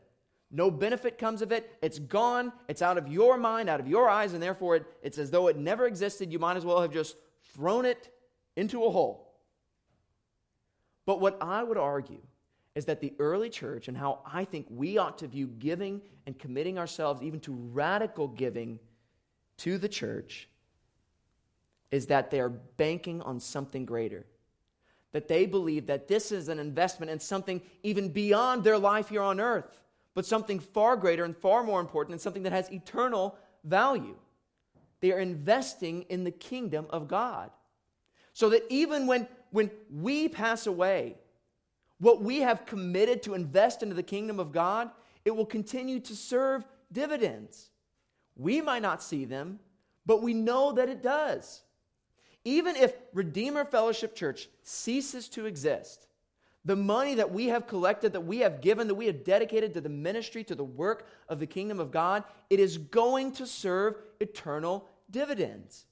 No 0.52 0.70
benefit 0.70 1.18
comes 1.18 1.42
of 1.42 1.52
it. 1.52 1.78
It's 1.82 1.98
gone. 1.98 2.52
It's 2.68 2.82
out 2.82 2.98
of 2.98 3.08
your 3.08 3.38
mind, 3.38 3.70
out 3.70 3.80
of 3.80 3.88
your 3.88 4.10
eyes, 4.10 4.34
and 4.34 4.44
therefore 4.44 4.76
it, 4.76 4.86
it's 5.02 5.18
as 5.18 5.32
though 5.32 5.48
it 5.48 5.58
never 5.58 5.88
existed. 5.88 6.32
You 6.32 6.40
might 6.40 6.58
as 6.58 6.66
well 6.66 6.82
have 6.82 6.92
just 6.92 7.16
thrown 7.54 7.86
it 7.86 8.10
into 8.58 8.84
a 8.84 8.90
hole. 8.90 9.34
But 11.06 11.22
what 11.22 11.38
I 11.42 11.64
would 11.64 11.78
argue 11.78 12.22
is 12.76 12.86
that 12.86 13.02
the 13.02 13.14
early 13.20 13.50
church 13.50 13.88
and 13.88 13.98
how 13.98 14.20
I 14.26 14.46
think 14.46 14.66
we 14.70 14.98
ought 14.98 15.18
to 15.20 15.28
view 15.28 15.48
giving 15.48 16.02
and 16.26 16.38
committing 16.38 16.78
ourselves 16.78 17.22
even 17.22 17.40
to 17.42 17.54
radical 17.54 18.28
giving 18.28 18.80
to 19.58 19.78
the 19.78 19.90
church 19.90 20.50
is 21.92 22.08
that 22.08 22.32
they 22.32 22.40
are 22.40 22.50
banking 22.50 23.22
on 23.22 23.40
something 23.40 23.86
greater. 23.86 24.26
That 25.12 25.28
they 25.28 25.46
believe 25.46 25.88
that 25.88 26.08
this 26.08 26.32
is 26.32 26.48
an 26.48 26.60
investment 26.60 27.12
in 27.12 27.20
something 27.20 27.62
even 27.84 28.10
beyond 28.10 28.64
their 28.64 28.78
life 28.78 29.10
here 29.10 29.22
on 29.22 29.40
earth, 29.40 29.66
but 30.14 30.26
something 30.26 30.60
far 30.60 30.96
greater 30.96 31.26
and 31.26 31.36
far 31.36 31.64
more 31.64 31.80
important 31.80 32.14
and 32.14 32.22
something 32.22 32.44
that 32.44 32.54
has 32.54 32.72
eternal 32.72 33.36
value. 33.64 34.16
They 35.02 35.12
are 35.12 35.20
investing 35.20 36.04
in 36.04 36.24
the 36.24 36.32
kingdom 36.32 36.86
of 36.92 37.08
God. 37.08 37.52
So 38.34 38.50
that 38.50 38.64
even 38.70 39.08
when, 39.08 39.28
when 39.50 39.70
we 39.92 40.30
pass 40.30 40.68
away, 40.68 41.16
what 42.00 42.22
we 42.22 42.40
have 42.40 42.66
committed 42.66 43.22
to 43.24 43.34
invest 43.34 43.84
into 43.84 43.96
the 43.96 44.04
kingdom 44.04 44.40
of 44.40 44.52
God, 44.52 44.90
it 45.26 45.36
will 45.36 45.46
continue 45.46 46.00
to 46.00 46.16
serve 46.16 46.66
dividends. 46.92 47.70
We 48.36 48.62
might 48.62 48.82
not 48.82 49.04
see 49.04 49.26
them, 49.26 49.60
but 50.06 50.22
we 50.22 50.34
know 50.34 50.72
that 50.74 50.90
it 50.90 51.04
does. 51.04 51.62
Even 52.44 52.76
if 52.76 52.94
Redeemer 53.14 53.66
Fellowship 53.66 54.16
Church 54.16 54.50
ceases 54.64 55.30
to 55.30 55.46
exist, 55.46 56.08
the 56.64 56.76
money 56.76 57.16
that 57.16 57.32
we 57.32 57.48
have 57.48 57.68
collected, 57.68 58.14
that 58.14 58.22
we 58.22 58.40
have 58.40 58.62
given, 58.62 58.88
that 58.88 58.96
we 58.96 59.08
have 59.08 59.24
dedicated 59.24 59.74
to 59.74 59.82
the 59.82 59.90
ministry, 59.90 60.44
to 60.44 60.56
the 60.56 60.64
work 60.64 61.08
of 61.28 61.40
the 61.40 61.48
kingdom 61.48 61.80
of 61.80 61.92
God, 61.92 62.24
it 62.50 62.60
is 62.60 62.78
going 62.78 63.32
to 63.34 63.48
serve 63.48 63.96
eternal 64.20 64.88
dividends. 65.10 65.86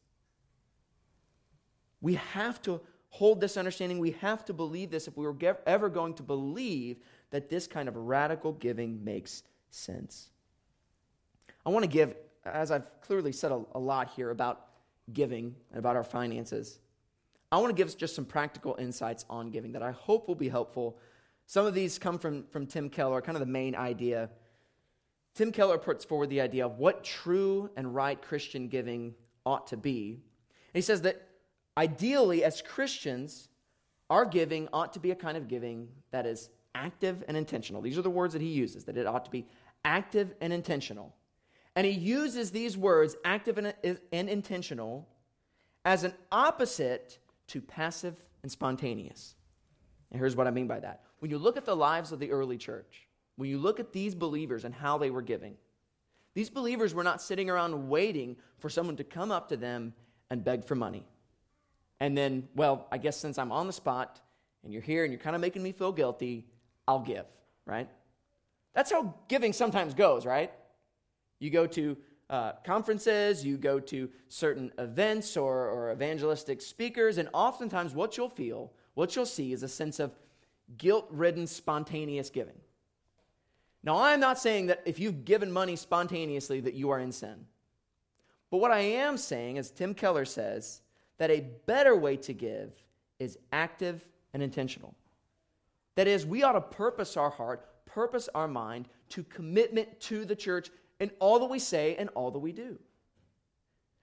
We 2.02 2.16
have 2.16 2.62
to 2.64 2.82
hold 3.10 3.41
this 3.41 3.58
understanding. 3.58 4.00
We 4.00 4.12
have 4.22 4.45
to 4.45 4.54
believe 4.54 4.91
this 4.91 5.08
if 5.08 5.18
we 5.18 5.26
were 5.26 5.36
ever 5.66 5.89
going 5.89 6.14
to 6.16 6.24
believe 6.24 6.97
that 7.32 7.50
this 7.50 7.68
kind 7.68 7.89
of 7.89 7.95
radical 7.95 8.54
giving 8.54 9.04
makes 9.04 9.43
sense. 9.72 10.30
I 11.66 11.70
want 11.70 11.84
to 11.84 11.89
give, 11.89 12.16
as 12.45 12.72
I've 12.72 12.89
clearly 13.02 13.32
said 13.32 13.52
a, 13.52 13.62
a 13.74 13.80
lot 13.80 14.12
here 14.16 14.30
about 14.30 14.68
giving 15.14 15.55
and 15.72 15.80
about 15.80 15.95
our 15.95 16.03
finances, 16.03 16.80
I 17.51 17.57
want 17.57 17.76
to 17.76 17.84
give 17.84 17.97
just 17.97 18.16
some 18.16 18.26
practical 18.26 18.76
insights 18.80 19.26
on 19.30 19.49
giving 19.49 19.72
that 19.72 19.84
I 19.84 19.91
hope 19.91 20.28
will 20.28 20.36
be 20.36 20.49
helpful. 20.49 20.97
Some 21.45 21.66
of 21.66 21.74
these 21.74 21.97
come 21.97 22.20
from, 22.20 22.45
from 22.51 22.68
Tim 22.68 22.89
Keller, 22.89 23.22
kind 23.22 23.36
of 23.36 23.39
the 23.39 23.51
main 23.51 23.76
idea. 23.76 24.30
Tim 25.34 25.51
Keller 25.51 25.78
puts 25.78 26.05
forward 26.05 26.30
the 26.30 26.41
idea 26.41 26.66
of 26.66 26.78
what 26.78 27.03
true 27.03 27.70
and 27.76 27.95
right 27.95 28.22
Christian 28.22 28.68
giving 28.68 29.16
ought 29.45 29.68
to 29.68 29.78
be. 29.78 30.12
And 30.12 30.76
he 30.76 30.82
says 30.82 31.01
that 31.01 31.30
Ideally, 31.80 32.43
as 32.43 32.62
Christians, 32.62 33.47
our 34.10 34.26
giving 34.26 34.68
ought 34.74 34.91
to 34.93 34.99
be 34.99 35.12
a 35.12 35.16
kind 35.16 35.38
of 35.38 35.47
giving 35.47 35.88
that 36.12 36.26
is 36.26 36.49
active 36.76 37.24
and 37.30 37.38
intentional. 37.38 37.82
These 37.82 37.97
are 37.97 38.01
the 38.01 38.10
words 38.10 38.34
that 38.34 38.41
he 38.41 38.49
uses, 38.49 38.84
that 38.84 38.97
it 38.97 39.07
ought 39.07 39.24
to 39.24 39.32
be 39.32 39.47
active 39.86 40.34
and 40.41 40.51
intentional. 40.51 41.16
And 41.76 41.86
he 41.86 41.93
uses 41.93 42.51
these 42.51 42.78
words, 42.78 43.15
active 43.24 43.57
and, 43.57 43.74
and 44.11 44.30
intentional, 44.30 45.07
as 45.86 46.03
an 46.03 46.13
opposite 46.32 47.20
to 47.47 47.61
passive 47.61 48.17
and 48.43 48.51
spontaneous. 48.51 49.36
And 50.11 50.20
here's 50.20 50.36
what 50.36 50.47
I 50.47 50.51
mean 50.51 50.67
by 50.67 50.80
that. 50.80 51.03
When 51.20 51.32
you 51.32 51.38
look 51.38 51.57
at 51.57 51.65
the 51.65 51.76
lives 51.76 52.11
of 52.11 52.20
the 52.20 52.32
early 52.32 52.57
church, 52.57 53.07
when 53.36 53.49
you 53.49 53.57
look 53.57 53.80
at 53.80 53.93
these 53.93 54.15
believers 54.15 54.65
and 54.65 54.74
how 54.74 54.97
they 54.97 55.09
were 55.09 55.22
giving, 55.22 55.55
these 56.34 56.49
believers 56.49 56.93
were 56.93 57.03
not 57.03 57.22
sitting 57.22 57.49
around 57.49 57.89
waiting 57.89 58.38
for 58.59 58.70
someone 58.70 58.97
to 58.97 59.03
come 59.03 59.32
up 59.32 59.49
to 59.49 59.57
them 59.57 59.93
and 60.30 60.43
beg 60.43 60.65
for 60.65 60.76
money. 60.76 61.05
And 61.99 62.17
then, 62.17 62.47
well, 62.55 62.88
I 62.91 62.97
guess 62.97 63.17
since 63.17 63.38
I'm 63.38 63.51
on 63.51 63.67
the 63.67 63.74
spot 63.74 64.22
and 64.63 64.72
you're 64.72 64.82
here 64.82 65.03
and 65.03 65.11
you're 65.11 65.22
kind 65.22 65.36
of 65.36 65.41
making 65.41 65.63
me 65.63 65.72
feel 65.72 65.91
guilty, 65.91 66.45
I'll 66.88 66.99
give, 66.99 67.26
right? 67.65 67.89
That's 68.74 68.91
how 68.91 69.15
giving 69.28 69.53
sometimes 69.53 69.93
goes, 69.93 70.26
right? 70.26 70.51
You 71.40 71.50
go 71.50 71.66
to 71.68 71.98
uh, 72.30 72.52
conferences, 72.64 73.44
you 73.44 73.58
go 73.58 73.80
to 73.80 74.10
certain 74.28 74.72
events 74.78 75.36
or, 75.36 75.68
or 75.70 75.92
evangelistic 75.92 76.62
speakers, 76.62 77.18
and 77.18 77.30
oftentimes 77.34 77.96
what 77.96 78.18
you'll 78.18 78.30
feel, 78.30 78.72
what 78.94 79.16
you'll 79.16 79.26
see 79.26 79.52
is 79.54 79.64
a 79.64 79.68
sense 79.68 80.00
of 80.00 80.14
guilt 80.78 81.08
ridden, 81.10 81.48
spontaneous 81.48 82.30
giving. 82.30 82.60
Now, 83.84 83.98
I'm 83.98 84.20
not 84.20 84.38
saying 84.38 84.68
that 84.68 84.82
if 84.86 85.00
you've 85.00 85.26
given 85.26 85.52
money 85.52 85.76
spontaneously 85.76 86.60
that 86.62 86.74
you 86.74 86.90
are 86.90 87.00
in 87.00 87.12
sin. 87.12 87.46
But 88.52 88.58
what 88.58 88.72
I 88.72 88.80
am 88.80 89.18
saying, 89.18 89.58
as 89.58 89.72
Tim 89.72 89.94
Keller 89.94 90.26
says, 90.26 90.82
that 91.18 91.32
a 91.32 91.48
better 91.66 91.96
way 91.96 92.18
to 92.18 92.34
give 92.34 92.74
is 93.20 93.38
active 93.52 94.06
and 94.34 94.44
intentional. 94.44 94.96
That 95.96 96.08
is, 96.08 96.26
we 96.26 96.44
ought 96.44 96.54
to 96.54 96.62
purpose 96.62 97.18
our 97.18 97.30
heart, 97.30 97.86
purpose 97.86 98.30
our 98.36 98.48
mind 98.48 98.88
to 99.10 99.24
commitment 99.24 100.00
to 100.02 100.26
the 100.26 100.36
church 100.36 100.70
in 101.00 101.12
all 101.20 101.39
that 101.39 101.50
we 101.50 101.60
say 101.60 101.95
and 101.97 102.10
all 102.10 102.32
that 102.32 102.39
we 102.39 102.52
do. 102.52 102.78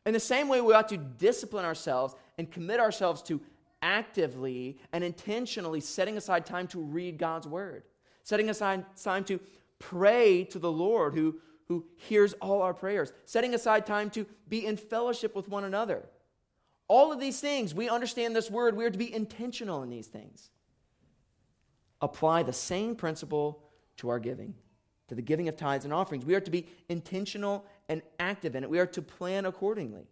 In 0.04 0.12
the 0.12 0.20
same 0.20 0.48
way, 0.48 0.60
we 0.60 0.72
ought 0.72 0.88
to 0.90 0.96
discipline 0.96 1.64
ourselves 1.64 2.14
and 2.38 2.50
commit 2.50 2.80
ourselves 2.80 3.22
to 3.22 3.40
actively 3.82 4.78
and 4.92 5.02
intentionally 5.04 5.80
setting 5.80 6.16
aside 6.16 6.46
time 6.46 6.66
to 6.68 6.80
read 6.80 7.18
God's 7.18 7.46
word, 7.46 7.82
setting 8.22 8.48
aside 8.48 8.84
time 8.96 9.24
to 9.24 9.40
pray 9.78 10.44
to 10.44 10.58
the 10.58 10.70
Lord 10.70 11.14
who, 11.14 11.36
who 11.68 11.84
hears 11.96 12.32
all 12.34 12.62
our 12.62 12.74
prayers, 12.74 13.12
setting 13.24 13.54
aside 13.54 13.84
time 13.84 14.10
to 14.10 14.26
be 14.48 14.64
in 14.64 14.76
fellowship 14.76 15.34
with 15.34 15.48
one 15.48 15.64
another. 15.64 16.08
All 16.88 17.12
of 17.12 17.20
these 17.20 17.40
things, 17.40 17.74
we 17.74 17.88
understand 17.88 18.34
this 18.34 18.50
word, 18.50 18.76
we 18.76 18.84
are 18.84 18.90
to 18.90 18.98
be 18.98 19.12
intentional 19.12 19.82
in 19.82 19.90
these 19.90 20.06
things. 20.06 20.50
Apply 22.00 22.42
the 22.42 22.52
same 22.52 22.94
principle 22.94 23.62
to 23.96 24.08
our 24.08 24.20
giving, 24.20 24.54
to 25.08 25.14
the 25.14 25.22
giving 25.22 25.48
of 25.48 25.56
tithes 25.56 25.84
and 25.84 25.94
offerings. 25.94 26.24
We 26.24 26.34
are 26.34 26.40
to 26.40 26.50
be 26.50 26.66
intentional 26.88 27.64
and 27.88 28.02
active 28.18 28.56
in 28.56 28.64
it, 28.64 28.70
we 28.70 28.78
are 28.78 28.86
to 28.86 29.02
plan 29.02 29.46
accordingly. 29.46 30.08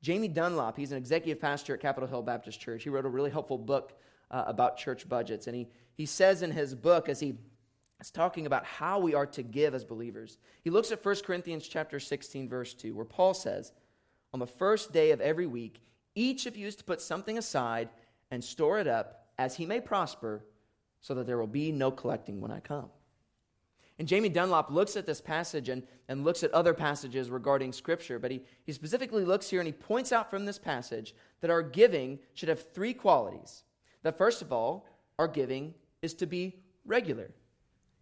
Jamie 0.00 0.28
Dunlop, 0.28 0.76
he's 0.76 0.92
an 0.92 0.98
executive 0.98 1.40
pastor 1.40 1.74
at 1.74 1.80
Capitol 1.80 2.08
Hill 2.08 2.22
Baptist 2.22 2.60
Church. 2.60 2.84
He 2.84 2.88
wrote 2.88 3.04
a 3.04 3.08
really 3.08 3.30
helpful 3.30 3.58
book 3.58 3.98
uh, 4.30 4.44
about 4.46 4.76
church 4.76 5.08
budgets. 5.08 5.46
And 5.46 5.56
he, 5.56 5.66
he 5.94 6.06
says 6.06 6.42
in 6.42 6.52
his 6.52 6.74
book, 6.74 7.08
as 7.08 7.18
he 7.18 7.34
is 8.00 8.10
talking 8.10 8.46
about 8.46 8.64
how 8.64 9.00
we 9.00 9.14
are 9.14 9.26
to 9.26 9.42
give 9.42 9.74
as 9.74 9.84
believers, 9.84 10.38
he 10.62 10.70
looks 10.70 10.92
at 10.92 11.04
1 11.04 11.16
Corinthians 11.24 11.66
chapter 11.66 11.98
16, 11.98 12.48
verse 12.48 12.74
2, 12.74 12.94
where 12.94 13.04
Paul 13.04 13.34
says, 13.34 13.72
On 14.32 14.38
the 14.38 14.46
first 14.46 14.92
day 14.92 15.10
of 15.10 15.20
every 15.20 15.46
week, 15.46 15.80
each 16.14 16.46
of 16.46 16.56
you 16.56 16.66
is 16.66 16.76
to 16.76 16.84
put 16.84 17.00
something 17.00 17.36
aside 17.38 17.88
and 18.30 18.42
store 18.42 18.78
it 18.78 18.86
up 18.86 19.28
as 19.38 19.56
he 19.56 19.66
may 19.66 19.80
prosper, 19.80 20.44
so 21.00 21.14
that 21.14 21.26
there 21.26 21.38
will 21.38 21.46
be 21.46 21.70
no 21.70 21.90
collecting 21.90 22.40
when 22.40 22.50
I 22.50 22.60
come. 22.60 22.90
And 23.98 24.06
Jamie 24.06 24.28
Dunlop 24.28 24.70
looks 24.70 24.96
at 24.96 25.06
this 25.06 25.20
passage 25.20 25.68
and, 25.68 25.82
and 26.08 26.22
looks 26.24 26.44
at 26.44 26.52
other 26.52 26.72
passages 26.72 27.30
regarding 27.30 27.72
Scripture, 27.72 28.18
but 28.18 28.30
he, 28.30 28.42
he 28.64 28.72
specifically 28.72 29.24
looks 29.24 29.50
here 29.50 29.60
and 29.60 29.66
he 29.66 29.72
points 29.72 30.12
out 30.12 30.30
from 30.30 30.44
this 30.44 30.58
passage 30.58 31.14
that 31.40 31.50
our 31.50 31.62
giving 31.62 32.20
should 32.34 32.48
have 32.48 32.72
three 32.72 32.94
qualities. 32.94 33.64
That 34.02 34.16
first 34.16 34.40
of 34.40 34.52
all, 34.52 34.86
our 35.18 35.26
giving 35.26 35.74
is 36.00 36.14
to 36.14 36.26
be 36.26 36.60
regular. 36.84 37.30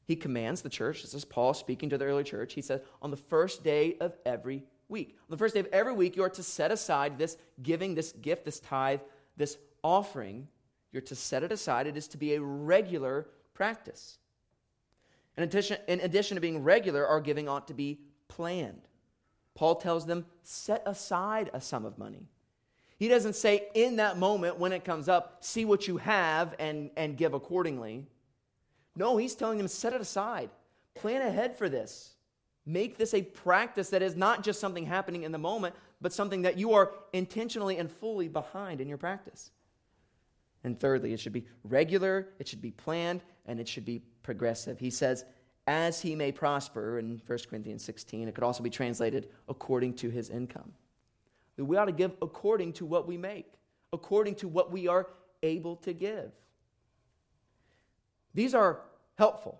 He 0.04 0.16
commands 0.16 0.60
the 0.60 0.68
church, 0.68 1.02
this 1.02 1.14
is 1.14 1.24
Paul 1.24 1.54
speaking 1.54 1.90
to 1.90 1.98
the 1.98 2.04
early 2.04 2.24
church, 2.24 2.52
he 2.52 2.62
says, 2.62 2.80
on 3.00 3.10
the 3.10 3.16
first 3.16 3.64
day 3.64 3.96
of 4.00 4.16
every 4.26 4.64
week. 4.88 5.16
On 5.18 5.30
the 5.30 5.38
first 5.38 5.54
day 5.54 5.60
of 5.60 5.68
every 5.72 5.94
week, 5.94 6.14
you 6.14 6.22
are 6.22 6.30
to 6.30 6.42
set 6.42 6.70
aside 6.70 7.18
this 7.18 7.36
giving, 7.62 7.94
this 7.94 8.12
gift, 8.12 8.44
this 8.44 8.60
tithe, 8.60 9.00
this 9.36 9.56
offering. 9.82 10.46
You're 10.92 11.02
to 11.02 11.16
set 11.16 11.42
it 11.42 11.50
aside. 11.50 11.86
It 11.86 11.96
is 11.96 12.06
to 12.08 12.18
be 12.18 12.34
a 12.34 12.40
regular 12.40 13.26
practice. 13.54 14.18
In 15.36 15.42
addition, 15.42 15.78
in 15.86 16.00
addition 16.00 16.36
to 16.36 16.40
being 16.40 16.62
regular, 16.62 17.06
our 17.06 17.20
giving 17.20 17.48
ought 17.48 17.68
to 17.68 17.74
be 17.74 18.00
planned. 18.28 18.82
Paul 19.54 19.76
tells 19.76 20.06
them, 20.06 20.26
set 20.42 20.82
aside 20.86 21.50
a 21.52 21.60
sum 21.60 21.84
of 21.84 21.98
money. 21.98 22.28
He 22.98 23.08
doesn't 23.08 23.36
say, 23.36 23.68
in 23.74 23.96
that 23.96 24.18
moment 24.18 24.58
when 24.58 24.72
it 24.72 24.84
comes 24.84 25.08
up, 25.08 25.38
see 25.40 25.64
what 25.64 25.86
you 25.86 25.98
have 25.98 26.54
and, 26.58 26.90
and 26.96 27.16
give 27.16 27.34
accordingly. 27.34 28.06
No, 28.94 29.16
he's 29.18 29.34
telling 29.34 29.58
them, 29.58 29.68
set 29.68 29.92
it 29.92 30.00
aside. 30.00 30.48
Plan 30.94 31.20
ahead 31.20 31.56
for 31.56 31.68
this. 31.68 32.14
Make 32.64 32.96
this 32.96 33.12
a 33.12 33.22
practice 33.22 33.90
that 33.90 34.02
is 34.02 34.16
not 34.16 34.42
just 34.42 34.60
something 34.60 34.86
happening 34.86 35.22
in 35.22 35.32
the 35.32 35.38
moment, 35.38 35.74
but 36.00 36.12
something 36.12 36.42
that 36.42 36.56
you 36.58 36.72
are 36.72 36.92
intentionally 37.12 37.76
and 37.76 37.90
fully 37.90 38.28
behind 38.28 38.80
in 38.80 38.88
your 38.88 38.98
practice. 38.98 39.50
And 40.64 40.80
thirdly, 40.80 41.12
it 41.12 41.20
should 41.20 41.32
be 41.32 41.46
regular, 41.64 42.28
it 42.38 42.48
should 42.48 42.62
be 42.62 42.72
planned, 42.72 43.22
and 43.46 43.60
it 43.60 43.68
should 43.68 43.84
be 43.84 44.02
progressive. 44.26 44.78
He 44.78 44.90
says, 44.90 45.24
as 45.66 46.00
he 46.00 46.14
may 46.14 46.30
prosper 46.30 46.98
in 46.98 47.20
1 47.26 47.38
Corinthians 47.48 47.84
16. 47.84 48.28
It 48.28 48.34
could 48.34 48.44
also 48.44 48.62
be 48.62 48.70
translated 48.70 49.28
according 49.48 49.94
to 49.94 50.10
his 50.10 50.30
income. 50.30 50.72
We 51.56 51.76
ought 51.76 51.86
to 51.86 51.92
give 51.92 52.12
according 52.20 52.74
to 52.74 52.84
what 52.84 53.08
we 53.08 53.16
make, 53.16 53.50
according 53.92 54.34
to 54.36 54.48
what 54.48 54.70
we 54.70 54.88
are 54.88 55.08
able 55.42 55.76
to 55.76 55.92
give. 55.92 56.30
These 58.34 58.54
are 58.54 58.80
helpful. 59.16 59.58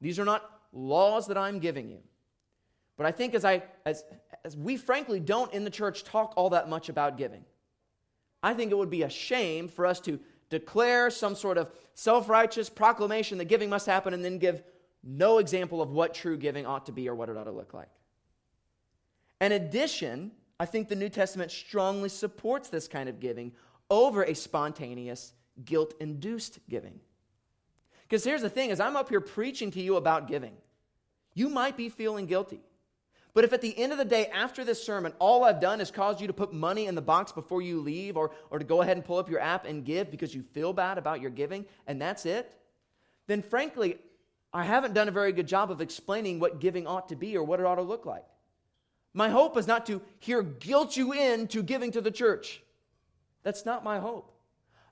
These 0.00 0.18
are 0.18 0.24
not 0.24 0.48
laws 0.72 1.26
that 1.28 1.38
I'm 1.38 1.58
giving 1.58 1.88
you. 1.88 2.00
But 2.98 3.06
I 3.06 3.12
think 3.12 3.34
as 3.34 3.44
I 3.44 3.62
as 3.86 4.04
as 4.44 4.56
we 4.56 4.76
frankly 4.76 5.20
don't 5.20 5.52
in 5.54 5.64
the 5.64 5.70
church 5.70 6.04
talk 6.04 6.34
all 6.36 6.50
that 6.50 6.68
much 6.68 6.88
about 6.88 7.16
giving. 7.16 7.44
I 8.42 8.52
think 8.54 8.70
it 8.70 8.76
would 8.76 8.90
be 8.90 9.02
a 9.02 9.08
shame 9.08 9.68
for 9.68 9.86
us 9.86 10.00
to 10.00 10.20
declare 10.50 11.10
some 11.10 11.34
sort 11.34 11.58
of 11.58 11.70
self 11.94 12.28
righteous 12.28 12.68
proclamation 12.68 13.38
that 13.38 13.46
giving 13.46 13.70
must 13.70 13.86
happen 13.86 14.14
and 14.14 14.24
then 14.24 14.38
give 14.38 14.62
no 15.02 15.38
example 15.38 15.80
of 15.80 15.90
what 15.90 16.14
true 16.14 16.36
giving 16.36 16.66
ought 16.66 16.86
to 16.86 16.92
be 16.92 17.08
or 17.08 17.14
what 17.14 17.28
it 17.28 17.36
ought 17.36 17.44
to 17.44 17.50
look 17.50 17.74
like. 17.74 17.88
In 19.40 19.52
addition, 19.52 20.32
I 20.58 20.66
think 20.66 20.88
the 20.88 20.96
New 20.96 21.08
Testament 21.08 21.50
strongly 21.50 22.08
supports 22.08 22.68
this 22.68 22.88
kind 22.88 23.08
of 23.08 23.20
giving 23.20 23.52
over 23.90 24.24
a 24.24 24.34
spontaneous, 24.34 25.32
guilt 25.64 25.94
induced 26.00 26.58
giving. 26.68 27.00
Because 28.02 28.24
here's 28.24 28.42
the 28.42 28.50
thing 28.50 28.70
as 28.70 28.80
I'm 28.80 28.96
up 28.96 29.08
here 29.08 29.20
preaching 29.20 29.70
to 29.72 29.80
you 29.80 29.96
about 29.96 30.28
giving, 30.28 30.54
you 31.34 31.48
might 31.48 31.76
be 31.76 31.88
feeling 31.88 32.26
guilty. 32.26 32.60
But 33.38 33.44
if 33.44 33.52
at 33.52 33.60
the 33.60 33.78
end 33.78 33.92
of 33.92 33.98
the 33.98 34.04
day, 34.04 34.26
after 34.26 34.64
this 34.64 34.82
sermon, 34.82 35.12
all 35.20 35.44
I've 35.44 35.60
done 35.60 35.80
is 35.80 35.92
caused 35.92 36.20
you 36.20 36.26
to 36.26 36.32
put 36.32 36.52
money 36.52 36.86
in 36.86 36.96
the 36.96 37.00
box 37.00 37.30
before 37.30 37.62
you 37.62 37.80
leave 37.80 38.16
or, 38.16 38.32
or 38.50 38.58
to 38.58 38.64
go 38.64 38.82
ahead 38.82 38.96
and 38.96 39.06
pull 39.06 39.16
up 39.16 39.30
your 39.30 39.38
app 39.38 39.64
and 39.64 39.84
give 39.84 40.10
because 40.10 40.34
you 40.34 40.42
feel 40.42 40.72
bad 40.72 40.98
about 40.98 41.20
your 41.20 41.30
giving, 41.30 41.64
and 41.86 42.02
that's 42.02 42.26
it, 42.26 42.52
then 43.28 43.40
frankly, 43.42 43.96
I 44.52 44.64
haven't 44.64 44.92
done 44.92 45.06
a 45.06 45.12
very 45.12 45.30
good 45.30 45.46
job 45.46 45.70
of 45.70 45.80
explaining 45.80 46.40
what 46.40 46.58
giving 46.58 46.88
ought 46.88 47.10
to 47.10 47.14
be 47.14 47.36
or 47.36 47.44
what 47.44 47.60
it 47.60 47.64
ought 47.64 47.76
to 47.76 47.82
look 47.82 48.06
like. 48.06 48.24
My 49.14 49.28
hope 49.28 49.56
is 49.56 49.68
not 49.68 49.86
to 49.86 50.02
here 50.18 50.42
guilt 50.42 50.96
you 50.96 51.12
into 51.12 51.62
giving 51.62 51.92
to 51.92 52.00
the 52.00 52.10
church. 52.10 52.60
That's 53.44 53.64
not 53.64 53.84
my 53.84 54.00
hope. 54.00 54.36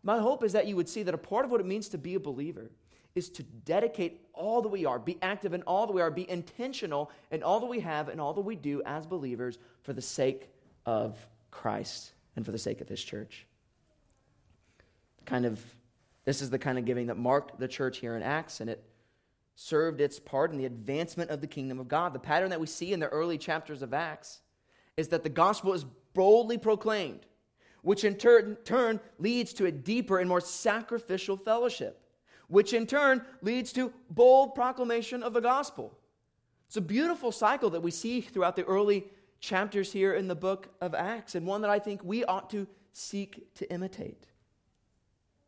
My 0.05 0.21
hope 0.21 0.45
is 0.45 0.53
that 0.53 0.69
you 0.69 0.77
would 0.77 0.89
see 0.89 1.03
that 1.03 1.15
a 1.15 1.19
part 1.19 1.45
of 1.45 1.51
what 1.51 1.61
it 1.61 1.67
means 1.67 1.89
to 1.89 1.99
be 1.99 2.15
a 2.15 2.21
believer 2.21 2.71
is 3.17 3.31
to 3.31 3.43
dedicate 3.43 4.21
all 4.35 4.61
that 4.63 4.69
we 4.69 4.85
are, 4.85 4.99
be 4.99 5.19
active 5.23 5.55
in 5.55 5.63
all 5.63 5.87
that 5.87 5.93
we 5.95 6.03
are, 6.03 6.11
be 6.11 6.29
intentional 6.31 7.11
in 7.31 7.43
all 7.43 7.59
that 7.59 7.67
we 7.67 7.81
have 7.81 8.09
and 8.09 8.21
all 8.21 8.35
that 8.35 8.43
we 8.43 8.55
do 8.55 8.83
as 8.85 9.07
believers 9.07 9.59
for 9.83 9.95
the 9.95 10.03
sake 10.03 10.51
of 10.85 11.19
Christ 11.51 12.13
and 12.37 12.45
for 12.45 12.53
the 12.53 12.59
sake 12.59 12.83
of 12.83 12.89
His 12.89 13.03
church. 13.03 13.47
Kind 15.25 15.47
of, 15.47 15.61
this 16.27 16.43
is 16.43 16.51
the 16.51 16.59
kind 16.59 16.79
of 16.79 16.85
giving 16.85 17.07
that 17.07 17.17
marked 17.17 17.59
the 17.59 17.67
church 17.67 17.99
here 17.99 18.15
in 18.17 18.23
Acts, 18.23 18.61
and 18.61 18.69
it 18.69 18.85
served 19.55 20.03
its 20.03 20.21
part 20.21 20.53
in 20.53 20.59
the 20.59 20.67
advancement 20.67 21.31
of 21.31 21.41
the 21.41 21.47
kingdom 21.47 21.81
of 21.81 21.89
God. 21.89 22.13
The 22.13 22.19
pattern 22.19 22.51
that 22.51 22.61
we 22.61 22.67
see 22.67 22.93
in 22.93 23.01
the 23.01 23.09
early 23.09 23.39
chapters 23.39 23.81
of 23.81 23.95
Acts 23.95 24.41
is 24.99 25.09
that 25.09 25.23
the 25.23 25.31
gospel 25.31 25.73
is 25.73 25.87
boldly 26.13 26.59
proclaimed, 26.59 27.25
which 27.81 28.05
in 28.05 28.17
turn, 28.17 28.57
turn 28.65 29.01
leads 29.19 29.55
to 29.55 29.65
a 29.65 29.73
deeper 29.73 30.19
and 30.19 30.29
more 30.29 30.43
sacrificial 30.43 31.39
fellowship 31.39 32.03
which 32.49 32.73
in 32.73 32.87
turn 32.87 33.25
leads 33.43 33.73
to 33.73 33.93
bold 34.11 34.55
proclamation 34.55 35.23
of 35.23 35.33
the 35.33 35.41
gospel. 35.41 35.97
It's 36.67 36.77
a 36.77 36.81
beautiful 36.81 37.33
cycle 37.33 37.71
that 37.71 37.83
we 37.83 37.91
see 37.91 38.21
throughout 38.21 38.57
the 38.57 38.65
early 38.65 39.07
chapters 39.41 39.93
here 39.93 40.15
in 40.15 40.29
the 40.29 40.35
book 40.35 40.69
of 40.81 40.95
Acts, 40.95 41.35
and 41.35 41.47
one 41.47 41.61
that 41.61 41.71
I 41.71 41.79
think 41.79 42.03
we 42.03 42.25
ought 42.25 42.51
to 42.51 42.67
seek 42.93 43.55
to 43.55 43.71
imitate. 43.73 44.27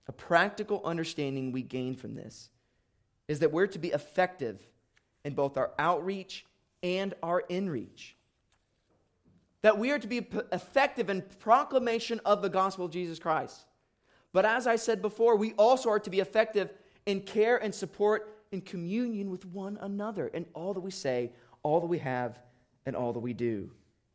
A 0.06 0.12
practical 0.12 0.80
understanding 0.84 1.52
we 1.52 1.62
gain 1.62 1.94
from 1.94 2.14
this 2.14 2.50
is 3.26 3.40
that 3.40 3.52
we're 3.52 3.66
to 3.66 3.78
be 3.78 3.88
effective 3.88 4.66
in 5.24 5.34
both 5.34 5.56
our 5.56 5.72
outreach 5.78 6.46
and 6.82 7.14
our 7.22 7.42
inreach. 7.50 8.12
That 9.62 9.78
we 9.78 9.90
are 9.90 9.98
to 9.98 10.06
be 10.06 10.26
effective 10.52 11.10
in 11.10 11.22
proclamation 11.40 12.20
of 12.24 12.42
the 12.42 12.48
gospel 12.48 12.84
of 12.84 12.92
Jesus 12.92 13.18
Christ. 13.18 13.66
But 14.32 14.44
as 14.44 14.66
I 14.66 14.76
said 14.76 15.02
before, 15.02 15.36
we 15.36 15.52
also 15.54 15.90
are 15.90 15.98
to 16.00 16.10
be 16.10 16.20
effective 16.20 16.72
in 17.08 17.22
care 17.22 17.56
and 17.56 17.74
support 17.74 18.44
in 18.52 18.60
communion 18.60 19.30
with 19.30 19.46
one 19.46 19.78
another 19.80 20.26
in 20.28 20.44
all 20.52 20.74
that 20.74 20.80
we 20.80 20.90
say, 20.90 21.32
all 21.62 21.80
that 21.80 21.86
we 21.86 21.98
have, 21.98 22.38
and 22.84 22.94
all 22.94 23.14
that 23.14 23.18
we 23.18 23.32
do. 23.32 23.70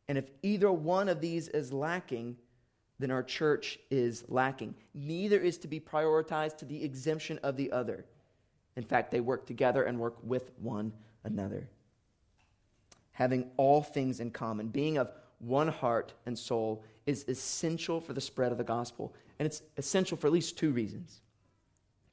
And 0.07 0.15
if 0.15 0.29
either 0.43 0.71
one 0.71 1.09
of 1.09 1.19
these 1.19 1.47
is 1.47 1.73
lacking, 1.73 2.37
then 2.99 3.09
our 3.09 3.23
church 3.23 3.79
is 3.89 4.23
lacking. 4.27 4.75
Neither 4.93 5.39
is 5.39 5.57
to 5.59 5.67
be 5.67 5.79
prioritized 5.79 6.57
to 6.59 6.65
the 6.65 6.83
exemption 6.83 7.39
of 7.41 7.57
the 7.57 7.71
other. 7.71 8.05
In 8.75 8.83
fact, 8.83 9.09
they 9.09 9.21
work 9.21 9.47
together 9.47 9.83
and 9.83 9.97
work 9.97 10.17
with 10.21 10.51
one 10.59 10.93
another. 11.23 11.67
Having 13.13 13.49
all 13.57 13.81
things 13.81 14.19
in 14.19 14.29
common, 14.29 14.67
being 14.67 14.99
of 14.99 15.11
one 15.39 15.67
heart 15.67 16.13
and 16.27 16.37
soul, 16.37 16.83
is 17.07 17.25
essential 17.27 17.99
for 17.99 18.13
the 18.13 18.21
spread 18.21 18.51
of 18.51 18.59
the 18.59 18.63
gospel. 18.63 19.15
And 19.39 19.47
it's 19.47 19.63
essential 19.77 20.15
for 20.15 20.27
at 20.27 20.33
least 20.33 20.59
two 20.59 20.71
reasons. 20.71 21.21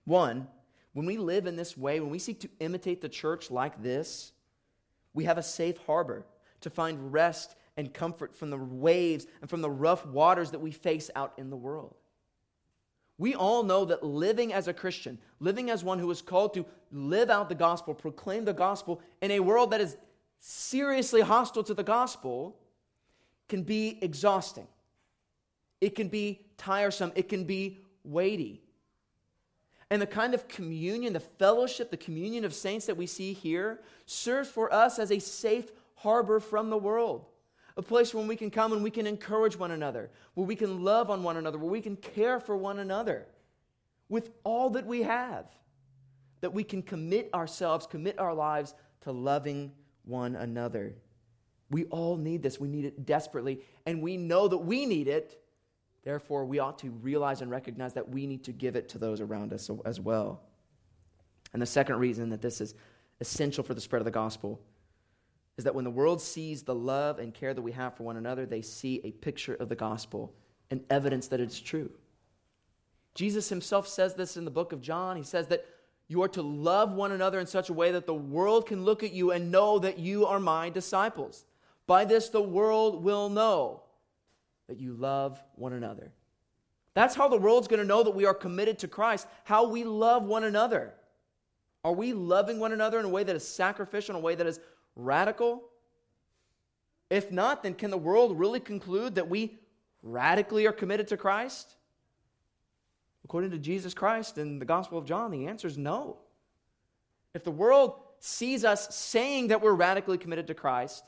One, 0.06 0.48
when 0.92 1.06
we 1.06 1.16
live 1.16 1.46
in 1.46 1.56
this 1.56 1.76
way, 1.76 2.00
when 2.00 2.10
we 2.10 2.18
seek 2.18 2.40
to 2.40 2.48
imitate 2.58 3.00
the 3.00 3.08
church 3.08 3.50
like 3.50 3.82
this, 3.82 4.32
we 5.14 5.24
have 5.24 5.38
a 5.38 5.42
safe 5.42 5.78
harbor 5.86 6.26
to 6.60 6.70
find 6.70 7.12
rest 7.12 7.54
and 7.76 7.94
comfort 7.94 8.34
from 8.34 8.50
the 8.50 8.58
waves 8.58 9.26
and 9.40 9.48
from 9.48 9.62
the 9.62 9.70
rough 9.70 10.04
waters 10.06 10.50
that 10.50 10.60
we 10.60 10.70
face 10.70 11.10
out 11.14 11.32
in 11.38 11.50
the 11.50 11.56
world. 11.56 11.94
We 13.18 13.34
all 13.34 13.62
know 13.62 13.84
that 13.84 14.02
living 14.02 14.52
as 14.52 14.66
a 14.66 14.72
Christian, 14.72 15.18
living 15.40 15.70
as 15.70 15.84
one 15.84 15.98
who 15.98 16.10
is 16.10 16.22
called 16.22 16.54
to 16.54 16.64
live 16.90 17.30
out 17.30 17.48
the 17.48 17.54
gospel, 17.54 17.94
proclaim 17.94 18.44
the 18.44 18.52
gospel 18.52 19.00
in 19.20 19.30
a 19.30 19.40
world 19.40 19.72
that 19.72 19.80
is 19.80 19.96
seriously 20.38 21.20
hostile 21.20 21.62
to 21.64 21.74
the 21.74 21.82
gospel, 21.82 22.56
can 23.48 23.62
be 23.62 23.98
exhausting. 24.00 24.66
It 25.80 25.94
can 25.94 26.08
be 26.08 26.40
tiresome. 26.56 27.12
It 27.14 27.28
can 27.28 27.44
be 27.44 27.80
weighty. 28.04 28.62
And 29.90 30.00
the 30.00 30.06
kind 30.06 30.34
of 30.34 30.46
communion, 30.46 31.12
the 31.12 31.20
fellowship, 31.20 31.90
the 31.90 31.96
communion 31.96 32.44
of 32.44 32.54
saints 32.54 32.86
that 32.86 32.96
we 32.96 33.06
see 33.06 33.32
here 33.32 33.80
serves 34.06 34.48
for 34.48 34.72
us 34.72 34.98
as 34.98 35.10
a 35.10 35.18
safe 35.18 35.72
harbor 35.96 36.38
from 36.38 36.70
the 36.70 36.78
world. 36.78 37.26
A 37.76 37.82
place 37.82 38.14
where 38.14 38.26
we 38.26 38.36
can 38.36 38.50
come 38.50 38.72
and 38.72 38.82
we 38.82 38.90
can 38.90 39.06
encourage 39.06 39.56
one 39.56 39.72
another, 39.72 40.10
where 40.34 40.46
we 40.46 40.56
can 40.56 40.84
love 40.84 41.10
on 41.10 41.22
one 41.22 41.36
another, 41.36 41.58
where 41.58 41.70
we 41.70 41.80
can 41.80 41.96
care 41.96 42.38
for 42.38 42.56
one 42.56 42.78
another 42.78 43.26
with 44.08 44.30
all 44.44 44.70
that 44.70 44.86
we 44.86 45.02
have. 45.02 45.46
That 46.40 46.54
we 46.54 46.64
can 46.64 46.82
commit 46.82 47.28
ourselves, 47.34 47.86
commit 47.86 48.18
our 48.18 48.34
lives 48.34 48.74
to 49.02 49.12
loving 49.12 49.72
one 50.04 50.36
another. 50.36 50.94
We 51.70 51.84
all 51.86 52.16
need 52.16 52.42
this. 52.42 52.58
We 52.58 52.68
need 52.68 52.84
it 52.84 53.06
desperately. 53.06 53.60
And 53.86 54.02
we 54.02 54.16
know 54.16 54.48
that 54.48 54.58
we 54.58 54.86
need 54.86 55.08
it. 55.08 55.40
Therefore, 56.02 56.44
we 56.44 56.58
ought 56.58 56.78
to 56.80 56.90
realize 56.90 57.42
and 57.42 57.50
recognize 57.50 57.92
that 57.94 58.08
we 58.08 58.26
need 58.26 58.44
to 58.44 58.52
give 58.52 58.76
it 58.76 58.88
to 58.90 58.98
those 58.98 59.20
around 59.20 59.52
us 59.52 59.70
as 59.84 60.00
well. 60.00 60.40
And 61.52 61.60
the 61.60 61.66
second 61.66 61.96
reason 61.96 62.30
that 62.30 62.42
this 62.42 62.60
is 62.60 62.74
essential 63.20 63.62
for 63.62 63.74
the 63.74 63.80
spread 63.80 64.00
of 64.00 64.04
the 64.06 64.10
gospel 64.10 64.60
is 65.58 65.64
that 65.64 65.74
when 65.74 65.84
the 65.84 65.90
world 65.90 66.22
sees 66.22 66.62
the 66.62 66.74
love 66.74 67.18
and 67.18 67.34
care 67.34 67.52
that 67.52 67.60
we 67.60 67.72
have 67.72 67.94
for 67.94 68.04
one 68.04 68.16
another, 68.16 68.46
they 68.46 68.62
see 68.62 69.00
a 69.04 69.10
picture 69.10 69.54
of 69.54 69.68
the 69.68 69.74
gospel 69.74 70.32
and 70.70 70.82
evidence 70.88 71.28
that 71.28 71.40
it's 71.40 71.60
true. 71.60 71.90
Jesus 73.14 73.48
himself 73.48 73.86
says 73.86 74.14
this 74.14 74.36
in 74.36 74.44
the 74.44 74.50
book 74.50 74.72
of 74.72 74.80
John. 74.80 75.16
He 75.16 75.22
says 75.22 75.48
that 75.48 75.66
you 76.08 76.22
are 76.22 76.28
to 76.28 76.42
love 76.42 76.92
one 76.92 77.12
another 77.12 77.38
in 77.38 77.46
such 77.46 77.68
a 77.68 77.74
way 77.74 77.92
that 77.92 78.06
the 78.06 78.14
world 78.14 78.66
can 78.66 78.84
look 78.84 79.02
at 79.02 79.12
you 79.12 79.32
and 79.32 79.52
know 79.52 79.78
that 79.80 79.98
you 79.98 80.26
are 80.26 80.40
my 80.40 80.70
disciples. 80.70 81.44
By 81.86 82.04
this, 82.04 82.28
the 82.28 82.40
world 82.40 83.04
will 83.04 83.28
know 83.28 83.82
that 84.70 84.78
you 84.78 84.94
love 84.94 85.42
one 85.56 85.72
another. 85.72 86.12
That's 86.94 87.16
how 87.16 87.26
the 87.26 87.36
world's 87.36 87.66
going 87.66 87.80
to 87.80 87.86
know 87.86 88.04
that 88.04 88.12
we 88.12 88.24
are 88.24 88.32
committed 88.32 88.78
to 88.78 88.88
Christ, 88.88 89.26
how 89.42 89.68
we 89.68 89.82
love 89.82 90.22
one 90.22 90.44
another. 90.44 90.94
Are 91.82 91.92
we 91.92 92.12
loving 92.12 92.60
one 92.60 92.70
another 92.70 93.00
in 93.00 93.04
a 93.04 93.08
way 93.08 93.24
that 93.24 93.34
is 93.34 93.46
sacrificial, 93.46 94.14
in 94.14 94.22
a 94.22 94.24
way 94.24 94.36
that 94.36 94.46
is 94.46 94.60
radical? 94.94 95.64
If 97.10 97.32
not, 97.32 97.64
then 97.64 97.74
can 97.74 97.90
the 97.90 97.98
world 97.98 98.38
really 98.38 98.60
conclude 98.60 99.16
that 99.16 99.28
we 99.28 99.58
radically 100.04 100.68
are 100.68 100.72
committed 100.72 101.08
to 101.08 101.16
Christ? 101.16 101.74
According 103.24 103.50
to 103.50 103.58
Jesus 103.58 103.92
Christ 103.92 104.38
in 104.38 104.60
the 104.60 104.64
Gospel 104.64 104.98
of 104.98 105.04
John, 105.04 105.32
the 105.32 105.48
answer 105.48 105.66
is 105.66 105.76
no. 105.76 106.18
If 107.34 107.42
the 107.42 107.50
world 107.50 107.94
sees 108.20 108.64
us 108.64 108.94
saying 108.94 109.48
that 109.48 109.62
we're 109.62 109.72
radically 109.72 110.16
committed 110.16 110.46
to 110.46 110.54
Christ, 110.54 111.02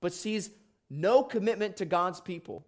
but 0.00 0.12
sees 0.12 0.50
no 0.90 1.22
commitment 1.22 1.76
to 1.76 1.84
God's 1.84 2.20
people, 2.20 2.64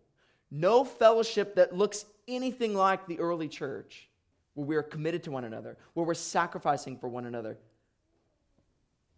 no 0.50 0.84
fellowship 0.84 1.54
that 1.56 1.76
looks 1.76 2.04
anything 2.26 2.74
like 2.74 3.06
the 3.06 3.18
early 3.18 3.48
church, 3.48 4.08
where 4.54 4.66
we 4.66 4.76
are 4.76 4.82
committed 4.82 5.22
to 5.24 5.30
one 5.30 5.44
another, 5.44 5.76
where 5.94 6.06
we're 6.06 6.14
sacrificing 6.14 6.96
for 6.96 7.08
one 7.08 7.26
another, 7.26 7.56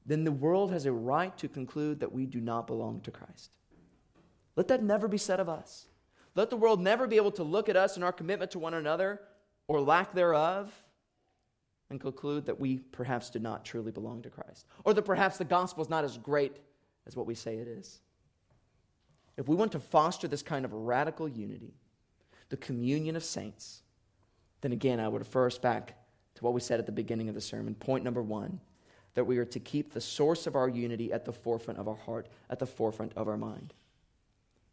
then 0.05 0.25
the 0.25 0.33
world 0.33 0.73
has 0.73 0.87
a 0.87 0.93
right 0.93 1.37
to 1.39 1.49
conclude 1.49 2.01
that 2.01 2.13
we 2.13 2.27
do 2.27 2.41
not 2.41 2.67
belong 2.67 3.01
to 3.03 3.11
Christ. 3.11 3.51
Let 4.57 4.69
that 4.69 4.83
never 4.83 5.09
be 5.09 5.19
said 5.19 5.41
of 5.41 5.49
us. 5.49 5.87
Let 6.35 6.51
the 6.51 6.57
world 6.57 6.81
never 6.81 7.07
be 7.07 7.17
able 7.17 7.31
to 7.33 7.43
look 7.43 7.69
at 7.69 7.77
us 7.77 7.97
and 7.97 8.05
our 8.05 8.13
commitment 8.13 8.51
to 8.53 8.59
one 8.59 8.75
another 8.75 9.21
or 9.69 9.81
lack 9.81 10.13
thereof 10.13 10.73
and 11.91 12.01
conclude 12.01 12.47
that 12.47 12.59
we 12.59 12.79
perhaps 12.79 13.31
do 13.31 13.39
not 13.39 13.65
truly 13.65 13.93
belong 13.93 14.23
to 14.23 14.31
Christ, 14.31 14.67
or 14.85 14.95
that 14.95 15.03
perhaps 15.03 15.37
the 15.37 15.45
gospel 15.45 15.83
is 15.83 15.91
not 15.91 16.05
as 16.05 16.17
great 16.19 16.57
as 17.07 17.17
what 17.17 17.27
we 17.27 17.35
say 17.35 17.57
it 17.57 17.69
is. 17.69 18.01
If 19.37 19.49
we 19.49 19.57
want 19.57 19.73
to 19.73 19.81
foster 19.81 20.29
this 20.29 20.43
kind 20.43 20.65
of 20.65 20.73
radical 20.73 21.29
unity, 21.29 21.75
the 22.49 22.57
communion 22.57 23.17
of 23.17 23.25
saints, 23.25 23.83
then 24.61 24.73
again, 24.73 25.01
I 25.01 25.09
would 25.09 25.21
refer 25.21 25.47
us 25.47 25.59
back 25.59 25.97
to 26.35 26.45
what 26.45 26.53
we 26.53 26.61
said 26.61 26.79
at 26.79 26.87
the 26.87 26.93
beginning 26.93 27.29
of 27.29 27.35
the 27.35 27.41
sermon. 27.41 27.75
Point 27.75 28.05
number 28.05 28.23
one 28.23 28.61
that 29.15 29.25
we 29.25 29.39
are 29.39 29.45
to 29.45 29.61
keep 29.61 29.93
the 29.93 30.01
source 30.01 30.47
of 30.47 30.57
our 30.57 30.69
unity 30.69 31.13
at 31.13 31.25
the 31.25 31.33
forefront 31.33 31.79
of 31.79 31.89
our 31.89 31.97
heart, 31.97 32.29
at 32.49 32.59
the 32.59 32.67
forefront 32.67 33.13
of 33.15 33.29
our 33.29 33.37
mind. 33.37 33.75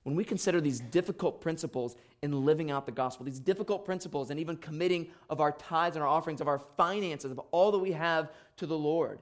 When 0.03 0.15
we 0.15 0.23
consider 0.23 0.61
these 0.61 0.79
difficult 0.79 1.41
principles 1.41 1.95
in 2.21 2.45
living 2.45 2.71
out 2.71 2.85
the 2.85 2.91
gospel, 2.91 3.25
these 3.25 3.39
difficult 3.39 3.85
principles 3.85 4.29
and 4.29 4.39
even 4.39 4.55
committing 4.57 5.07
of 5.29 5.41
our 5.41 5.51
tithes 5.51 5.95
and 5.95 6.03
our 6.03 6.09
offerings, 6.09 6.41
of 6.41 6.47
our 6.47 6.59
finances, 6.59 7.31
of 7.31 7.39
all 7.51 7.71
that 7.71 7.79
we 7.79 7.91
have 7.91 8.31
to 8.57 8.65
the 8.65 8.77
Lord, 8.77 9.19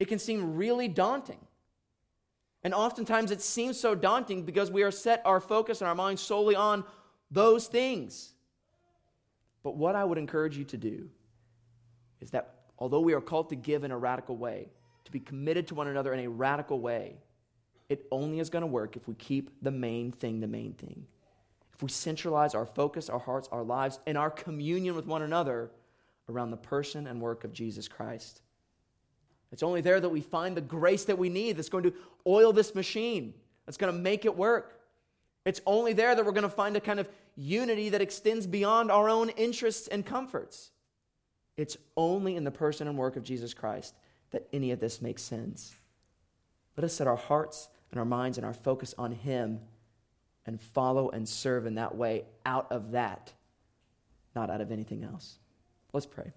it 0.00 0.06
can 0.06 0.18
seem 0.18 0.56
really 0.56 0.88
daunting. 0.88 1.38
And 2.64 2.74
oftentimes 2.74 3.30
it 3.30 3.42
seems 3.42 3.78
so 3.78 3.94
daunting 3.94 4.44
because 4.44 4.70
we 4.70 4.82
are 4.82 4.90
set 4.90 5.22
our 5.24 5.40
focus 5.40 5.80
and 5.80 5.88
our 5.88 5.94
mind 5.94 6.20
solely 6.20 6.54
on 6.54 6.84
those 7.30 7.66
things. 7.66 8.32
But 9.62 9.76
what 9.76 9.96
I 9.96 10.04
would 10.04 10.18
encourage 10.18 10.56
you 10.56 10.64
to 10.64 10.76
do 10.76 11.08
is 12.20 12.30
that 12.30 12.54
although 12.78 13.00
we 13.00 13.14
are 13.14 13.20
called 13.20 13.48
to 13.50 13.56
give 13.56 13.84
in 13.84 13.90
a 13.90 13.98
radical 13.98 14.36
way, 14.36 14.68
to 15.04 15.12
be 15.12 15.20
committed 15.20 15.66
to 15.68 15.74
one 15.74 15.88
another 15.88 16.14
in 16.14 16.20
a 16.20 16.30
radical 16.30 16.80
way, 16.80 17.16
it 17.88 18.06
only 18.10 18.38
is 18.38 18.48
going 18.48 18.62
to 18.62 18.66
work 18.66 18.96
if 18.96 19.08
we 19.08 19.14
keep 19.14 19.50
the 19.60 19.70
main 19.70 20.12
thing 20.12 20.40
the 20.40 20.46
main 20.46 20.72
thing. 20.74 21.06
If 21.74 21.82
we 21.82 21.88
centralize 21.88 22.54
our 22.54 22.66
focus, 22.66 23.08
our 23.08 23.18
hearts, 23.18 23.48
our 23.50 23.64
lives, 23.64 23.98
and 24.06 24.16
our 24.16 24.30
communion 24.30 24.94
with 24.94 25.06
one 25.06 25.22
another 25.22 25.70
around 26.28 26.50
the 26.50 26.56
person 26.56 27.06
and 27.06 27.20
work 27.20 27.44
of 27.44 27.52
Jesus 27.52 27.88
Christ. 27.88 28.40
It's 29.52 29.62
only 29.62 29.82
there 29.82 30.00
that 30.00 30.08
we 30.08 30.22
find 30.22 30.56
the 30.56 30.62
grace 30.62 31.04
that 31.04 31.18
we 31.18 31.28
need 31.28 31.56
that's 31.56 31.68
going 31.68 31.84
to 31.84 31.92
oil 32.26 32.52
this 32.52 32.74
machine, 32.74 33.34
that's 33.66 33.76
going 33.76 33.92
to 33.92 33.98
make 33.98 34.24
it 34.24 34.36
work. 34.36 34.80
It's 35.44 35.60
only 35.66 35.92
there 35.92 36.14
that 36.14 36.24
we're 36.24 36.32
going 36.32 36.42
to 36.42 36.48
find 36.48 36.76
a 36.76 36.80
kind 36.80 36.98
of 36.98 37.08
unity 37.36 37.90
that 37.90 38.00
extends 38.00 38.46
beyond 38.46 38.90
our 38.90 39.08
own 39.08 39.28
interests 39.30 39.88
and 39.88 40.06
comforts. 40.06 40.70
It's 41.56 41.76
only 41.96 42.36
in 42.36 42.44
the 42.44 42.50
person 42.50 42.88
and 42.88 42.96
work 42.96 43.16
of 43.16 43.24
Jesus 43.24 43.52
Christ 43.52 43.94
that 44.30 44.48
any 44.52 44.70
of 44.70 44.80
this 44.80 45.02
makes 45.02 45.22
sense. 45.22 45.74
Let 46.76 46.84
us 46.84 46.94
set 46.94 47.06
our 47.06 47.16
hearts 47.16 47.68
and 47.90 47.98
our 47.98 48.06
minds 48.06 48.38
and 48.38 48.46
our 48.46 48.54
focus 48.54 48.94
on 48.96 49.12
Him 49.12 49.60
and 50.46 50.60
follow 50.60 51.10
and 51.10 51.28
serve 51.28 51.66
in 51.66 51.74
that 51.74 51.94
way 51.94 52.24
out 52.46 52.72
of 52.72 52.92
that, 52.92 53.32
not 54.34 54.48
out 54.48 54.60
of 54.62 54.72
anything 54.72 55.04
else. 55.04 55.38
Let's 55.92 56.06
pray. 56.06 56.32